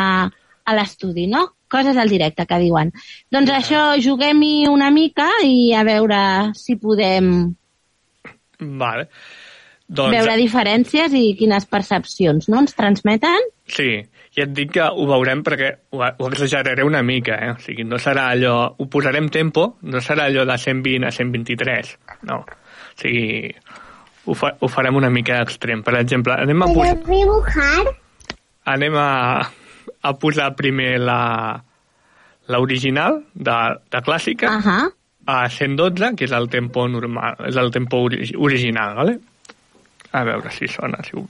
a 0.66 0.74
l'estudi, 0.74 1.28
no? 1.30 1.46
Coses 1.70 1.96
al 1.98 2.10
directe, 2.10 2.46
que 2.46 2.58
diuen. 2.62 2.92
Doncs 3.32 3.50
ja. 3.50 3.60
això, 3.60 3.82
juguem-hi 4.02 4.66
una 4.70 4.90
mica 4.94 5.28
i 5.46 5.72
a 5.74 5.86
veure 5.86 6.20
si 6.58 6.76
podem 6.82 7.32
vale. 8.58 9.08
Doncs... 9.88 10.14
veure 10.14 10.36
diferències 10.40 11.14
i 11.14 11.34
quines 11.38 11.66
percepcions 11.70 12.48
no 12.50 12.60
ens 12.64 12.76
transmeten. 12.78 13.50
Sí, 13.70 13.90
i 14.36 14.42
et 14.44 14.52
dic 14.52 14.74
que 14.76 14.86
ho 14.86 15.06
veurem 15.08 15.42
perquè 15.46 15.70
ho, 15.94 16.02
ho 16.02 16.30
exageraré 16.30 16.84
una 16.84 17.02
mica, 17.06 17.38
eh? 17.40 17.52
O 17.54 17.60
sigui, 17.62 17.86
no 17.88 18.00
serà 18.02 18.28
allò... 18.34 18.56
Ho 18.76 18.88
posarem 18.92 19.30
tempo, 19.32 19.76
no 19.82 20.02
serà 20.04 20.26
allò 20.30 20.44
de 20.48 20.58
120 20.58 21.06
a 21.08 21.12
123, 21.14 21.94
no. 22.28 22.42
O 22.42 22.98
sigui, 23.00 23.54
ho, 24.26 24.34
fa, 24.34 24.52
ho 24.58 24.68
farem 24.68 24.98
una 24.98 25.10
mica 25.10 25.40
extrem. 25.44 25.84
Per 25.86 25.94
exemple, 26.00 26.36
anem 26.36 26.66
a 26.66 26.68
posar... 26.74 27.94
Anem 28.66 28.98
a, 28.98 29.08
a 30.02 30.12
posar 30.18 30.50
primer 30.58 30.96
la 30.98 31.20
l'original 32.46 33.24
de, 33.34 33.54
de 33.90 34.00
clàssica 34.06 34.50
uh 34.52 34.62
-huh. 34.62 34.90
a 35.26 35.48
112, 35.48 36.14
que 36.16 36.24
és 36.24 36.32
el 36.32 36.48
tempo 36.48 36.86
normal, 36.88 37.34
és 37.48 37.56
el 37.56 37.70
tempo 37.70 37.96
ori 38.04 38.30
original, 38.36 38.94
¿vale? 38.94 39.18
A 40.16 40.22
veure 40.24 40.50
si 40.54 40.68
sona, 40.72 41.02
si 41.04 41.16
ho... 41.18 41.26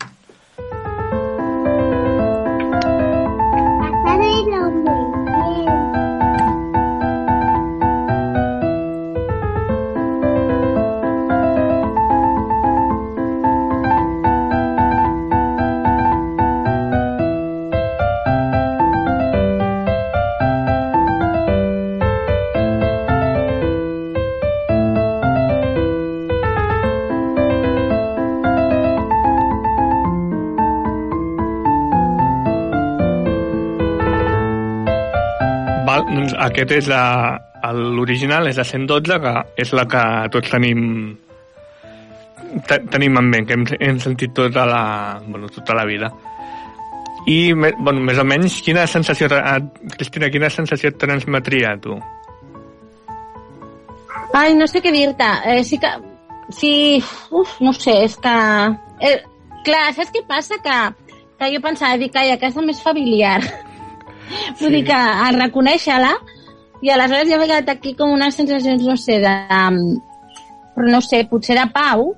aquest 36.57 36.73
és 36.73 36.89
la- 36.89 37.37
l'original, 37.77 38.49
és 38.49 38.57
la 38.57 38.65
112, 38.65 39.21
que 39.21 39.35
és 39.63 39.73
la 39.77 39.85
que 39.91 40.03
tots 40.33 40.51
tenim 40.51 40.83
te, 42.69 42.79
tenim 42.93 43.19
en 43.19 43.29
ment, 43.31 43.47
que 43.47 43.57
hem, 43.57 43.65
hem 43.81 43.99
sentit 44.01 44.33
tota 44.35 44.65
la, 44.69 44.83
bueno, 45.27 45.49
tota 45.53 45.75
la 45.77 45.85
vida. 45.85 46.11
I, 47.27 47.53
me- 47.59 47.75
bueno, 47.79 48.01
més 48.07 48.19
o 48.23 48.25
menys, 48.25 48.61
quina 48.63 48.87
sensació, 48.87 49.27
eh, 49.35 49.57
Cristina, 49.97 50.31
quina 50.31 50.51
sensació 50.51 50.93
et 50.93 50.99
transmetria 51.01 51.73
a 51.75 51.81
tu? 51.83 51.97
Ai, 54.37 54.55
no 54.55 54.67
sé 54.71 54.83
què 54.85 54.93
dir-te. 54.95 55.31
Eh, 55.51 55.63
sí 55.65 55.79
que... 55.83 55.91
Sí, 56.55 57.03
uf, 57.35 57.57
no 57.61 57.73
sé, 57.75 57.97
és 58.07 58.15
que... 58.23 58.35
Eh, 59.03 59.17
clar, 59.67 59.89
saps 59.97 60.13
què 60.15 60.23
passa? 60.29 60.61
Que, 60.63 60.77
que 61.41 61.49
jo 61.57 61.63
pensava, 61.65 61.99
dic, 61.99 62.15
ai, 62.15 62.31
aquesta 62.37 62.63
és 62.63 62.69
més 62.69 62.83
familiar. 62.85 63.41
Sí. 63.43 64.53
Vull 64.61 64.77
dir 64.79 64.85
que 64.89 64.95
a 64.97 65.29
reconèixer-la 65.35 66.13
i 66.87 66.91
aleshores 66.95 67.29
ja 67.31 67.39
m'he 67.41 67.49
quedat 67.51 67.69
aquí 67.75 67.95
com 67.99 68.13
unes 68.15 68.37
sensacions, 68.39 68.85
no 68.87 68.95
sé, 69.01 69.19
de... 69.25 69.33
um, 69.51 69.81
Però 70.77 70.91
no 70.93 71.01
sé, 71.01 71.23
potser 71.31 71.55
de 71.57 71.65
pau, 71.73 72.11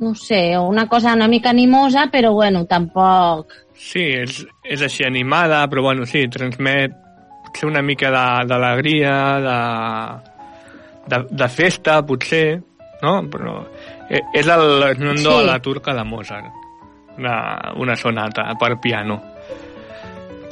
no 0.00 0.12
sé, 0.14 0.56
o 0.56 0.68
una 0.68 0.86
cosa 0.88 1.14
una 1.14 1.26
mica 1.28 1.50
animosa, 1.50 2.06
però 2.12 2.32
bueno, 2.32 2.64
tampoc... 2.70 3.50
Sí, 3.76 4.04
és, 4.22 4.38
és 4.64 4.80
així 4.86 5.04
animada, 5.04 5.64
però 5.68 5.82
bueno, 5.88 6.06
sí, 6.06 6.22
transmet 6.32 6.94
potser 7.48 7.66
una 7.68 7.82
mica 7.82 8.12
de- 8.14 8.46
d'alegria, 8.48 9.14
de, 9.46 9.56
de, 11.12 11.18
de 11.42 11.48
festa, 11.48 11.98
potser, 12.06 12.60
no? 13.02 13.16
Però 13.32 13.56
eh, 14.08 14.22
és 14.32 14.46
el 14.46 14.94
Nondo 15.02 15.34
Sí. 15.34 15.40
a 15.40 15.46
la 15.50 15.58
turca 15.64 15.94
de 15.98 16.04
Mozart, 16.04 16.46
una, 17.18 17.36
una 17.76 17.96
sonata 17.96 18.52
per 18.60 18.78
piano. 18.80 19.18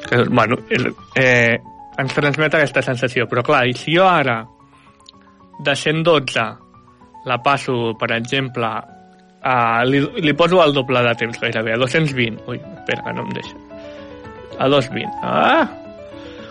Que, 0.09 0.25
bueno, 0.29 0.59
és, 0.69 0.85
eh, 1.17 1.61
ens 2.01 2.15
transmet 2.17 2.57
aquesta 2.57 2.83
sensació, 2.83 3.29
però 3.31 3.45
clar, 3.47 3.65
i 3.71 3.75
si 3.79 3.95
jo 3.97 4.07
ara 4.09 4.41
de 5.65 5.75
112 5.77 6.47
la 7.25 7.39
passo, 7.43 7.95
per 7.99 8.11
exemple, 8.17 8.71
a, 9.45 9.85
li, 9.85 10.01
li 10.25 10.35
poso 10.37 10.61
el 10.65 10.75
doble 10.77 11.03
de 11.07 11.15
temps 11.21 11.41
gairebé, 11.41 11.75
a 11.75 11.81
220. 11.81 12.45
Ui, 12.49 12.61
espera, 12.81 13.05
que 13.07 13.15
no 13.17 13.27
em 13.27 13.33
deixa. 13.37 13.57
A 14.59 14.69
220. 14.69 15.21
Ah! 15.23 15.69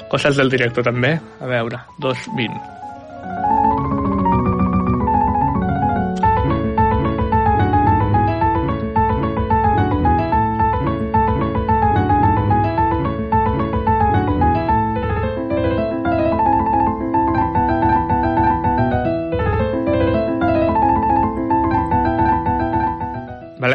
Coses 0.09 0.37
del 0.37 0.53
director 0.53 0.85
també. 0.85 1.15
A 1.41 1.49
veure, 1.49 1.81
220. 2.01 3.62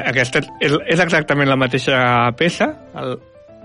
Aquesta 0.09 0.42
és, 0.61 0.74
és 0.86 1.00
exactament 1.04 1.50
la 1.50 1.59
mateixa 1.61 1.98
peça, 2.38 2.70
el, 2.98 3.16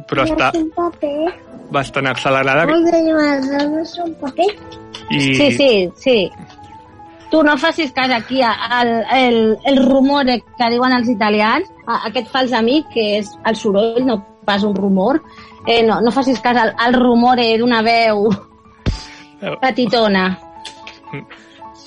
però 0.09 0.25
està 0.27 0.51
un 0.57 0.69
paper. 0.75 1.33
bastant 1.73 2.09
accelerada 2.11 2.65
dir 2.67 3.13
aleshores 3.13 3.95
un 4.03 4.13
paper? 4.21 4.49
i... 5.09 5.21
Sí, 5.39 5.51
sí, 5.57 5.71
sí. 5.95 6.17
Tu 7.31 7.41
no 7.41 7.55
facis 7.57 7.91
cas 7.91 8.11
aquí 8.13 8.43
al 8.45 8.91
el, 9.17 9.57
el 9.65 9.79
rumor 9.81 10.27
que 10.29 10.69
diuen 10.69 10.93
els 10.93 11.09
italians, 11.09 11.69
a, 11.87 12.03
aquest 12.09 12.29
fals 12.29 12.53
amic, 12.53 12.91
que 12.93 13.07
és 13.17 13.31
el 13.49 13.57
soroll, 13.57 14.03
no 14.05 14.19
pas 14.45 14.63
un 14.63 14.75
rumor. 14.75 15.21
Eh, 15.65 15.81
no, 15.87 15.99
no 16.03 16.11
facis 16.11 16.41
cas 16.43 16.59
al, 16.59 16.73
al 16.77 16.93
rumor 16.93 17.39
d'una 17.39 17.81
veu 17.81 18.27
petitona. 19.61 20.27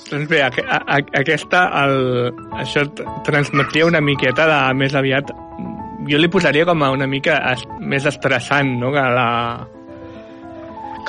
Doncs 0.07 0.29
bé, 0.29 0.41
a, 0.41 0.49
a, 0.77 0.99
aquesta, 1.19 1.65
el, 1.83 1.97
això 2.61 2.85
transmetria 3.27 3.87
una 3.89 4.01
miqueta 4.03 4.47
de 4.49 4.61
més 4.79 4.95
aviat... 4.95 5.33
Jo 6.07 6.19
li 6.21 6.29
posaria 6.31 6.63
com 6.63 6.83
a 6.85 6.91
una 6.95 7.03
mica 7.09 7.35
es, 7.51 7.65
més 7.83 8.05
estressant, 8.07 8.77
no?, 8.79 8.93
que 8.95 9.03
la... 9.17 9.27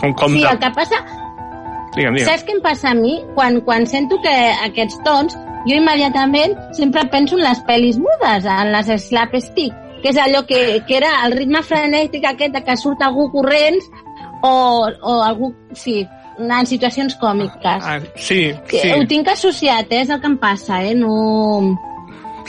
Com, 0.01 0.14
com 0.18 0.34
Sí, 0.34 0.42
de... 0.42 0.51
el 0.51 0.59
que 0.59 0.72
passa... 0.74 0.99
Digue'm, 1.94 2.16
digue'm. 2.16 2.24
Saps 2.26 2.42
què 2.49 2.57
em 2.57 2.62
passa 2.64 2.90
a 2.90 2.96
mi? 2.99 3.14
Quan, 3.36 3.61
quan 3.66 3.86
sento 3.86 4.18
que 4.24 4.34
aquests 4.66 4.99
tons, 5.07 5.38
jo 5.68 5.76
immediatament 5.78 6.57
sempre 6.74 7.07
penso 7.12 7.38
en 7.38 7.44
les 7.46 7.62
pel·lis 7.68 7.99
mudes, 8.03 8.46
en 8.51 8.72
les 8.74 8.90
slapstick, 9.07 9.74
que 10.03 10.12
és 10.12 10.18
allò 10.22 10.42
que, 10.46 10.61
que 10.86 10.99
era 10.99 11.14
el 11.26 11.34
ritme 11.38 11.62
frenètic 11.66 12.26
aquest 12.26 12.55
de 12.59 12.62
que 12.66 12.76
surt 12.78 13.03
algú 13.07 13.28
corrents 13.32 13.86
o, 14.42 14.53
o 14.86 15.18
algú, 15.26 15.53
sí, 15.74 16.01
en 16.39 16.66
situacions 16.66 17.16
còmiques. 17.20 17.82
Ah, 17.84 17.99
sí, 18.16 18.53
Que 18.68 18.80
sí. 18.80 18.91
Ho 18.95 19.05
tinc 19.11 19.28
associat, 19.28 19.91
eh? 19.91 20.03
és 20.05 20.11
el 20.11 20.20
que 20.22 20.26
em 20.30 20.36
passa, 20.39 20.82
eh? 20.84 20.95
No... 20.95 21.76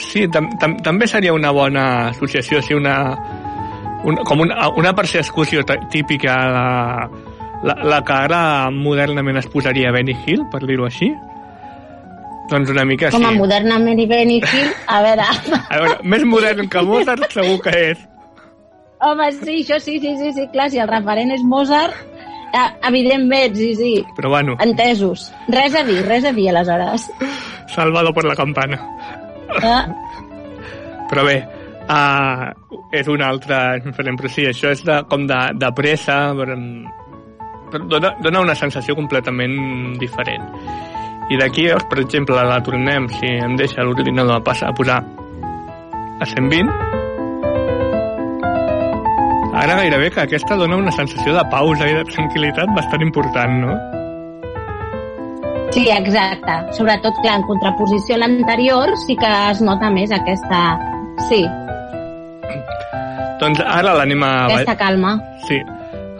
Sí, 0.00 0.26
tam, 0.32 0.46
tam, 0.58 0.78
també 0.80 1.06
seria 1.10 1.32
una 1.36 1.50
bona 1.52 2.08
associació, 2.08 2.62
sí, 2.64 2.72
una, 2.74 2.94
una, 4.04 4.22
com 4.24 4.40
una, 4.46 4.70
una 4.80 4.94
persecució 4.96 5.60
típica, 5.92 6.36
la, 6.48 7.10
la, 7.68 7.74
la 7.84 7.98
que 8.06 8.14
ara 8.16 8.70
modernament 8.72 9.36
es 9.42 9.48
posaria 9.52 9.92
Benny 9.92 10.14
Hill, 10.24 10.46
per 10.52 10.62
dir-ho 10.64 10.86
així. 10.88 11.10
Doncs 12.50 12.70
una 12.72 12.84
mica 12.88 13.10
Com 13.12 13.22
a 13.26 13.28
així. 13.28 13.38
modernament 13.38 14.00
i 14.00 14.06
Benny 14.10 14.38
Hill, 14.40 14.70
a 14.88 15.02
veure... 15.04 15.26
A 15.68 15.82
veure, 15.82 15.98
més 16.02 16.24
modern 16.26 16.70
que 16.72 16.80
Mozart 16.82 17.28
segur 17.30 17.60
que 17.66 17.74
és. 17.92 18.06
Home, 19.04 19.28
sí, 19.32 19.60
això 19.62 19.78
sí, 19.80 19.98
sí, 20.00 20.16
sí, 20.18 20.32
sí, 20.36 20.48
clar, 20.52 20.66
si 20.72 20.80
el 20.82 20.88
referent 20.90 21.30
és 21.36 21.44
Mozart, 21.46 21.94
eh, 22.52 22.66
evidentment, 22.88 23.56
sí, 23.56 23.74
sí. 23.74 23.94
Però 24.16 24.30
bueno, 24.30 24.56
Entesos. 24.60 25.30
Res 25.48 25.74
a 25.74 25.84
dir, 25.84 26.02
res 26.06 26.24
a 26.24 26.32
dir, 26.32 26.50
aleshores. 26.50 27.10
salvado 27.70 28.12
per 28.12 28.24
la 28.24 28.36
campana. 28.36 28.80
Eh? 29.62 29.82
Però 31.10 31.24
bé, 31.26 31.38
uh, 31.90 32.76
és 32.92 33.08
una 33.08 33.28
altra... 33.28 33.78
Però 33.80 34.28
sí, 34.28 34.46
això 34.46 34.70
és 34.74 34.84
de, 34.86 35.00
com 35.10 35.26
de, 35.26 35.40
de 35.58 35.72
pressa, 35.74 36.20
però, 36.38 36.56
però 37.70 37.90
dona, 37.96 38.14
dona 38.22 38.44
una 38.46 38.54
sensació 38.58 38.94
completament 38.98 39.98
diferent. 39.98 40.46
I 41.30 41.38
d'aquí, 41.38 41.68
llavors, 41.68 41.86
per 41.90 42.00
exemple, 42.02 42.38
la 42.42 42.58
tornem, 42.66 43.06
si 43.20 43.36
em 43.38 43.54
deixa 43.58 43.86
l'ordinador 43.86 44.40
a, 44.40 44.42
passar, 44.42 44.72
a 44.72 44.74
posar 44.74 44.98
a 46.20 46.26
120, 46.26 46.99
ara 49.60 49.78
gairebé 49.82 50.10
que 50.10 50.24
aquesta 50.24 50.56
dona 50.56 50.78
una 50.80 50.92
sensació 50.96 51.34
de 51.36 51.46
pausa 51.52 51.88
i 51.88 51.96
de 51.96 52.04
tranquil·litat 52.10 52.72
bastant 52.76 53.04
important, 53.06 53.58
no? 53.64 53.78
Sí, 55.70 55.86
exacte. 55.94 56.56
Sobretot, 56.74 57.14
clar, 57.22 57.38
en 57.38 57.46
contraposició 57.46 58.16
a 58.16 58.24
l'anterior, 58.24 58.96
sí 59.06 59.16
que 59.20 59.34
es 59.50 59.60
nota 59.62 59.92
més 59.94 60.10
aquesta... 60.16 60.64
Sí, 61.28 61.44
Doncs 63.40 63.60
ara 63.64 63.94
l'anem 63.96 64.22
a... 64.22 64.32
aquesta 64.50 64.76
calma. 64.76 65.14
Sí. 65.48 65.58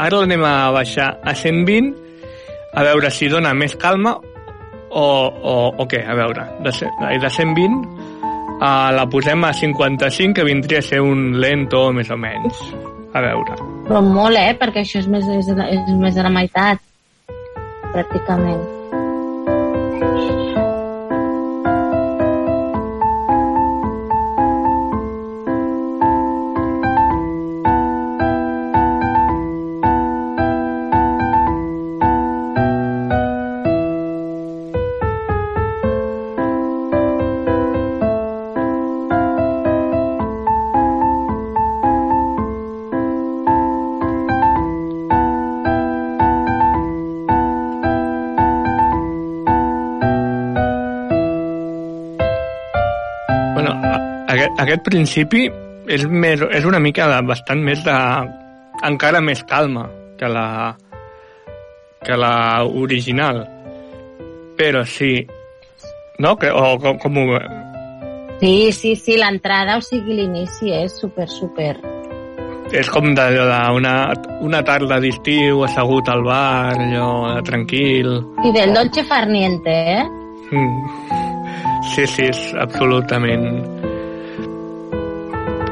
Ara 0.00 0.22
l'anem 0.22 0.44
a 0.48 0.54
baixar 0.72 1.12
a 1.20 1.34
120 1.36 1.92
a 2.70 2.84
veure 2.86 3.10
si 3.12 3.28
dona 3.28 3.52
més 3.52 3.74
calma 3.76 4.14
o, 4.16 5.02
o, 5.02 5.56
o 5.76 5.86
què, 5.90 6.00
a 6.00 6.16
veure. 6.16 6.46
De, 6.64 6.72
de 6.72 7.32
120 7.36 7.76
uh, 7.76 8.88
la 8.96 9.04
posem 9.12 9.44
a 9.44 9.52
55, 9.52 10.38
que 10.38 10.46
vindria 10.48 10.80
a 10.80 10.86
ser 10.86 11.02
un 11.04 11.34
lento, 11.42 11.90
més 11.92 12.10
o 12.10 12.18
menys. 12.20 12.64
A 13.12 13.22
veure. 13.24 13.56
Però 13.88 14.02
molt, 14.06 14.38
eh? 14.38 14.54
Perquè 14.58 14.84
això 14.84 15.00
és 15.02 15.08
més, 15.10 15.26
és, 15.26 15.48
és 15.50 15.94
més 15.98 16.14
de 16.14 16.26
la 16.26 16.30
meitat, 16.34 16.82
pràcticament. 17.90 18.68
Aquest, 54.60 54.84
principi 54.86 55.48
és, 55.90 56.04
més, 56.06 56.42
és 56.52 56.68
una 56.68 56.80
mica 56.82 57.08
de, 57.10 57.18
bastant 57.26 57.64
més 57.64 57.82
de... 57.86 57.96
encara 58.86 59.20
més 59.24 59.42
calma 59.48 59.88
que 60.20 60.28
la 60.28 60.46
que 62.00 62.16
la 62.16 62.64
original. 62.64 63.44
Però 64.56 64.84
sí... 64.84 65.26
No? 66.18 66.36
Que, 66.36 66.50
o 66.52 66.76
com, 66.80 66.98
com 67.00 67.18
ho... 67.18 67.40
Sí, 68.40 68.72
sí, 68.72 68.94
sí, 68.96 69.16
l'entrada, 69.20 69.76
o 69.76 69.84
sigui, 69.84 70.16
l'inici 70.16 70.72
és 70.72 70.96
super, 70.96 71.28
super... 71.28 71.74
és 72.70 72.88
com 72.88 73.10
d'allò 73.16 73.44
d'una 73.50 73.94
una 74.46 74.60
tarda 74.62 75.00
d'estiu 75.02 75.64
assegut 75.66 76.08
al 76.08 76.22
bar, 76.22 76.76
allò 76.78 77.34
de 77.34 77.42
tranquil. 77.48 78.12
I 78.46 78.54
del 78.54 78.72
dolce 78.76 79.04
farniente, 79.04 79.74
eh? 79.96 80.06
Mm. 80.54 81.20
Sí, 81.92 82.06
sí, 82.06 82.30
és 82.30 82.46
absolutament... 82.62 83.79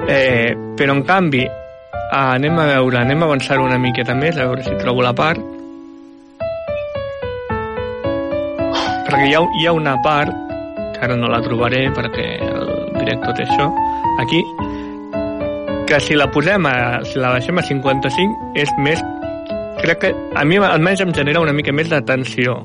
Eh, 0.09 0.57
però 0.77 0.95
en 0.97 1.03
canvi, 1.05 1.43
ah, 1.45 2.33
anem 2.33 2.57
a 2.57 2.65
veure, 2.71 3.03
anem 3.03 3.23
a 3.23 3.27
avançar 3.29 3.59
una 3.61 3.77
miqueta 3.77 4.15
més, 4.17 4.39
a 4.39 4.47
veure 4.49 4.65
si 4.65 4.73
trobo 4.81 5.05
la 5.05 5.13
part. 5.13 5.43
Perquè 9.09 9.27
hi 9.29 9.37
ha, 9.37 9.43
hi 9.61 9.69
ha 9.69 9.77
una 9.77 9.99
part, 10.05 10.33
que 10.97 11.05
ara 11.05 11.17
no 11.17 11.29
la 11.29 11.43
trobaré 11.45 11.87
perquè 11.93 12.27
el 12.41 12.73
director 12.97 13.37
té 13.37 13.45
això, 13.45 13.69
aquí, 14.25 14.41
que 15.89 16.01
si 16.05 16.17
la 16.17 16.31
posem 16.33 16.67
a, 16.69 16.75
si 17.05 17.21
la 17.21 17.37
deixem 17.37 17.61
a 17.61 17.65
55 17.69 18.53
és 18.61 18.73
més 18.81 19.05
crec 19.79 20.03
que 20.03 20.11
a 20.37 20.45
mi 20.45 20.59
almenys 20.59 21.05
em 21.05 21.15
genera 21.17 21.41
una 21.41 21.55
mica 21.57 21.73
més 21.73 21.89
de 21.89 22.01
tensió 22.05 22.59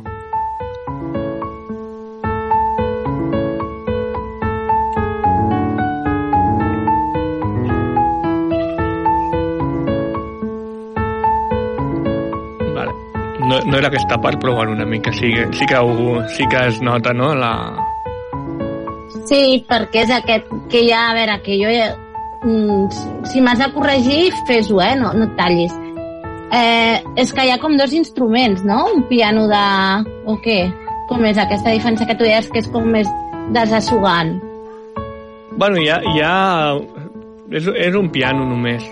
no, 13.53 13.63
no 13.69 13.77
era 13.79 13.93
aquesta 13.93 14.17
part 14.19 14.41
però 14.41 14.57
bueno, 14.57 14.73
una 14.73 14.85
mica 14.85 15.13
sí, 15.13 15.31
sí, 15.53 15.65
que, 15.69 15.77
ho, 15.77 16.27
sí 16.35 16.47
que 16.49 16.67
es 16.67 16.81
nota 16.81 17.13
no? 17.13 17.33
la, 17.37 17.53
Sí, 19.29 19.63
perquè 19.69 20.03
és 20.03 20.11
aquest 20.11 20.49
que 20.71 20.81
ja, 20.87 21.05
a 21.11 21.13
veure, 21.15 21.37
que 21.45 21.55
jo 21.61 21.69
ja, 21.71 21.91
mm, 22.43 23.23
si 23.29 23.41
m'has 23.41 23.61
de 23.61 23.69
corregir, 23.71 24.33
fes-ho, 24.49 24.81
eh? 24.83 24.95
No, 24.99 25.13
no 25.15 25.29
et 25.29 25.35
tallis. 25.37 25.73
Eh, 26.53 26.99
és 27.21 27.31
que 27.33 27.45
hi 27.45 27.53
ha 27.53 27.59
com 27.61 27.77
dos 27.79 27.93
instruments, 27.95 28.65
no? 28.67 28.83
Un 28.93 29.05
piano 29.07 29.45
de... 29.47 29.61
o 30.29 30.35
què? 30.43 30.57
Com 31.09 31.23
és 31.29 31.39
aquesta 31.39 31.71
diferència 31.71 32.09
que 32.09 32.17
tu 32.19 32.27
deies 32.27 32.49
que 32.51 32.61
és 32.61 32.67
com 32.73 32.89
més 32.89 33.07
desassugant? 33.55 34.35
Bueno, 35.55 35.79
ja, 35.85 36.01
ja 36.17 36.33
és, 37.49 37.69
és 37.69 37.95
un 37.95 38.09
piano 38.11 38.45
només. 38.49 38.83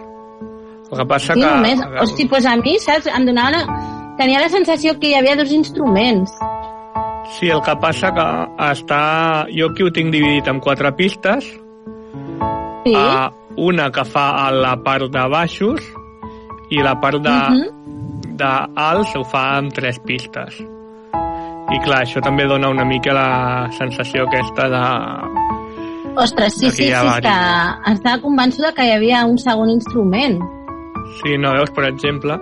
El 0.91 0.97
que 1.01 1.07
passa 1.07 1.35
Sí, 1.35 1.41
que... 1.41 1.49
només. 1.49 1.83
Hosti, 2.05 2.29
doncs 2.31 2.47
a 2.47 2.55
mi, 2.61 2.77
saps? 2.79 3.11
Em 3.11 3.27
donava 3.27 3.57
la... 3.57 3.89
Tenia 4.19 4.41
la 4.41 4.49
sensació 4.49 4.97
que 4.99 5.11
hi 5.11 5.15
havia 5.17 5.35
dos 5.39 5.51
instruments. 5.55 6.33
Sí, 7.37 7.49
el 7.49 7.61
que 7.63 7.75
passa 7.79 8.11
que 8.13 8.25
està... 8.67 9.01
Jo 9.55 9.69
aquí 9.71 9.85
ho 9.87 9.91
tinc 9.95 10.11
dividit 10.13 10.49
en 10.51 10.59
quatre 10.59 10.91
pistes. 10.97 11.47
Sí. 12.83 12.95
Uh, 12.95 13.29
una 13.71 13.89
que 13.93 14.03
fa 14.09 14.25
a 14.47 14.49
la 14.51 14.75
part 14.83 15.11
de 15.13 15.23
baixos 15.31 15.85
i 16.71 16.81
la 16.83 16.95
part 16.99 17.21
de, 17.23 17.31
Mhm. 17.31 18.35
de 18.37 18.51
alts 18.75 19.15
ho 19.15 19.23
fa 19.23 19.57
amb 19.57 19.71
tres 19.73 19.99
pistes. 20.05 20.59
I 21.71 21.79
clar, 21.85 22.01
això 22.03 22.19
també 22.23 22.43
dona 22.49 22.69
una 22.69 22.83
mica 22.83 23.13
la 23.13 23.69
sensació 23.77 24.25
aquesta 24.27 24.67
de... 24.67 24.83
Ostres, 26.17 26.53
sí, 26.59 26.65
Aquí 26.67 26.75
sí, 26.75 26.83
sí, 26.83 26.91
és 26.91 27.21
que 27.23 27.91
estava 27.93 28.17
convençuda 28.19 28.73
que 28.75 28.83
hi 28.83 28.91
havia 28.91 29.25
un 29.25 29.37
segon 29.37 29.69
instrument. 29.69 30.41
Sí, 31.21 31.37
no 31.39 31.53
veus, 31.53 31.71
per 31.71 31.85
exemple, 31.87 32.35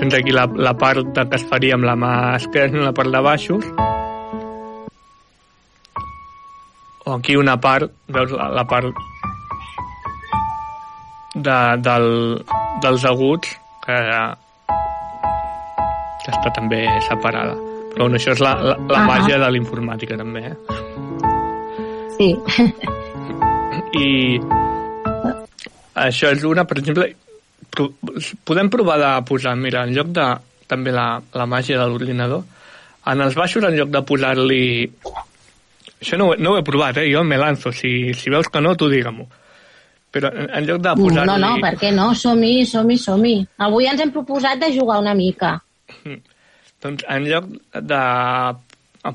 tens 0.00 0.14
aquí 0.16 0.32
la, 0.32 0.46
la 0.56 0.72
part 0.80 1.04
de 1.12 1.26
que 1.28 1.36
es 1.36 1.44
faria 1.44 1.76
amb 1.76 1.84
la 1.84 1.92
mà 2.00 2.12
esquerra, 2.38 2.86
la 2.86 2.94
part 2.96 3.12
de 3.12 3.20
baixos, 3.20 3.66
o 7.04 7.12
aquí 7.18 7.36
una 7.36 7.58
part, 7.60 7.92
veus 8.08 8.32
la, 8.32 8.48
la 8.56 8.64
part 8.70 8.96
de, 11.34 11.58
del, 11.84 12.08
dels 12.80 13.04
aguts 13.12 13.52
que, 13.84 13.98
que 16.24 16.32
està 16.32 16.54
també 16.56 16.80
separada. 17.10 17.58
Però 17.92 18.06
bueno, 18.06 18.16
això 18.16 18.32
és 18.32 18.40
la, 18.40 18.56
la, 18.62 18.76
la 18.88 19.04
màgia 19.04 19.36
de 19.42 19.52
l'informàtica 19.52 20.16
també, 20.16 20.54
eh? 20.54 20.56
Sí. 22.16 22.32
i 24.00 24.38
això 26.00 26.30
és 26.32 26.46
una, 26.46 26.64
per 26.64 26.78
exemple 26.80 27.12
pro, 27.70 27.90
podem 28.44 28.70
provar 28.72 28.98
de 29.02 29.10
posar 29.28 29.56
mira, 29.56 29.84
en 29.84 29.94
lloc 29.96 30.14
de 30.16 30.28
també 30.70 30.94
la, 30.94 31.20
la 31.34 31.46
màgia 31.50 31.78
de 31.80 31.88
l'ordinador 31.90 32.46
en 33.10 33.20
els 33.24 33.36
baixos 33.36 33.64
en 33.66 33.76
lloc 33.76 33.90
de 33.92 34.02
posar-li 34.06 34.64
això 36.00 36.16
no, 36.16 36.30
ho 36.30 36.38
no 36.38 36.54
ho 36.54 36.60
he 36.60 36.64
provat, 36.64 37.02
eh? 37.02 37.10
jo 37.12 37.24
me 37.24 37.38
lanzo 37.40 37.72
si, 37.72 38.14
si 38.14 38.32
veus 38.32 38.48
que 38.48 38.62
no, 38.64 38.76
tu 38.78 38.88
digue-m'ho 38.92 39.28
però 40.10 40.30
en, 40.34 40.48
en 40.50 40.66
lloc 40.66 40.80
de 40.82 40.94
posar-li 40.98 41.30
No, 41.30 41.38
no, 41.38 41.52
per 41.62 41.76
què 41.78 41.92
no? 41.94 42.10
Som-hi, 42.18 42.64
som-hi, 42.66 42.96
som-hi. 42.98 43.36
Avui 43.62 43.86
ens 43.86 44.00
hem 44.02 44.10
proposat 44.14 44.58
de 44.58 44.72
jugar 44.74 44.98
una 45.02 45.14
mica. 45.14 45.54
doncs 46.82 47.06
en 47.06 47.28
lloc 47.30 47.46
de 47.78 48.02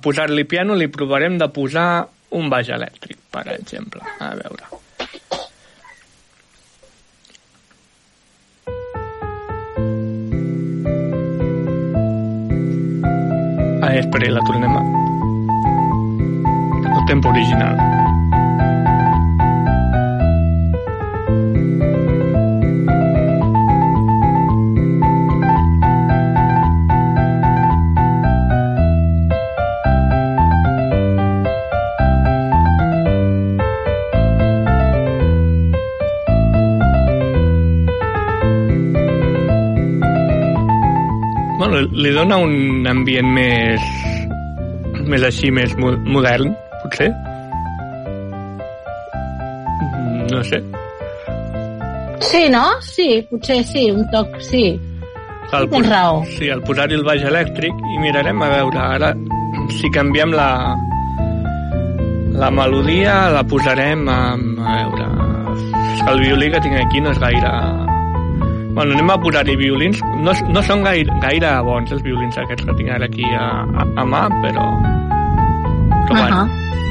posar-li 0.01 0.45
piano 0.49 0.77
li 0.79 0.87
provarem 0.91 1.37
de 1.41 1.49
posar 1.51 1.89
un 2.35 2.49
baix 2.51 2.71
elèctric, 2.73 3.19
per 3.31 3.45
exemple. 3.53 4.01
A 4.23 4.31
veure. 4.39 4.84
Ah, 13.85 13.93
espera, 13.93 14.31
la 14.31 14.41
tornem 14.41 14.71
a... 14.75 14.81
El 16.97 17.05
tempo 17.05 17.29
original. 17.29 18.04
Bueno, 41.57 41.81
li 41.91 42.11
dona 42.11 42.37
un 42.43 42.85
ambient 42.89 43.29
més... 43.35 43.83
més 45.07 45.23
així, 45.23 45.51
més 45.53 45.75
mo- 45.79 45.95
modern, 46.09 46.51
potser. 46.83 47.11
No 50.31 50.41
sé. 50.43 50.59
Sí, 52.25 52.41
no? 52.49 52.65
Sí, 52.81 53.07
potser 53.29 53.61
sí, 53.69 53.89
un 53.91 54.03
toc, 54.11 54.35
sí. 54.41 54.65
Al 55.53 55.69
Tens 55.69 55.87
raó. 55.87 56.23
Sí, 56.35 56.49
al 56.49 56.63
posar-hi 56.65 56.97
el 56.97 57.03
baix 57.05 57.21
elèctric 57.29 57.83
i 57.93 57.99
mirarem 58.01 58.41
a 58.41 58.49
veure 58.49 58.81
ara 58.81 59.11
si 59.77 59.91
canviem 59.93 60.33
la 60.35 60.49
la 62.35 62.49
melodia 62.51 63.29
la 63.31 63.43
posarem 63.47 64.01
amb, 64.11 64.57
a 64.59 64.73
veure 64.81 65.05
el 66.11 66.19
violí 66.25 66.49
que 66.51 66.59
tinc 66.65 66.75
aquí 66.81 66.99
no 67.05 67.13
és 67.13 67.21
gaire 67.21 67.51
bueno, 68.75 68.91
anem 68.91 69.09
a 69.09 69.17
posar-hi 69.23 69.55
violins 69.59 70.01
no, 70.19 70.35
no 70.51 70.63
són 70.67 70.83
gaire, 70.85 71.15
gaire 71.23 71.51
bons 71.65 71.95
els 71.95 72.03
violins 72.05 72.37
aquests 72.41 72.67
que 72.67 72.75
tinc 72.79 72.91
ara 72.91 73.07
aquí 73.09 73.25
a, 73.31 73.47
a, 73.63 73.87
a 74.03 74.05
mà 74.05 74.27
però, 74.43 74.67
però 76.09 76.19
bueno, 76.19 76.43
Ahà. 76.43 76.45
la 76.45 76.84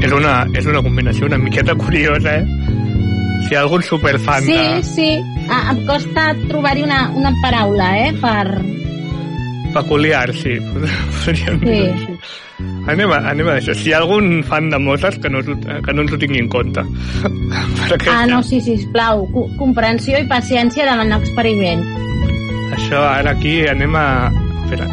és 0.00 0.12
una, 0.16 0.34
és 0.56 0.66
una 0.66 0.82
combinació 0.82 1.26
una 1.26 1.38
miqueta 1.38 1.74
curiosa 1.76 2.36
eh? 2.40 2.44
si 3.46 3.52
hi 3.52 3.56
ha 3.56 3.60
algun 3.64 3.82
superfan 3.82 4.44
Sí, 4.46 4.56
de 4.56 4.82
sí. 4.84 5.08
Ah, 5.50 5.72
em 5.72 5.84
costa 5.88 6.30
trobar-hi 6.48 6.82
una, 6.86 7.08
una 7.16 7.32
paraula, 7.42 7.88
eh, 8.06 8.12
per... 8.20 8.60
peculiar 9.74 10.32
sí, 10.34 10.56
podríem 11.24 11.58
Sí. 11.60 11.66
dir. 11.66 12.18
Anem 12.90 13.08
a, 13.14 13.18
anem 13.30 13.48
a 13.48 13.54
això. 13.56 13.72
Si 13.76 13.88
hi 13.88 13.92
ha 13.94 14.00
algun 14.02 14.42
fan 14.44 14.66
de 14.70 14.78
Mozart 14.82 15.20
que 15.22 15.30
no, 15.32 15.40
que 15.40 15.92
no 15.94 16.02
ens 16.02 16.12
ho 16.12 16.18
tingui 16.20 16.40
en 16.42 16.48
compte. 16.52 16.82
Perquè 17.88 18.10
Ah, 18.12 18.26
no, 18.28 18.42
sí, 18.44 18.58
sisplau. 18.60 19.24
Co 19.32 19.46
comprensió 19.56 20.18
i 20.20 20.26
paciència 20.28 20.84
davant 20.88 21.08
l'experiment. 21.14 21.84
això 22.76 23.00
ara 23.06 23.32
aquí 23.36 23.60
anem 23.68 23.94
a... 23.96 24.04
Espera, 24.64 24.86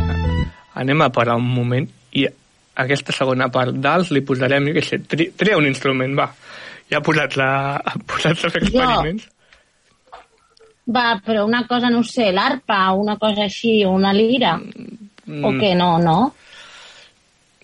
anem 0.80 1.02
a 1.06 1.10
parar 1.12 1.36
un 1.42 1.50
moment 1.54 1.90
aquesta 2.84 3.14
segona 3.16 3.50
part 3.54 3.76
d'alts 3.82 4.12
li 4.14 4.22
posarem, 4.26 4.70
jo 4.70 4.76
què 4.78 4.84
sé, 4.86 5.00
tri, 5.10 5.32
tria 5.38 5.58
un 5.58 5.66
instrument, 5.70 6.14
va. 6.18 6.30
Ja 6.92 7.00
ha 7.02 7.04
posat 7.04 7.36
la, 7.40 7.50
ha 7.82 7.96
posat 8.08 8.46
a 8.46 8.52
fer 8.54 8.62
Jo. 8.64 8.70
experiments. 8.70 9.28
Va, 10.88 11.08
però 11.26 11.44
una 11.44 11.66
cosa, 11.68 11.90
no 11.92 12.00
sé, 12.08 12.30
l'arpa, 12.32 12.94
una 12.96 13.18
cosa 13.20 13.44
així, 13.50 13.82
una 13.86 14.14
lira, 14.16 14.56
Mm, 15.28 15.44
o 15.44 15.50
què, 15.60 15.74
no, 15.76 15.98
no? 16.00 16.34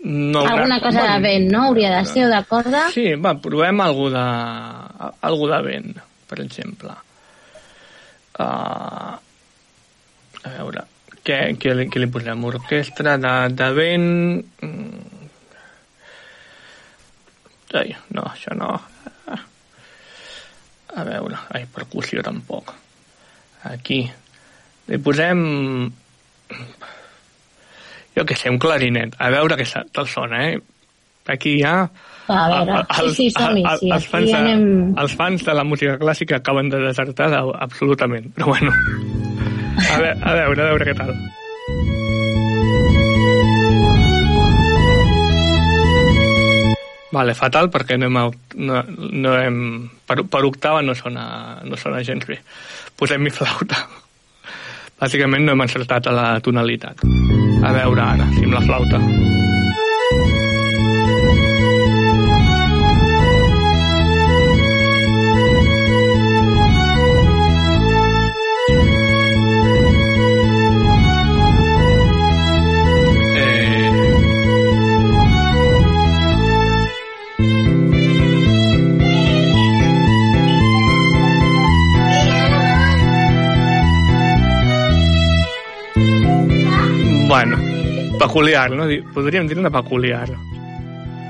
No, 0.03 0.41
Alguna 0.43 0.81
cosa 0.83 1.05
de 1.13 1.19
vent, 1.23 1.45
no? 1.49 1.61
Hauria 1.69 1.93
de 1.93 2.01
ser, 2.09 2.25
o 2.25 2.31
de 2.33 2.41
corda? 2.49 2.81
Sí, 2.91 3.05
va, 3.15 3.31
provem 3.39 3.79
algú 3.79 4.09
de, 4.11 4.23
algú 5.23 5.47
de 5.47 5.59
vent, 5.63 5.93
per 6.27 6.41
exemple. 6.43 6.91
Uh, 8.35 9.15
a 10.43 10.51
veure, 10.57 10.83
què, 11.23 11.37
què, 11.59 11.73
li, 11.77 11.85
què 11.91 12.01
li 12.03 12.09
posem? 12.11 12.43
Orquestra 12.49 13.17
de, 13.21 13.33
de 13.55 13.69
vent... 13.77 14.09
mm. 14.61 15.11
Ai, 17.73 17.89
no, 18.13 18.21
això 18.29 18.53
no. 18.53 18.67
A 20.93 21.03
veure, 21.07 21.39
ai, 21.57 21.63
percussió 21.73 22.21
tampoc. 22.21 22.69
Aquí. 23.65 24.03
Li 24.91 24.99
posem... 25.01 25.39
Jo 28.13 28.25
què 28.29 28.35
sé, 28.37 28.51
un 28.53 28.59
clarinet. 28.61 29.15
A 29.17 29.31
veure 29.33 29.57
què 29.57 29.65
tal 29.95 30.05
sona, 30.11 30.43
eh? 30.51 30.59
Aquí 31.33 31.55
ja... 31.63 31.79
A 32.29 32.43
veure, 32.51 32.77
el- 32.99 33.09
sí, 33.15 33.23
sí, 33.23 33.29
som-hi, 33.33 33.63
el- 33.65 33.79
sí, 33.81 33.89
els, 33.89 34.05
aquí 34.05 34.11
fans 34.13 34.29
de, 34.29 34.37
anem- 34.37 34.93
els 35.01 35.17
fans 35.17 35.43
de 35.49 35.57
la 35.57 35.65
música 35.67 35.97
clàssica 35.99 36.37
acaben 36.43 36.69
de 36.71 36.79
desertar 36.85 37.31
de, 37.33 37.41
absolutament, 37.65 38.29
però 38.37 38.53
bueno. 38.53 38.71
A 39.73 39.97
veure, 39.97 40.13
a 40.21 40.35
veure, 40.37 40.61
a 40.61 40.69
veure 40.71 40.85
què 40.89 40.95
tal. 40.97 41.15
Vale, 47.13 47.35
fatal 47.37 47.69
perquè 47.69 47.97
no 48.01 48.09
hem, 48.09 48.17
no, 48.65 48.79
no 49.13 49.35
hem, 49.37 49.59
per, 50.09 50.23
per 50.25 50.41
octava 50.47 50.81
no 50.81 50.95
sona, 50.97 51.59
no 51.61 51.77
sona 51.77 52.01
gens 52.05 52.25
bé. 52.25 52.39
Posem 52.97 53.21
mi 53.21 53.33
flauta. 53.33 53.83
Bàsicament 54.97 55.45
no 55.45 55.53
hem 55.53 55.65
encertat 55.67 56.09
a 56.09 56.15
la 56.15 56.27
tonalitat. 56.41 57.05
A 57.63 57.73
veure 57.77 58.05
ara, 58.07 58.29
si 58.33 58.47
amb 58.47 58.57
la 58.57 58.65
flauta. 58.65 59.42
Bueno, 87.33 87.57
peculiar, 88.19 88.69
no? 88.69 88.85
Podríem 89.11 89.47
dir 89.47 89.57
una 89.57 89.71
peculiar. 89.71 90.29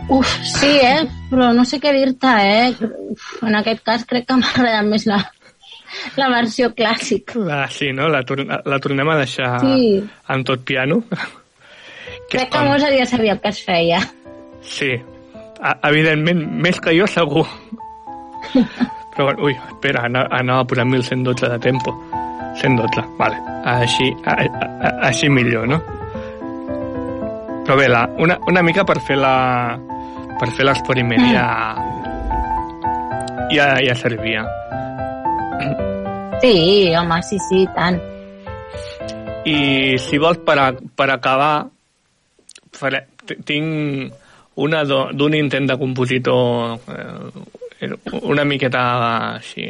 Uf, 0.09 0.27
sí, 0.43 0.67
eh? 0.83 1.05
Però 1.31 1.53
no 1.55 1.63
sé 1.63 1.79
què 1.79 1.93
dir-te, 1.95 2.33
eh? 2.43 2.89
Uf, 3.13 3.37
en 3.47 3.55
aquest 3.55 3.79
cas 3.87 4.03
crec 4.09 4.25
que 4.27 4.35
m'agrada 4.35 4.81
més 4.83 5.05
la, 5.07 5.21
la 6.19 6.27
versió 6.33 6.73
clàssica. 6.75 7.39
La, 7.47 7.61
sí, 7.71 7.93
no? 7.95 8.09
La, 8.11 8.19
tor 8.27 8.43
la 8.43 8.79
tornem 8.83 9.13
a 9.13 9.15
deixar 9.21 9.53
Sí. 9.63 10.03
en 10.35 10.43
tot 10.43 10.65
piano. 10.67 10.99
Crec 12.29 12.51
que 12.51 12.65
molts 12.67 12.83
ja 12.99 13.07
sabia 13.07 13.37
que 13.39 13.53
es 13.55 13.63
feia. 13.63 14.01
Sí, 14.59 14.91
a, 15.61 15.77
evidentment, 15.87 16.43
més 16.67 16.83
que 16.83 16.97
jo 16.99 17.07
segur. 17.07 17.47
Però, 19.15 19.31
ui, 19.39 19.55
espera, 19.71 20.03
ana- 20.11 20.27
anava 20.35 20.67
a 20.67 20.67
posar 20.67 20.83
1112 20.85 21.47
de 21.55 21.59
tempo. 21.63 21.95
112, 22.59 23.01
vale. 23.17 23.39
Així, 23.65 24.11
a, 24.27 24.33
a, 24.43 24.89
així 25.07 25.29
millor, 25.31 25.63
no? 25.71 25.79
Però 27.63 27.75
bé, 27.79 27.87
la, 27.87 28.03
una, 28.19 28.37
una 28.47 28.61
mica 28.61 28.83
per 28.83 28.99
fer 29.01 29.15
la 29.17 29.35
per 30.39 30.49
fer 30.51 30.65
l'experiment 30.67 31.23
ja, 31.31 31.45
ja, 33.53 33.67
ja 33.79 33.95
servia. 33.95 34.43
Sí, 36.41 36.91
home, 36.97 37.21
sí, 37.23 37.37
sí, 37.47 37.61
tant. 37.75 37.99
I 39.47 39.95
si 39.99 40.19
vols, 40.19 40.41
per, 40.43 40.57
a, 40.59 40.67
per 40.73 41.07
acabar, 41.13 41.53
faré, 42.75 43.05
tinc 43.47 44.11
una 44.63 44.83
d'un 44.83 45.33
intent 45.37 45.69
de 45.71 45.77
compositor 45.79 46.75
eh, 46.91 47.95
una 48.23 48.43
miqueta 48.47 48.83
així... 49.37 49.69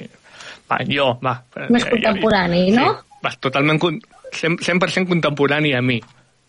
Va, 0.70 0.80
jo, 0.88 1.12
va. 1.22 1.36
Més 1.70 1.86
contemporani, 1.86 2.66
no? 2.74 2.90
Sí, 2.90 3.20
va, 3.26 3.34
totalment, 3.44 3.78
con- 3.82 4.00
100%, 4.34 4.64
100% 4.66 5.10
contemporani 5.12 5.74
a 5.78 5.82
mi, 5.86 6.00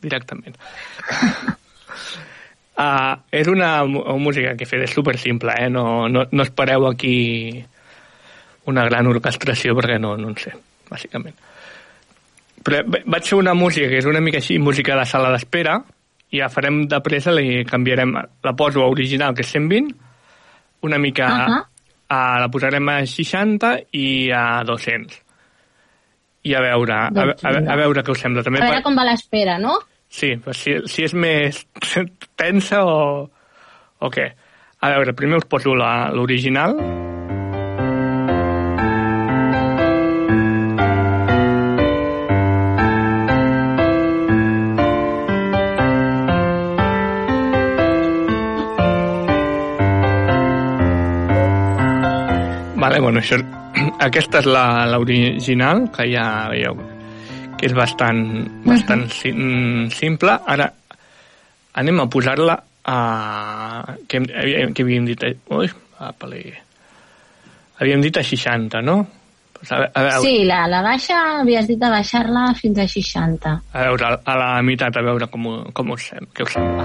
directament. 0.05 0.57
uh, 2.79 3.17
és 3.41 3.49
una 3.49 3.85
mu- 3.89 4.05
música 4.21 4.55
que 4.57 4.65
he 4.65 4.71
fet, 4.71 4.85
és 4.87 4.95
super 4.95 5.17
simple, 5.19 5.55
eh? 5.59 5.71
no, 5.71 6.09
no, 6.09 6.27
no 6.31 6.43
espereu 6.47 6.87
aquí 6.91 7.65
una 8.71 8.85
gran 8.89 9.07
orquestració 9.11 9.75
perquè 9.77 9.99
no, 10.01 10.15
no 10.17 10.31
en 10.33 10.39
sé, 10.41 10.55
bàsicament. 10.91 11.37
Però 12.65 12.81
va- 12.89 13.03
vaig 13.17 13.27
fer 13.29 13.37
una 13.41 13.53
música 13.55 13.91
que 13.91 13.99
és 14.01 14.09
una 14.09 14.23
mica 14.25 14.41
així, 14.41 14.59
música 14.59 14.97
de 14.97 15.05
sala 15.09 15.33
d'espera, 15.35 15.79
i 16.35 16.41
ja 16.41 16.49
farem 16.51 16.87
de 16.91 16.99
pressa, 17.05 17.31
li 17.37 17.61
canviarem, 17.69 18.15
la 18.43 18.55
poso 18.57 18.83
a 18.83 18.89
original, 18.91 19.35
que 19.37 19.45
és 19.45 19.53
120, 19.53 19.93
una 20.89 20.99
mica, 20.99 21.29
uh 21.29 21.45
Ahà. 21.45 21.61
a, 22.09 22.17
la 22.41 22.49
posarem 22.53 22.89
a 22.93 22.99
60 23.07 23.69
i 23.97 24.31
a 24.35 24.63
200. 24.67 25.21
I 26.45 26.53
a 26.55 26.61
veure, 26.61 26.93
a, 26.93 27.11
Doncs 27.15 27.45
a, 27.45 27.53
a, 27.73 27.77
veure 27.81 28.03
què 28.05 28.13
us 28.13 28.21
sembla. 28.21 28.43
També 28.45 28.61
A 28.61 28.67
veure 28.69 28.83
com 28.85 28.97
va 28.99 29.07
l'espera, 29.09 29.55
no? 29.59 29.79
Sí, 30.15 30.37
però 30.39 30.55
si, 30.55 30.77
si 30.87 31.03
és 31.03 31.13
més 31.19 31.65
tensa 32.41 32.85
o, 32.87 32.99
o 33.99 34.11
què? 34.15 34.29
A 34.85 34.93
veure, 34.95 35.15
primer 35.19 35.41
us 35.41 35.49
poso 35.51 35.75
l'original. 35.75 36.79
Vale, 52.79 53.01
bueno, 53.01 53.19
això, 53.19 53.43
aquesta 54.07 54.45
és 54.45 54.53
l'original, 54.95 55.89
que 55.91 56.13
ja 56.15 56.29
veieu 56.53 56.94
que 57.65 57.71
és 57.71 57.77
bastant, 57.77 58.19
bastant 58.69 59.07
sim, 59.09 59.87
simple. 59.89 60.35
Ara 60.53 60.67
anem 61.81 62.03
a 62.03 62.09
posar-la 62.13 62.59
a... 62.85 62.97
Que, 64.07 64.21
havíem- 64.21 64.75
que 64.77 64.85
havíem 64.85 65.07
dit... 65.09 65.25
Ui, 65.49 65.71
apali. 66.05 66.43
Havíem 67.81 68.05
dit 68.05 68.21
a 68.21 68.23
60, 68.23 68.83
no? 68.85 68.99
Pues 69.57 69.73
a, 69.73 69.79
a, 69.89 70.03
veure, 70.05 70.21
Sí, 70.27 70.45
la, 70.45 70.67
la 70.69 70.83
baixa, 70.85 71.17
havies 71.41 71.67
dit 71.73 71.81
de 71.81 71.89
baixar-la 71.89 72.51
fins 72.61 72.83
a 72.85 72.87
60. 72.91 73.55
a 73.73 73.87
veure, 73.89 74.13
a 74.21 74.37
la 74.43 74.51
meitat, 74.63 75.01
a 75.01 75.07
veure 75.09 75.31
com, 75.33 75.49
ho- 75.49 75.65
com 75.73 75.97
us, 75.97 76.11
què 76.37 76.45
us 76.45 76.53
sembla. 76.59 76.85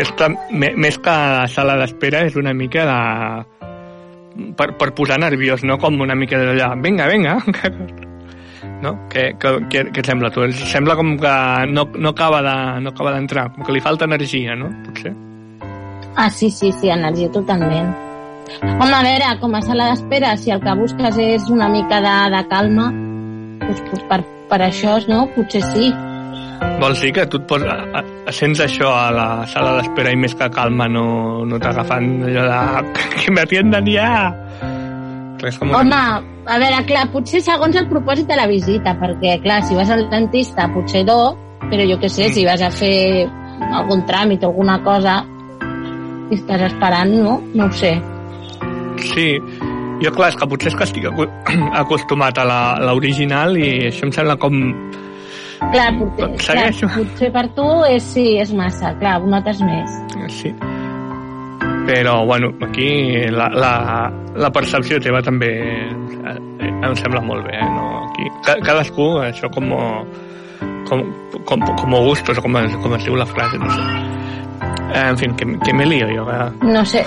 Aquesta, 0.00 0.28
més 0.50 0.98
que 0.98 1.10
la 1.12 1.46
sala 1.48 1.76
d'espera, 1.80 2.24
és 2.28 2.36
una 2.40 2.54
mica 2.56 2.84
de... 2.88 3.00
Per, 4.56 4.68
per 4.78 4.92
posar 4.96 5.18
nerviós, 5.20 5.64
no? 5.66 5.76
Com 5.82 5.98
una 6.00 6.14
mica 6.16 6.38
d'allà, 6.40 6.72
vinga, 6.82 7.08
vinga. 7.10 7.38
No? 8.80 8.94
Què, 9.12 9.34
què, 9.40 9.50
què, 9.68 9.80
què 9.92 10.00
et 10.00 10.06
sembla 10.08 10.30
tu? 10.32 10.40
Sembla 10.56 10.94
com 10.96 11.10
que 11.20 11.32
no, 11.68 11.82
no 12.00 12.12
acaba 12.14 12.38
de- 12.44 12.80
no 12.80 12.88
acaba 12.94 13.12
d'entrar, 13.12 13.50
com 13.52 13.64
que 13.64 13.72
li 13.76 13.80
falta 13.84 14.06
energia, 14.08 14.54
no? 14.56 14.70
Potser. 14.86 15.12
Ah, 16.16 16.30
sí, 16.32 16.48
sí, 16.50 16.70
sí, 16.72 16.88
energia 16.88 17.28
totalment. 17.32 17.90
Home, 18.62 18.94
a 18.96 19.02
veure, 19.04 19.28
com 19.40 19.52
a 19.56 19.60
sala 19.64 19.90
d'espera, 19.90 20.32
si 20.40 20.50
el 20.52 20.62
que 20.64 20.74
busques 20.80 21.18
és 21.20 21.48
una 21.52 21.68
mica 21.68 22.00
de, 22.04 22.14
de 22.36 22.40
calma, 22.48 22.88
doncs, 23.66 23.82
doncs 23.90 24.06
per, 24.08 24.20
per 24.48 24.60
això, 24.64 24.96
no? 25.12 25.26
Potser 25.36 25.60
sí. 25.74 25.90
Vols 26.80 27.00
dir 27.04 27.10
que 27.16 27.26
tu 27.28 27.36
et 27.40 27.46
pos, 27.48 27.62
a, 27.64 28.02
sents 28.32 28.60
això 28.64 28.88
a 28.92 29.10
la 29.12 29.26
sala 29.52 29.76
d'espera 29.78 30.12
i 30.12 30.18
més 30.20 30.34
que 30.36 30.48
calma 30.52 30.86
no, 30.88 31.44
no 31.48 31.58
t'agafen 31.60 32.22
allò 32.28 32.44
de 32.48 32.60
que 33.20 33.34
m'atienden 33.36 33.88
ja? 33.92 34.10
És 35.44 35.56
com 35.60 35.70
una... 35.72 35.80
Home, 35.80 36.00
a 36.52 36.56
veure, 36.60 36.80
clar, 36.88 37.06
potser 37.12 37.40
segons 37.44 37.76
el 37.80 37.86
propòsit 37.88 38.28
de 38.28 38.36
la 38.36 38.46
visita, 38.48 38.92
perquè, 39.00 39.38
clar, 39.44 39.62
si 39.64 39.76
vas 39.76 39.92
al 39.92 40.06
dentista, 40.12 40.68
potser 40.72 41.04
no, 41.08 41.18
però 41.70 41.84
jo 41.88 41.96
què 42.00 42.10
sé, 42.12 42.28
si 42.32 42.44
vas 42.48 42.60
a 42.64 42.70
fer 42.72 43.26
algun 43.72 44.04
tràmit 44.08 44.44
o 44.44 44.50
alguna 44.52 44.78
cosa 44.84 45.20
i 46.30 46.36
estàs 46.36 46.64
esperant, 46.68 47.12
no? 47.24 47.38
No 47.56 47.68
ho 47.68 47.72
sé. 47.76 47.94
Sí, 49.10 49.26
jo 50.04 50.12
clar, 50.16 50.28
és 50.32 50.36
que 50.40 50.48
potser 50.48 50.72
és 50.72 50.76
que 50.80 50.88
estic 50.88 51.08
acostumat 51.84 52.40
a 52.40 52.44
la- 52.48 52.78
l'original 52.88 53.56
i 53.60 53.70
això 53.92 54.08
em 54.08 54.12
sembla 54.16 54.36
com... 54.40 54.60
Clar, 55.60 55.90
potser, 55.98 56.26
clar, 56.40 56.72
Segueixo. 56.72 56.88
potser 56.96 57.30
per 57.32 57.46
tu 57.54 57.66
és, 57.86 58.02
sí, 58.14 58.26
és 58.40 58.52
massa, 58.56 58.94
clar, 58.98 59.18
ho 59.22 59.26
notes 59.30 59.60
més. 59.62 59.98
Sí. 60.32 60.54
Però, 61.86 62.24
bueno, 62.26 62.52
aquí 62.62 63.26
la, 63.30 63.48
la, 63.50 63.72
la 64.36 64.50
percepció 64.54 64.98
teva 65.02 65.20
també 65.26 65.50
eh, 65.58 66.36
em 66.70 66.94
sembla 66.98 67.20
molt 67.24 67.46
bé, 67.48 67.56
eh? 67.58 67.68
No? 67.74 67.86
Aquí, 68.10 68.28
ca- 68.46 68.58
cadascú, 68.64 69.08
això 69.24 69.50
com, 69.54 69.68
com, 70.88 71.02
com, 71.48 71.64
com 71.80 71.96
gustos, 72.06 72.38
o 72.38 72.42
com, 72.44 72.56
com 72.84 72.94
es 72.98 73.04
diu 73.08 73.16
la 73.18 73.26
frase, 73.26 73.58
no 73.58 73.70
sé. 73.74 73.80
Eh, 74.90 75.04
En 75.08 75.16
fi, 75.18 75.28
que, 75.38 75.46
que 75.64 75.72
me 75.74 75.86
lío 75.86 76.06
jo. 76.10 76.24
Eh? 76.30 76.50
No 76.66 76.84
sé, 76.84 77.04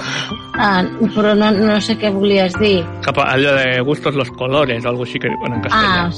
ah, 0.57 0.81
però 1.15 1.33
no, 1.35 1.51
no 1.51 1.79
sé 1.83 1.97
què 1.99 2.11
volies 2.15 2.53
dir. 2.59 2.77
Cap 3.05 3.17
a 3.19 3.29
allò 3.35 3.55
de 3.59 3.79
gustos 3.81 4.15
los 4.15 4.31
colores, 4.31 4.85
o 4.85 4.89
algo 4.89 5.03
així 5.03 5.19
que 5.19 5.29
diuen 5.31 5.57
en 5.59 5.61
castellà. 5.67 6.05
Ah, 6.07 6.11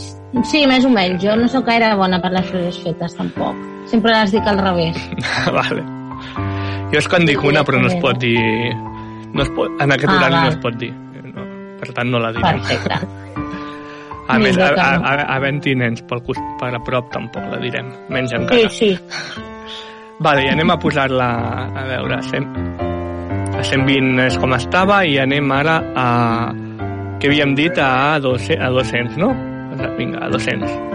sí, 0.44 0.66
més 0.68 0.86
o 0.86 0.90
menys. 0.92 1.22
Jo 1.24 1.36
no 1.40 1.48
sóc 1.52 1.66
gaire 1.70 1.94
bona 1.96 2.20
per 2.22 2.32
les 2.36 2.46
frases 2.50 2.82
fetes, 2.84 3.16
tampoc. 3.16 3.56
Sempre 3.92 4.12
les 4.12 4.34
dic 4.34 4.48
al 4.50 4.60
revés. 4.60 4.98
vale. 5.60 5.84
Jo 6.92 7.00
és 7.02 7.08
que 7.08 7.20
en 7.22 7.26
dic 7.30 7.44
una, 7.44 7.64
però 7.64 7.80
no 7.82 7.88
es 7.92 7.98
pot 8.02 8.20
dir... 8.22 8.40
No 9.36 9.44
es 9.44 9.50
pot, 9.56 9.72
en 9.84 9.92
aquest 9.92 10.12
Ah, 10.14 10.18
horari 10.18 10.36
no 10.36 10.50
es 10.54 10.60
pot 10.64 10.78
dir. 10.80 10.92
No, 11.36 11.44
per 11.82 11.92
tant, 11.94 12.12
no 12.12 12.20
la 12.24 12.32
direm. 12.36 12.62
Perfecte. 12.62 13.00
A 14.26 14.40
més, 14.42 14.58
a, 14.58 14.72
a, 14.74 14.86
a, 15.06 15.26
havent-hi 15.36 15.76
nens 15.78 16.02
pel 16.10 16.24
cos, 16.26 16.40
per 16.58 16.72
a 16.74 16.80
prop 16.82 17.12
tampoc 17.14 17.44
la 17.52 17.60
direm. 17.62 17.92
Menys 18.10 18.32
encara. 18.34 18.72
Sí, 18.74 18.96
sí. 18.96 19.44
Vale, 20.26 20.48
i 20.48 20.50
anem 20.50 20.72
a 20.74 20.80
posar-la 20.82 21.28
a 21.70 21.84
veure, 21.86 22.18
a 22.18 22.24
100, 22.26 22.48
a 23.60 23.62
120 23.62 24.24
és 24.26 24.40
com 24.42 24.56
estava 24.58 25.04
i 25.06 25.20
anem 25.22 25.52
ara 25.54 25.76
a... 25.94 26.08
Què 27.20 27.30
havíem 27.30 27.54
dit? 27.60 27.78
A, 27.78 28.18
200, 28.24 28.64
a 28.66 28.72
200, 28.74 29.20
no? 29.22 29.30
Vinga, 29.98 30.20
a 30.20 30.30
200. 30.30 30.95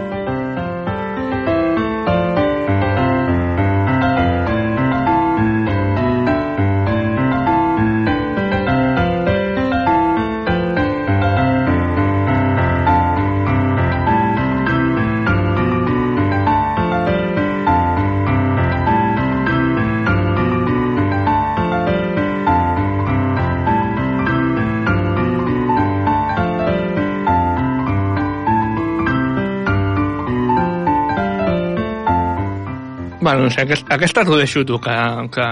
Bueno, 33.31 33.47
no 33.49 33.51
sé, 33.55 33.63
aquest, 33.63 33.87
aquesta 33.95 34.25
t'ho 34.27 34.37
deixo 34.41 34.65
tu, 34.67 34.79
que, 34.83 34.95
que, 35.35 35.47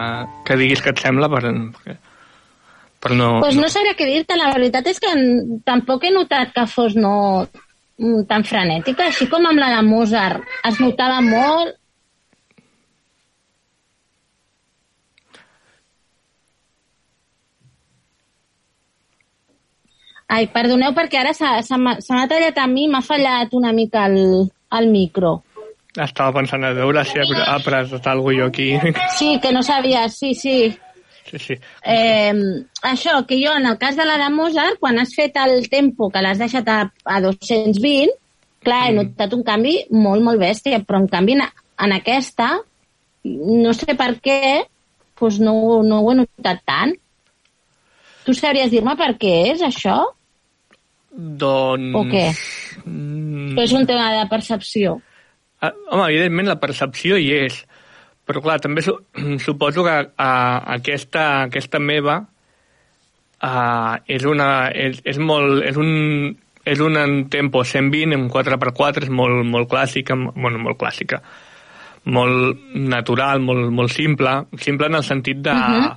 que 0.46 0.56
diguis 0.60 0.82
què 0.84 0.90
et 0.94 1.02
sembla 1.04 1.28
per, 1.30 1.42
per 2.98 3.12
no... 3.14 3.28
pues 3.44 3.56
no 3.56 3.68
sabria 3.70 3.94
què 3.98 4.06
dir-te, 4.08 4.36
la 4.38 4.52
veritat 4.54 4.86
és 4.90 4.98
que 5.02 5.12
tampoc 5.68 6.04
he 6.04 6.10
notat 6.14 6.50
que 6.56 6.66
fos 6.66 6.96
no 6.98 7.14
mm, 7.46 8.24
tan 8.30 8.42
frenètica, 8.48 9.06
així 9.06 9.28
com 9.30 9.46
amb 9.46 9.62
la 9.62 9.70
de 9.76 9.82
Mozart 9.86 10.42
es 10.70 10.80
notava 10.82 11.20
molt 11.24 11.76
Ai, 20.28 20.44
perdoneu 20.52 20.92
perquè 20.96 21.18
ara 21.22 21.32
s'ha- 21.36 21.62
se 21.68 21.76
m'ha 21.80 21.94
se 22.04 22.12
m'ha 22.14 22.26
tallat 22.32 22.58
a 22.60 22.66
mi, 22.68 22.82
m'ha 22.92 23.00
fallat 23.06 23.54
una 23.60 23.72
mica 23.72 24.04
el, 24.10 24.18
el 24.78 24.86
micro. 24.92 25.30
Estava 25.98 26.34
pensant 26.36 26.64
a 26.64 26.74
veure 26.76 27.02
si 27.04 27.18
ha 27.18 27.24
ha 27.26 27.56
apretat 27.56 28.06
alguna 28.06 28.38
jo 28.38 28.46
aquí. 28.52 28.68
Sí, 29.18 29.38
que 29.42 29.52
no 29.52 29.62
sabia, 29.62 30.08
sí, 30.08 30.34
sí. 30.34 30.58
Sí, 31.28 31.38
sí. 31.38 31.54
Eh, 31.84 32.32
això, 32.88 33.18
que 33.28 33.36
jo 33.42 33.52
en 33.56 33.66
el 33.66 33.76
cas 33.78 33.96
de 33.96 34.06
la 34.06 34.16
de 34.16 34.30
Mozart, 34.32 34.78
quan 34.80 34.98
has 34.98 35.12
fet 35.14 35.36
el 35.36 35.68
tempo 35.68 36.08
que 36.10 36.22
l'has 36.24 36.40
deixat 36.40 36.68
a, 36.72 36.78
a 37.04 37.20
220, 37.20 38.14
clar, 38.64 38.82
he 38.88 38.94
notat 38.96 39.34
un 39.36 39.44
canvi 39.44 39.74
molt, 39.92 40.24
molt 40.24 40.40
bèstia, 40.40 40.80
però 40.86 41.02
en 41.02 41.08
canvi 41.10 41.36
en, 41.36 41.44
en 41.84 41.96
aquesta, 41.98 42.54
no 43.24 43.74
sé 43.76 43.96
per 43.98 44.14
què, 44.24 44.40
doncs 45.18 45.40
no, 45.42 45.82
no 45.84 46.00
ho 46.00 46.12
he 46.12 46.20
notat 46.22 46.62
tant. 46.64 46.94
Tu 48.24 48.36
sabries 48.36 48.70
dir-me 48.72 48.94
per 48.96 49.14
què 49.20 49.34
és 49.54 49.64
això? 49.64 49.98
Doncs... 51.12 51.92
O 51.96 52.04
què? 52.08 52.26
Mm, 52.84 53.58
és 53.58 53.72
un 53.74 53.86
tema 53.88 54.10
de 54.14 54.24
percepció? 54.30 54.98
Ah, 55.60 55.72
home, 55.90 56.04
evidentment 56.12 56.46
la 56.46 56.60
percepció 56.62 57.16
hi 57.18 57.32
és, 57.34 57.56
però 58.28 58.42
clar, 58.44 58.60
també 58.62 58.82
su 58.86 58.94
suposo 59.46 59.82
que 59.86 59.96
uh, 60.06 60.58
aquesta, 60.76 61.24
aquesta 61.48 61.80
meva 61.82 62.20
uh, 63.42 63.94
és, 64.06 64.24
una, 64.28 64.68
és, 64.70 65.00
és, 65.04 65.18
molt, 65.18 65.64
és 65.66 65.78
un, 65.80 66.36
és 66.68 66.82
un 66.84 66.98
en 67.00 67.20
tempo 67.32 67.64
120 67.64 68.14
en 68.14 68.28
4x4, 68.30 69.08
és 69.08 69.14
molt, 69.14 69.42
molt 69.48 69.70
clàssica, 69.72 70.16
bueno, 70.36 70.60
molt 70.62 70.78
clàssica, 70.80 71.22
molt 72.08 72.68
natural, 72.78 73.42
molt, 73.44 73.72
molt 73.74 73.92
simple, 73.92 74.44
simple 74.62 74.86
en 74.86 75.00
el 75.00 75.06
sentit 75.06 75.42
de, 75.42 75.54
Mhm. 75.54 75.96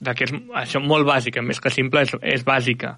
de 0.00 0.14
que 0.14 0.24
és 0.24 0.32
això 0.64 0.82
molt 0.82 1.06
bàsica, 1.06 1.42
més 1.42 1.60
que 1.60 1.70
simple, 1.70 2.02
és, 2.02 2.16
és 2.22 2.44
bàsica. 2.44 2.96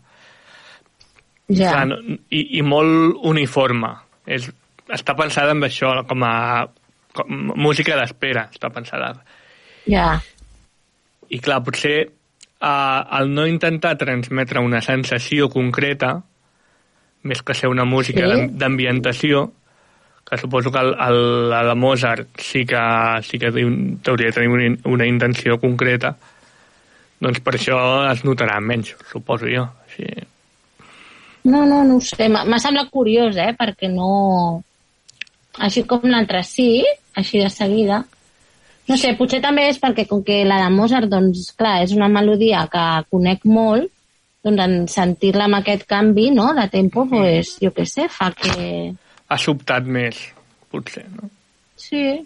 Ja. 1.49 1.73
Clar, 1.73 1.87
no, 1.91 1.97
i, 2.31 2.59
i 2.59 2.63
molt 2.63 3.21
uniforme. 3.27 3.95
És, 4.27 4.51
està 4.93 5.15
pensada 5.19 5.53
amb 5.57 5.65
això, 5.69 5.93
com 6.09 6.23
a 6.27 6.35
com, 7.13 7.31
música 7.59 7.97
d'espera, 7.99 8.49
està 8.53 8.71
pensada. 8.71 9.15
Ja. 9.91 10.21
I 11.31 11.39
clar, 11.43 11.61
potser 11.67 11.97
eh, 12.01 13.01
el 13.21 13.33
no 13.35 13.47
intentar 13.47 13.97
transmetre 13.99 14.61
una 14.63 14.81
sensació 14.83 15.49
concreta, 15.51 16.17
més 17.23 17.43
que 17.43 17.55
ser 17.55 17.69
una 17.69 17.85
música 17.85 18.23
Sí. 18.25 18.31
d'am- 18.31 18.51
d'ambientació, 18.59 19.53
que 20.31 20.39
suposo 20.39 20.71
que 20.71 20.79
el, 20.79 20.95
el, 20.95 21.49
la 21.51 21.65
de 21.67 21.75
Mozart 21.75 22.29
sí 22.39 22.65
que, 22.65 22.79
sí 23.27 23.39
que 23.39 23.49
hauria 23.51 24.27
de 24.29 24.33
tenir 24.33 24.49
una, 24.49 24.69
una 24.85 25.07
intenció 25.07 25.59
concreta, 25.59 26.15
doncs 27.21 27.41
per 27.45 27.55
això 27.59 27.77
es 28.13 28.23
notarà 28.25 28.61
menys, 28.65 28.95
suposo 29.11 29.47
jo. 29.51 29.67
Sí. 29.97 30.07
No, 31.45 31.65
no, 31.67 31.83
no 31.85 31.97
ho 31.97 32.01
sé. 32.05 32.29
M'ha 32.29 32.59
semblat 32.63 32.89
curiós, 32.93 33.37
eh? 33.37 33.51
Perquè 33.59 33.89
no... 33.93 34.63
Així 35.59 35.83
com 35.85 36.01
l'altre 36.05 36.43
sí, 36.47 36.85
així 37.19 37.41
de 37.43 37.51
seguida. 37.51 38.05
No 38.89 38.97
sé, 38.97 39.13
potser 39.19 39.41
també 39.43 39.69
és 39.69 39.79
perquè 39.79 40.07
com 40.09 40.23
que 40.27 40.45
la 40.45 40.61
de 40.65 40.71
Mozart, 40.75 41.09
doncs, 41.11 41.53
clar, 41.59 41.83
és 41.85 41.93
una 41.95 42.09
melodia 42.09 42.67
que 42.71 42.85
conec 43.11 43.45
molt, 43.45 43.91
doncs 44.43 44.63
en 44.65 44.77
sentir-la 44.89 45.45
amb 45.45 45.59
aquest 45.61 45.85
canvi, 45.87 46.31
no?, 46.31 46.53
de 46.57 46.67
tempo, 46.73 47.05
pues, 47.11 47.57
jo 47.61 47.71
què 47.77 47.85
sé, 47.87 48.09
fa 48.09 48.31
que... 48.33 48.95
Ha 49.29 49.39
sobtat 49.39 49.85
més, 49.87 50.17
potser, 50.73 51.05
no? 51.15 51.29
Sí, 51.77 52.21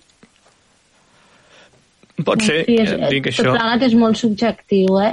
Pot 2.25 2.45
ser, 2.47 2.61
sí 2.69 2.77
és, 2.79 2.89
ja 2.93 3.09
et 3.09 3.11
dic 3.11 3.25
tot 3.27 3.33
això. 3.33 3.53
plegat 3.57 3.83
és 3.89 3.95
molt 3.99 4.19
subjectiu, 4.21 4.99
eh? 5.03 5.13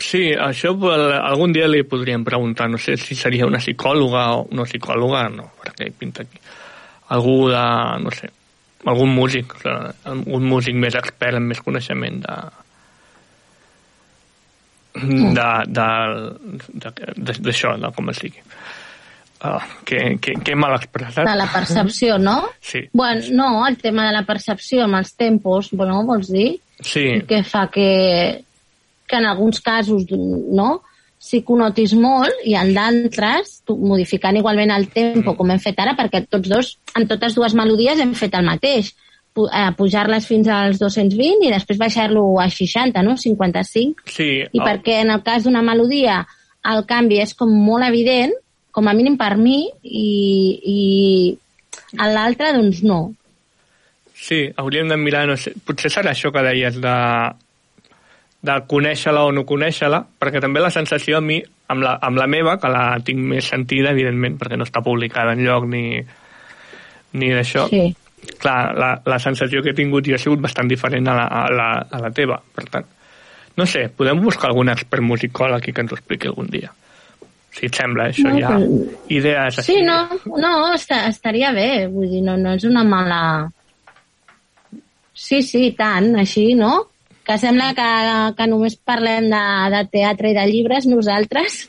Sí, 0.00 0.20
això 0.36 0.72
el- 0.92 1.14
algun 1.16 1.52
dia 1.52 1.66
li 1.68 1.82
podríem 1.88 2.24
preguntar, 2.24 2.68
no 2.68 2.76
sé 2.78 2.96
si 3.00 3.14
seria 3.16 3.46
una 3.48 3.58
psicòloga 3.60 4.26
o 4.36 4.46
no 4.52 4.64
psicòloga, 4.68 5.28
no, 5.32 5.48
perquè 5.62 5.90
pinta 5.96 6.22
aquí. 6.22 6.38
Algú 7.12 7.36
de, 7.52 7.62
no 8.02 8.12
sé, 8.16 8.30
algun 8.88 9.12
músic, 9.14 9.52
algun 9.66 10.46
músic 10.48 10.78
més 10.80 10.96
expert 10.98 11.38
amb 11.38 11.52
més 11.52 11.60
coneixement 11.62 12.22
de 12.24 12.36
de, 14.94 15.48
de, 15.72 16.92
de, 17.16 17.34
d'això, 17.40 17.76
de 17.80 17.90
com 17.96 18.10
es 18.12 18.20
digui. 18.22 18.42
Uh, 19.42 19.58
que, 19.88 19.98
que, 20.22 20.36
que 20.44 20.54
mal 20.54 20.76
expressat. 20.76 21.24
De 21.26 21.34
la 21.34 21.48
percepció, 21.50 22.18
no? 22.18 22.36
Sí, 22.62 22.84
Bueno, 22.92 23.24
no, 23.32 23.66
el 23.66 23.76
tema 23.78 24.04
de 24.06 24.12
la 24.14 24.22
percepció 24.22 24.84
amb 24.84 25.00
els 25.00 25.16
tempos, 25.18 25.72
bueno, 25.72 26.04
vols 26.06 26.30
dir? 26.30 26.60
sí, 26.82 27.22
que 27.26 27.42
fa 27.46 27.66
que, 27.70 28.44
que 29.06 29.16
en 29.16 29.26
alguns 29.26 29.60
casos 29.60 30.04
no, 30.10 30.82
ho 31.22 31.56
notis 31.58 31.94
molt 31.94 32.42
i 32.48 32.56
en 32.58 32.72
d'altres, 32.74 33.60
modificant 33.70 34.36
igualment 34.36 34.72
el 34.74 34.88
tempo 34.92 35.36
com 35.38 35.52
hem 35.52 35.60
fet 35.62 35.78
ara, 35.78 35.94
perquè 35.98 36.24
tots 36.26 36.50
dos, 36.50 36.74
en 36.98 37.06
totes 37.10 37.36
dues 37.38 37.54
melodies 37.54 38.02
hem 38.02 38.14
fet 38.18 38.34
el 38.34 38.46
mateix. 38.48 38.92
Eh, 39.32 39.68
pujar-les 39.78 40.26
fins 40.28 40.48
als 40.52 40.80
220 40.82 41.46
i 41.46 41.52
després 41.54 41.78
baixar-lo 41.80 42.26
a 42.42 42.50
60, 42.52 43.00
no? 43.06 43.16
55. 43.16 44.04
sí. 44.04 44.30
I 44.44 44.60
perquè 44.60 44.98
en 45.00 45.14
el 45.14 45.22
cas 45.24 45.46
d'una 45.46 45.62
melodia 45.64 46.18
el 46.68 46.84
canvi 46.90 47.22
és 47.22 47.32
com 47.34 47.50
molt 47.50 47.86
evident, 47.86 48.34
com 48.72 48.88
a 48.88 48.94
mínim 48.96 49.16
per 49.20 49.36
mi, 49.38 49.64
i, 49.82 50.10
i 50.74 50.80
en 51.98 52.12
l'altre, 52.12 52.52
doncs 52.56 52.82
no. 52.84 53.00
Sí, 54.22 54.44
hauríem 54.56 54.92
de 54.92 54.98
mirar, 55.00 55.24
no 55.26 55.36
sé, 55.40 55.54
potser 55.66 55.90
serà 55.90 56.12
això 56.12 56.30
que 56.34 56.44
deies 56.46 56.78
de, 56.82 56.96
de 58.42 58.56
conèixer-la 58.66 59.22
o 59.28 59.32
no 59.32 59.44
conèixer-la, 59.46 60.00
perquè 60.18 60.40
també 60.42 60.60
la 60.60 60.70
sensació 60.74 61.18
a 61.18 61.22
mi, 61.22 61.36
amb 61.70 61.84
la, 61.84 61.92
amb 62.02 62.18
la 62.18 62.26
meva, 62.26 62.56
que 62.58 62.68
la 62.68 62.98
tinc 63.06 63.20
més 63.22 63.46
sentida, 63.52 63.92
evidentment, 63.94 64.34
perquè 64.40 64.58
no 64.58 64.66
està 64.66 64.82
publicada 64.82 65.32
en 65.36 65.44
lloc 65.46 65.66
ni, 65.70 66.00
ni 67.20 67.28
d'això, 67.30 67.68
Sí. 67.70 67.84
clar, 68.42 68.74
la, 68.78 68.90
la 69.06 69.18
sensació 69.22 69.62
que 69.62 69.70
he 69.70 69.78
tingut 69.78 70.06
jo 70.06 70.14
ha 70.16 70.18
sigut 70.18 70.40
bastant 70.42 70.68
diferent 70.68 71.06
a 71.08 71.14
la, 71.14 71.26
a 71.26 71.46
la, 71.54 71.68
a 71.90 72.02
la 72.02 72.10
teva, 72.10 72.40
per 72.54 72.66
tant. 72.70 72.86
No 73.56 73.66
sé, 73.66 73.86
podem 73.94 74.20
buscar 74.24 74.48
algun 74.50 74.70
expert 74.72 75.02
musicòleg 75.04 75.58
aquí 75.60 75.72
que 75.76 75.82
ens 75.84 75.92
ho 75.92 75.96
expliqui 76.00 76.26
algun 76.30 76.46
dia. 76.50 76.70
Si 77.52 77.66
et 77.68 77.74
sembla, 77.76 78.06
això 78.08 78.30
No, 78.30 78.38
ja... 78.40 78.48
però- 78.56 79.00
Idees 79.12 79.58
així. 79.60 79.74
Sí, 79.74 79.82
no, 79.84 79.98
no, 80.40 80.52
està, 80.74 81.02
estaria 81.10 81.50
bé, 81.52 81.86
vull 81.92 82.08
dir, 82.08 82.22
no, 82.24 82.36
no 82.40 82.54
és 82.56 82.64
una 82.64 82.82
mala... 82.82 83.18
Sí, 85.14 85.42
sí, 85.44 85.70
tant, 85.76 86.14
així, 86.18 86.54
no? 86.56 86.88
Que 87.32 87.38
sembla 87.40 87.70
que, 87.72 87.84
que 88.36 88.44
només 88.44 88.74
parlem 88.76 89.30
de, 89.32 89.42
de 89.72 89.78
teatre 89.88 90.28
i 90.28 90.34
de 90.36 90.42
llibres 90.50 90.84
nosaltres. 90.84 91.62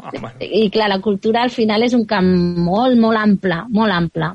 Ah, 0.00 0.10
bueno, 0.16 0.32
I 0.42 0.64
clar, 0.74 0.88
la 0.90 0.98
cultura 1.04 1.44
al 1.46 1.52
final 1.54 1.86
és 1.86 1.94
un 1.94 2.02
camp 2.10 2.26
molt, 2.58 2.98
molt 2.98 3.20
ample, 3.20 3.60
molt 3.70 3.94
ample. 3.94 4.32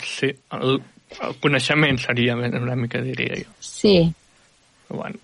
sí, 0.00 0.30
el, 0.56 0.78
el 1.20 1.36
coneixement 1.42 2.00
seria 2.00 2.36
una 2.36 2.76
mica, 2.80 3.02
diria 3.04 3.42
jo. 3.42 3.52
Sí. 3.60 3.94
Bueno, 4.88 5.20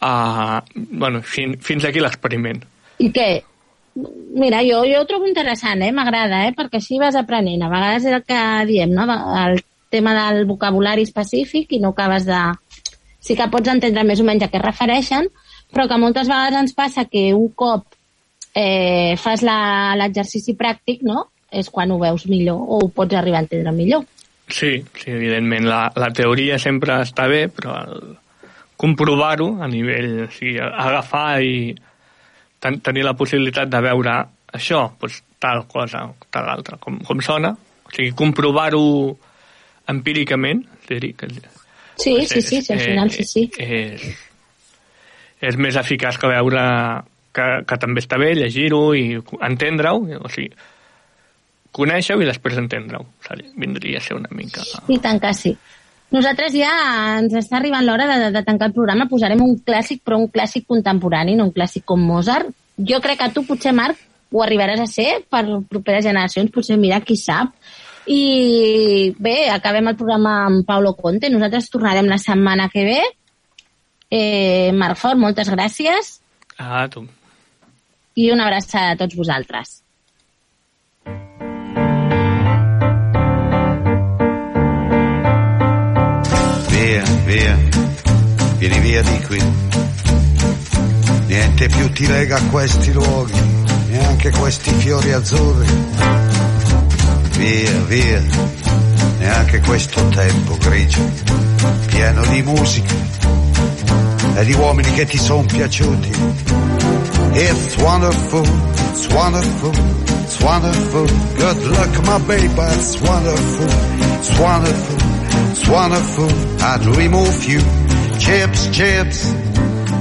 uh, 0.00 0.64
bueno 0.74 1.20
fin, 1.20 1.58
fins 1.60 1.84
aquí 1.84 2.00
l'experiment. 2.00 2.64
I 3.04 3.10
què? 3.12 3.28
Mira, 4.40 4.64
jo, 4.64 4.80
jo 4.88 5.04
ho 5.04 5.10
trobo 5.12 5.28
interessant, 5.28 5.84
eh? 5.84 5.92
m'agrada, 5.92 6.46
eh? 6.48 6.56
perquè 6.56 6.80
així 6.80 6.96
vas 7.02 7.20
aprenent. 7.20 7.60
A 7.60 7.72
vegades 7.76 8.08
és 8.08 8.20
el 8.22 8.24
que 8.24 8.40
diem, 8.72 8.96
no? 8.96 9.04
el 9.44 9.60
tema 9.94 10.14
del 10.18 10.44
vocabulari 10.50 11.06
específic 11.06 11.72
i 11.72 11.82
no 11.82 11.94
acabes 11.94 12.26
de... 12.26 12.40
Sí 13.24 13.38
que 13.38 13.46
pots 13.48 13.70
entendre 13.72 14.02
més 14.04 14.20
o 14.20 14.24
menys 14.26 14.44
a 14.44 14.50
què 14.52 14.58
es 14.60 14.66
refereixen, 14.66 15.30
però 15.72 15.86
que 15.88 15.96
moltes 15.96 16.28
vegades 16.28 16.58
ens 16.60 16.74
passa 16.76 17.06
que 17.08 17.30
un 17.32 17.46
cop 17.56 17.86
eh, 18.52 19.14
fas 19.16 19.40
l'exercici 19.46 20.52
pràctic, 20.58 21.06
no? 21.06 21.30
és 21.54 21.70
quan 21.70 21.92
ho 21.94 22.00
veus 22.02 22.26
millor 22.26 22.58
o 22.58 22.82
ho 22.82 22.90
pots 22.92 23.14
arribar 23.14 23.40
a 23.40 23.46
entendre 23.46 23.72
millor. 23.72 24.04
Sí, 24.50 24.76
sí, 24.98 25.08
evidentment, 25.14 25.68
la, 25.70 25.86
la 25.96 26.10
teoria 26.12 26.58
sempre 26.60 26.98
està 27.04 27.28
bé, 27.30 27.46
però 27.48 27.78
comprovar-ho 28.80 29.54
a 29.62 29.68
nivell, 29.70 30.26
o 30.26 30.30
sigui, 30.34 30.58
agafar 30.60 31.28
i 31.46 31.70
ten, 32.60 32.80
tenir 32.84 33.06
la 33.06 33.14
possibilitat 33.16 33.70
de 33.72 33.80
veure 33.86 34.18
això, 34.54 34.82
doncs, 35.00 35.22
tal 35.40 35.64
cosa, 35.70 36.04
tal 36.32 36.50
altra, 36.50 36.76
com, 36.82 36.98
com 37.06 37.22
sona, 37.24 37.54
o 37.54 37.94
sigui, 37.94 38.12
comprovar-ho 38.18 38.84
empíricament, 39.90 40.64
és 40.86 40.96
a 40.96 41.00
dir, 41.00 41.14
que 41.18 41.28
Sí, 41.96 42.26
sí, 42.26 42.42
sí, 42.42 42.60
sí, 42.60 42.72
al 42.72 42.80
final 42.80 43.10
sí, 43.10 43.24
sí. 43.24 43.42
És, 43.58 44.02
és 45.40 45.56
més 45.56 45.76
eficaç 45.78 46.18
que 46.18 46.30
veure 46.30 46.62
que, 47.34 47.46
que 47.68 47.78
també 47.78 48.02
està 48.02 48.18
bé, 48.18 48.32
llegir-ho 48.38 48.82
i 48.98 49.04
entendre-ho, 49.46 50.02
o 50.18 50.30
sigui, 50.32 50.50
conèixer-ho 51.74 52.22
i 52.22 52.28
després 52.28 52.58
entendre-ho. 52.60 53.06
Vindria 53.60 54.00
a 54.00 54.04
ser 54.04 54.18
una 54.18 54.30
mica... 54.34 54.64
I 54.90 54.98
tant 55.02 55.22
que 55.22 55.32
sí. 55.36 55.54
Nosaltres 56.14 56.54
ja 56.54 56.72
ens 57.18 57.32
està 57.40 57.58
arribant 57.58 57.82
l'hora 57.86 58.06
de, 58.06 58.18
de 58.34 58.42
tancar 58.46 58.68
el 58.70 58.74
programa. 58.76 59.08
Posarem 59.10 59.40
un 59.42 59.56
clàssic, 59.66 60.04
però 60.06 60.20
un 60.20 60.28
clàssic 60.30 60.68
contemporani, 60.70 61.34
no 61.34 61.48
un 61.48 61.54
clàssic 61.54 61.86
com 61.88 62.02
Mozart. 62.06 62.52
Jo 62.78 63.00
crec 63.02 63.18
que 63.22 63.30
tu 63.34 63.42
potser, 63.48 63.72
Marc, 63.74 63.98
ho 64.34 64.42
arribaràs 64.44 64.84
a 64.84 64.90
ser 64.90 65.08
per 65.30 65.42
properes 65.70 66.06
generacions, 66.06 66.52
potser, 66.54 66.78
mira, 66.78 67.00
qui 67.02 67.16
sap. 67.18 67.50
I 68.06 69.14
bé, 69.18 69.48
acabem 69.50 69.88
el 69.88 69.96
programa 69.96 70.44
amb 70.46 70.66
Paulo 70.68 70.94
Conte. 70.94 71.30
Nosaltres 71.32 71.70
tornarem 71.72 72.06
la 72.10 72.18
setmana 72.18 72.68
que 72.68 72.84
ve. 72.84 73.00
Eh, 74.10 74.70
Marc 74.76 74.98
Fort, 75.00 75.18
moltes 75.18 75.48
gràcies 75.50 76.20
Ah, 76.58 76.86
tu. 76.88 77.06
i 78.14 78.30
una 78.30 78.44
abraçada 78.46 78.92
a 78.92 78.96
tots 78.96 79.16
vosaltres. 79.16 79.80
Via, 86.68 87.02
via, 87.26 87.58
vieni 88.58 88.78
via 88.80 89.02
di 89.02 89.20
qui. 89.26 89.40
Niente 91.26 91.66
più 91.68 91.90
ti 91.92 92.06
lega 92.06 92.36
a 92.36 92.42
questi 92.50 92.92
luoghi, 92.92 93.40
neanche 93.88 94.30
questi 94.30 94.70
fiori 94.74 95.12
azzurri. 95.12 96.33
Via, 97.36 97.80
via, 97.86 98.22
neanche 99.18 99.60
questo 99.60 100.06
tempo 100.08 100.56
grigio, 100.56 101.00
pieno 101.86 102.24
di 102.26 102.42
musica 102.42 102.94
e 104.36 104.44
di 104.44 104.52
uomini 104.52 104.92
che 104.92 105.04
ti 105.04 105.18
sono 105.18 105.44
piaciuti. 105.44 106.10
It's 107.32 107.76
wonderful, 107.78 108.46
it's 108.92 109.08
wonderful, 109.08 109.72
it's 110.22 110.40
wonderful. 110.40 111.06
Good 111.34 111.66
luck, 111.66 112.06
my 112.06 112.18
baby, 112.26 112.48
it's 112.72 113.00
wonderful, 113.00 113.66
it's 114.18 114.38
wonderful, 114.38 114.96
it's 115.50 115.68
wonderful. 115.68 116.30
I 116.60 116.78
dream 116.78 117.14
of 117.14 117.44
you. 117.44 117.60
Chips, 118.18 118.68
chips. 118.70 119.34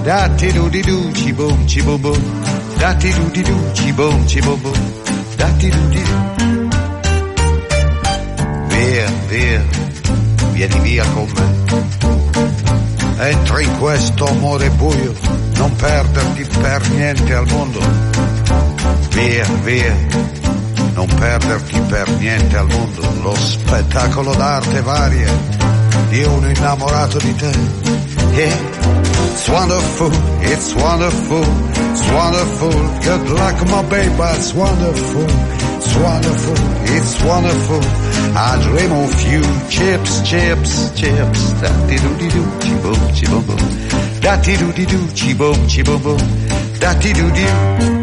Da 0.03 0.29
ti 0.35 0.51
do 0.51 0.69
di 0.69 0.81
do, 0.81 1.11
chi 1.11 1.33
boom, 1.33 1.65
chi 1.65 1.81
boom 1.81 2.01
boom. 2.01 2.21
Da 2.77 2.93
do 2.93 3.29
di 3.31 3.41
do, 3.41 3.71
chi 3.73 3.91
boom, 3.91 4.25
chi 4.25 4.39
boom 4.41 4.61
boom. 4.61 4.93
Da 5.35 5.47
ti 5.57 5.69
do 5.69 5.87
di 5.89 6.03
do. 6.03 6.52
Via, 8.73 9.05
via, 9.27 9.63
vieni 10.51 10.79
via 10.79 11.05
con 11.13 11.29
me. 11.33 13.29
Entra 13.29 13.61
in 13.61 13.77
questo 13.77 14.27
amore 14.27 14.69
buio, 14.71 15.13
non 15.55 15.75
perderti 15.75 16.47
per 16.59 16.89
niente 16.89 17.33
al 17.33 17.47
mondo. 17.47 17.79
Via, 19.11 19.45
via, 19.63 19.95
non 20.93 21.05
perderti 21.05 21.79
per 21.81 22.09
niente 22.17 22.57
al 22.57 22.67
mondo. 22.67 23.01
Lo 23.21 23.35
spettacolo 23.35 24.33
d'arte 24.33 24.81
varia 24.81 25.31
di 26.09 26.23
uno 26.23 26.49
innamorato 26.49 27.19
di 27.19 27.35
te. 27.35 27.51
Yeah. 28.33 28.71
It's 29.33 29.47
wonderful, 29.47 30.11
it's 30.41 30.73
wonderful, 30.73 31.43
it's 31.91 32.07
wonderful. 32.11 32.71
Good 33.01 33.29
luck, 33.29 33.65
my 33.67 33.81
baby, 33.89 34.37
it's 34.37 34.53
wonderful, 34.53 35.25
it's 35.75 35.95
wonderful, 35.95 36.55
it's 36.95 37.21
wonderful. 37.23 38.02
I 38.35 38.61
dream 38.63 38.91
of 38.91 39.21
you, 39.31 39.41
chips, 39.69 40.21
chips, 40.21 40.91
chips. 40.95 41.53
Da 41.61 41.69
di 41.87 41.97
do 41.99 42.15
di 42.17 42.27
do, 42.29 42.43
chi 42.59 42.73
boom, 42.81 43.11
chi 43.13 43.25
boom 43.27 43.45
boom. 43.45 44.19
Da 44.21 44.37
di 44.37 44.55
do 44.57 44.71
di 44.71 44.85
do, 44.85 45.07
chi 45.13 45.33
boom, 45.35 45.65
chi 45.67 45.81
boom 45.83 46.01
boom. 46.01 46.17
Da 46.79 46.93
di 46.93 47.11
do 47.13 47.29
di. 47.31 48.02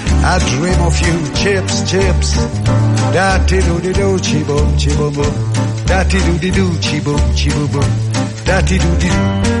I 0.23 0.37
dream 0.37 0.79
of 0.81 0.99
you, 1.01 1.33
chips, 1.33 1.89
chips. 1.89 2.35
Da 3.11 3.39
ti 3.45 3.59
do 3.59 3.79
di 3.79 3.91
do, 3.91 4.17
chi 4.19 4.43
boom, 4.43 4.75
chi 4.77 4.93
boom. 4.95 5.13
Da 5.85 6.03
ti 6.03 6.19
do 6.23 6.37
di 6.37 6.51
do, 6.51 6.77
chi 6.79 6.99
boom, 7.01 7.33
chi 7.33 7.49
boom. 7.49 7.89
Da 8.45 8.61
ti 8.61 8.77
do 8.77 8.95
di 8.97 9.07
do. 9.07 9.60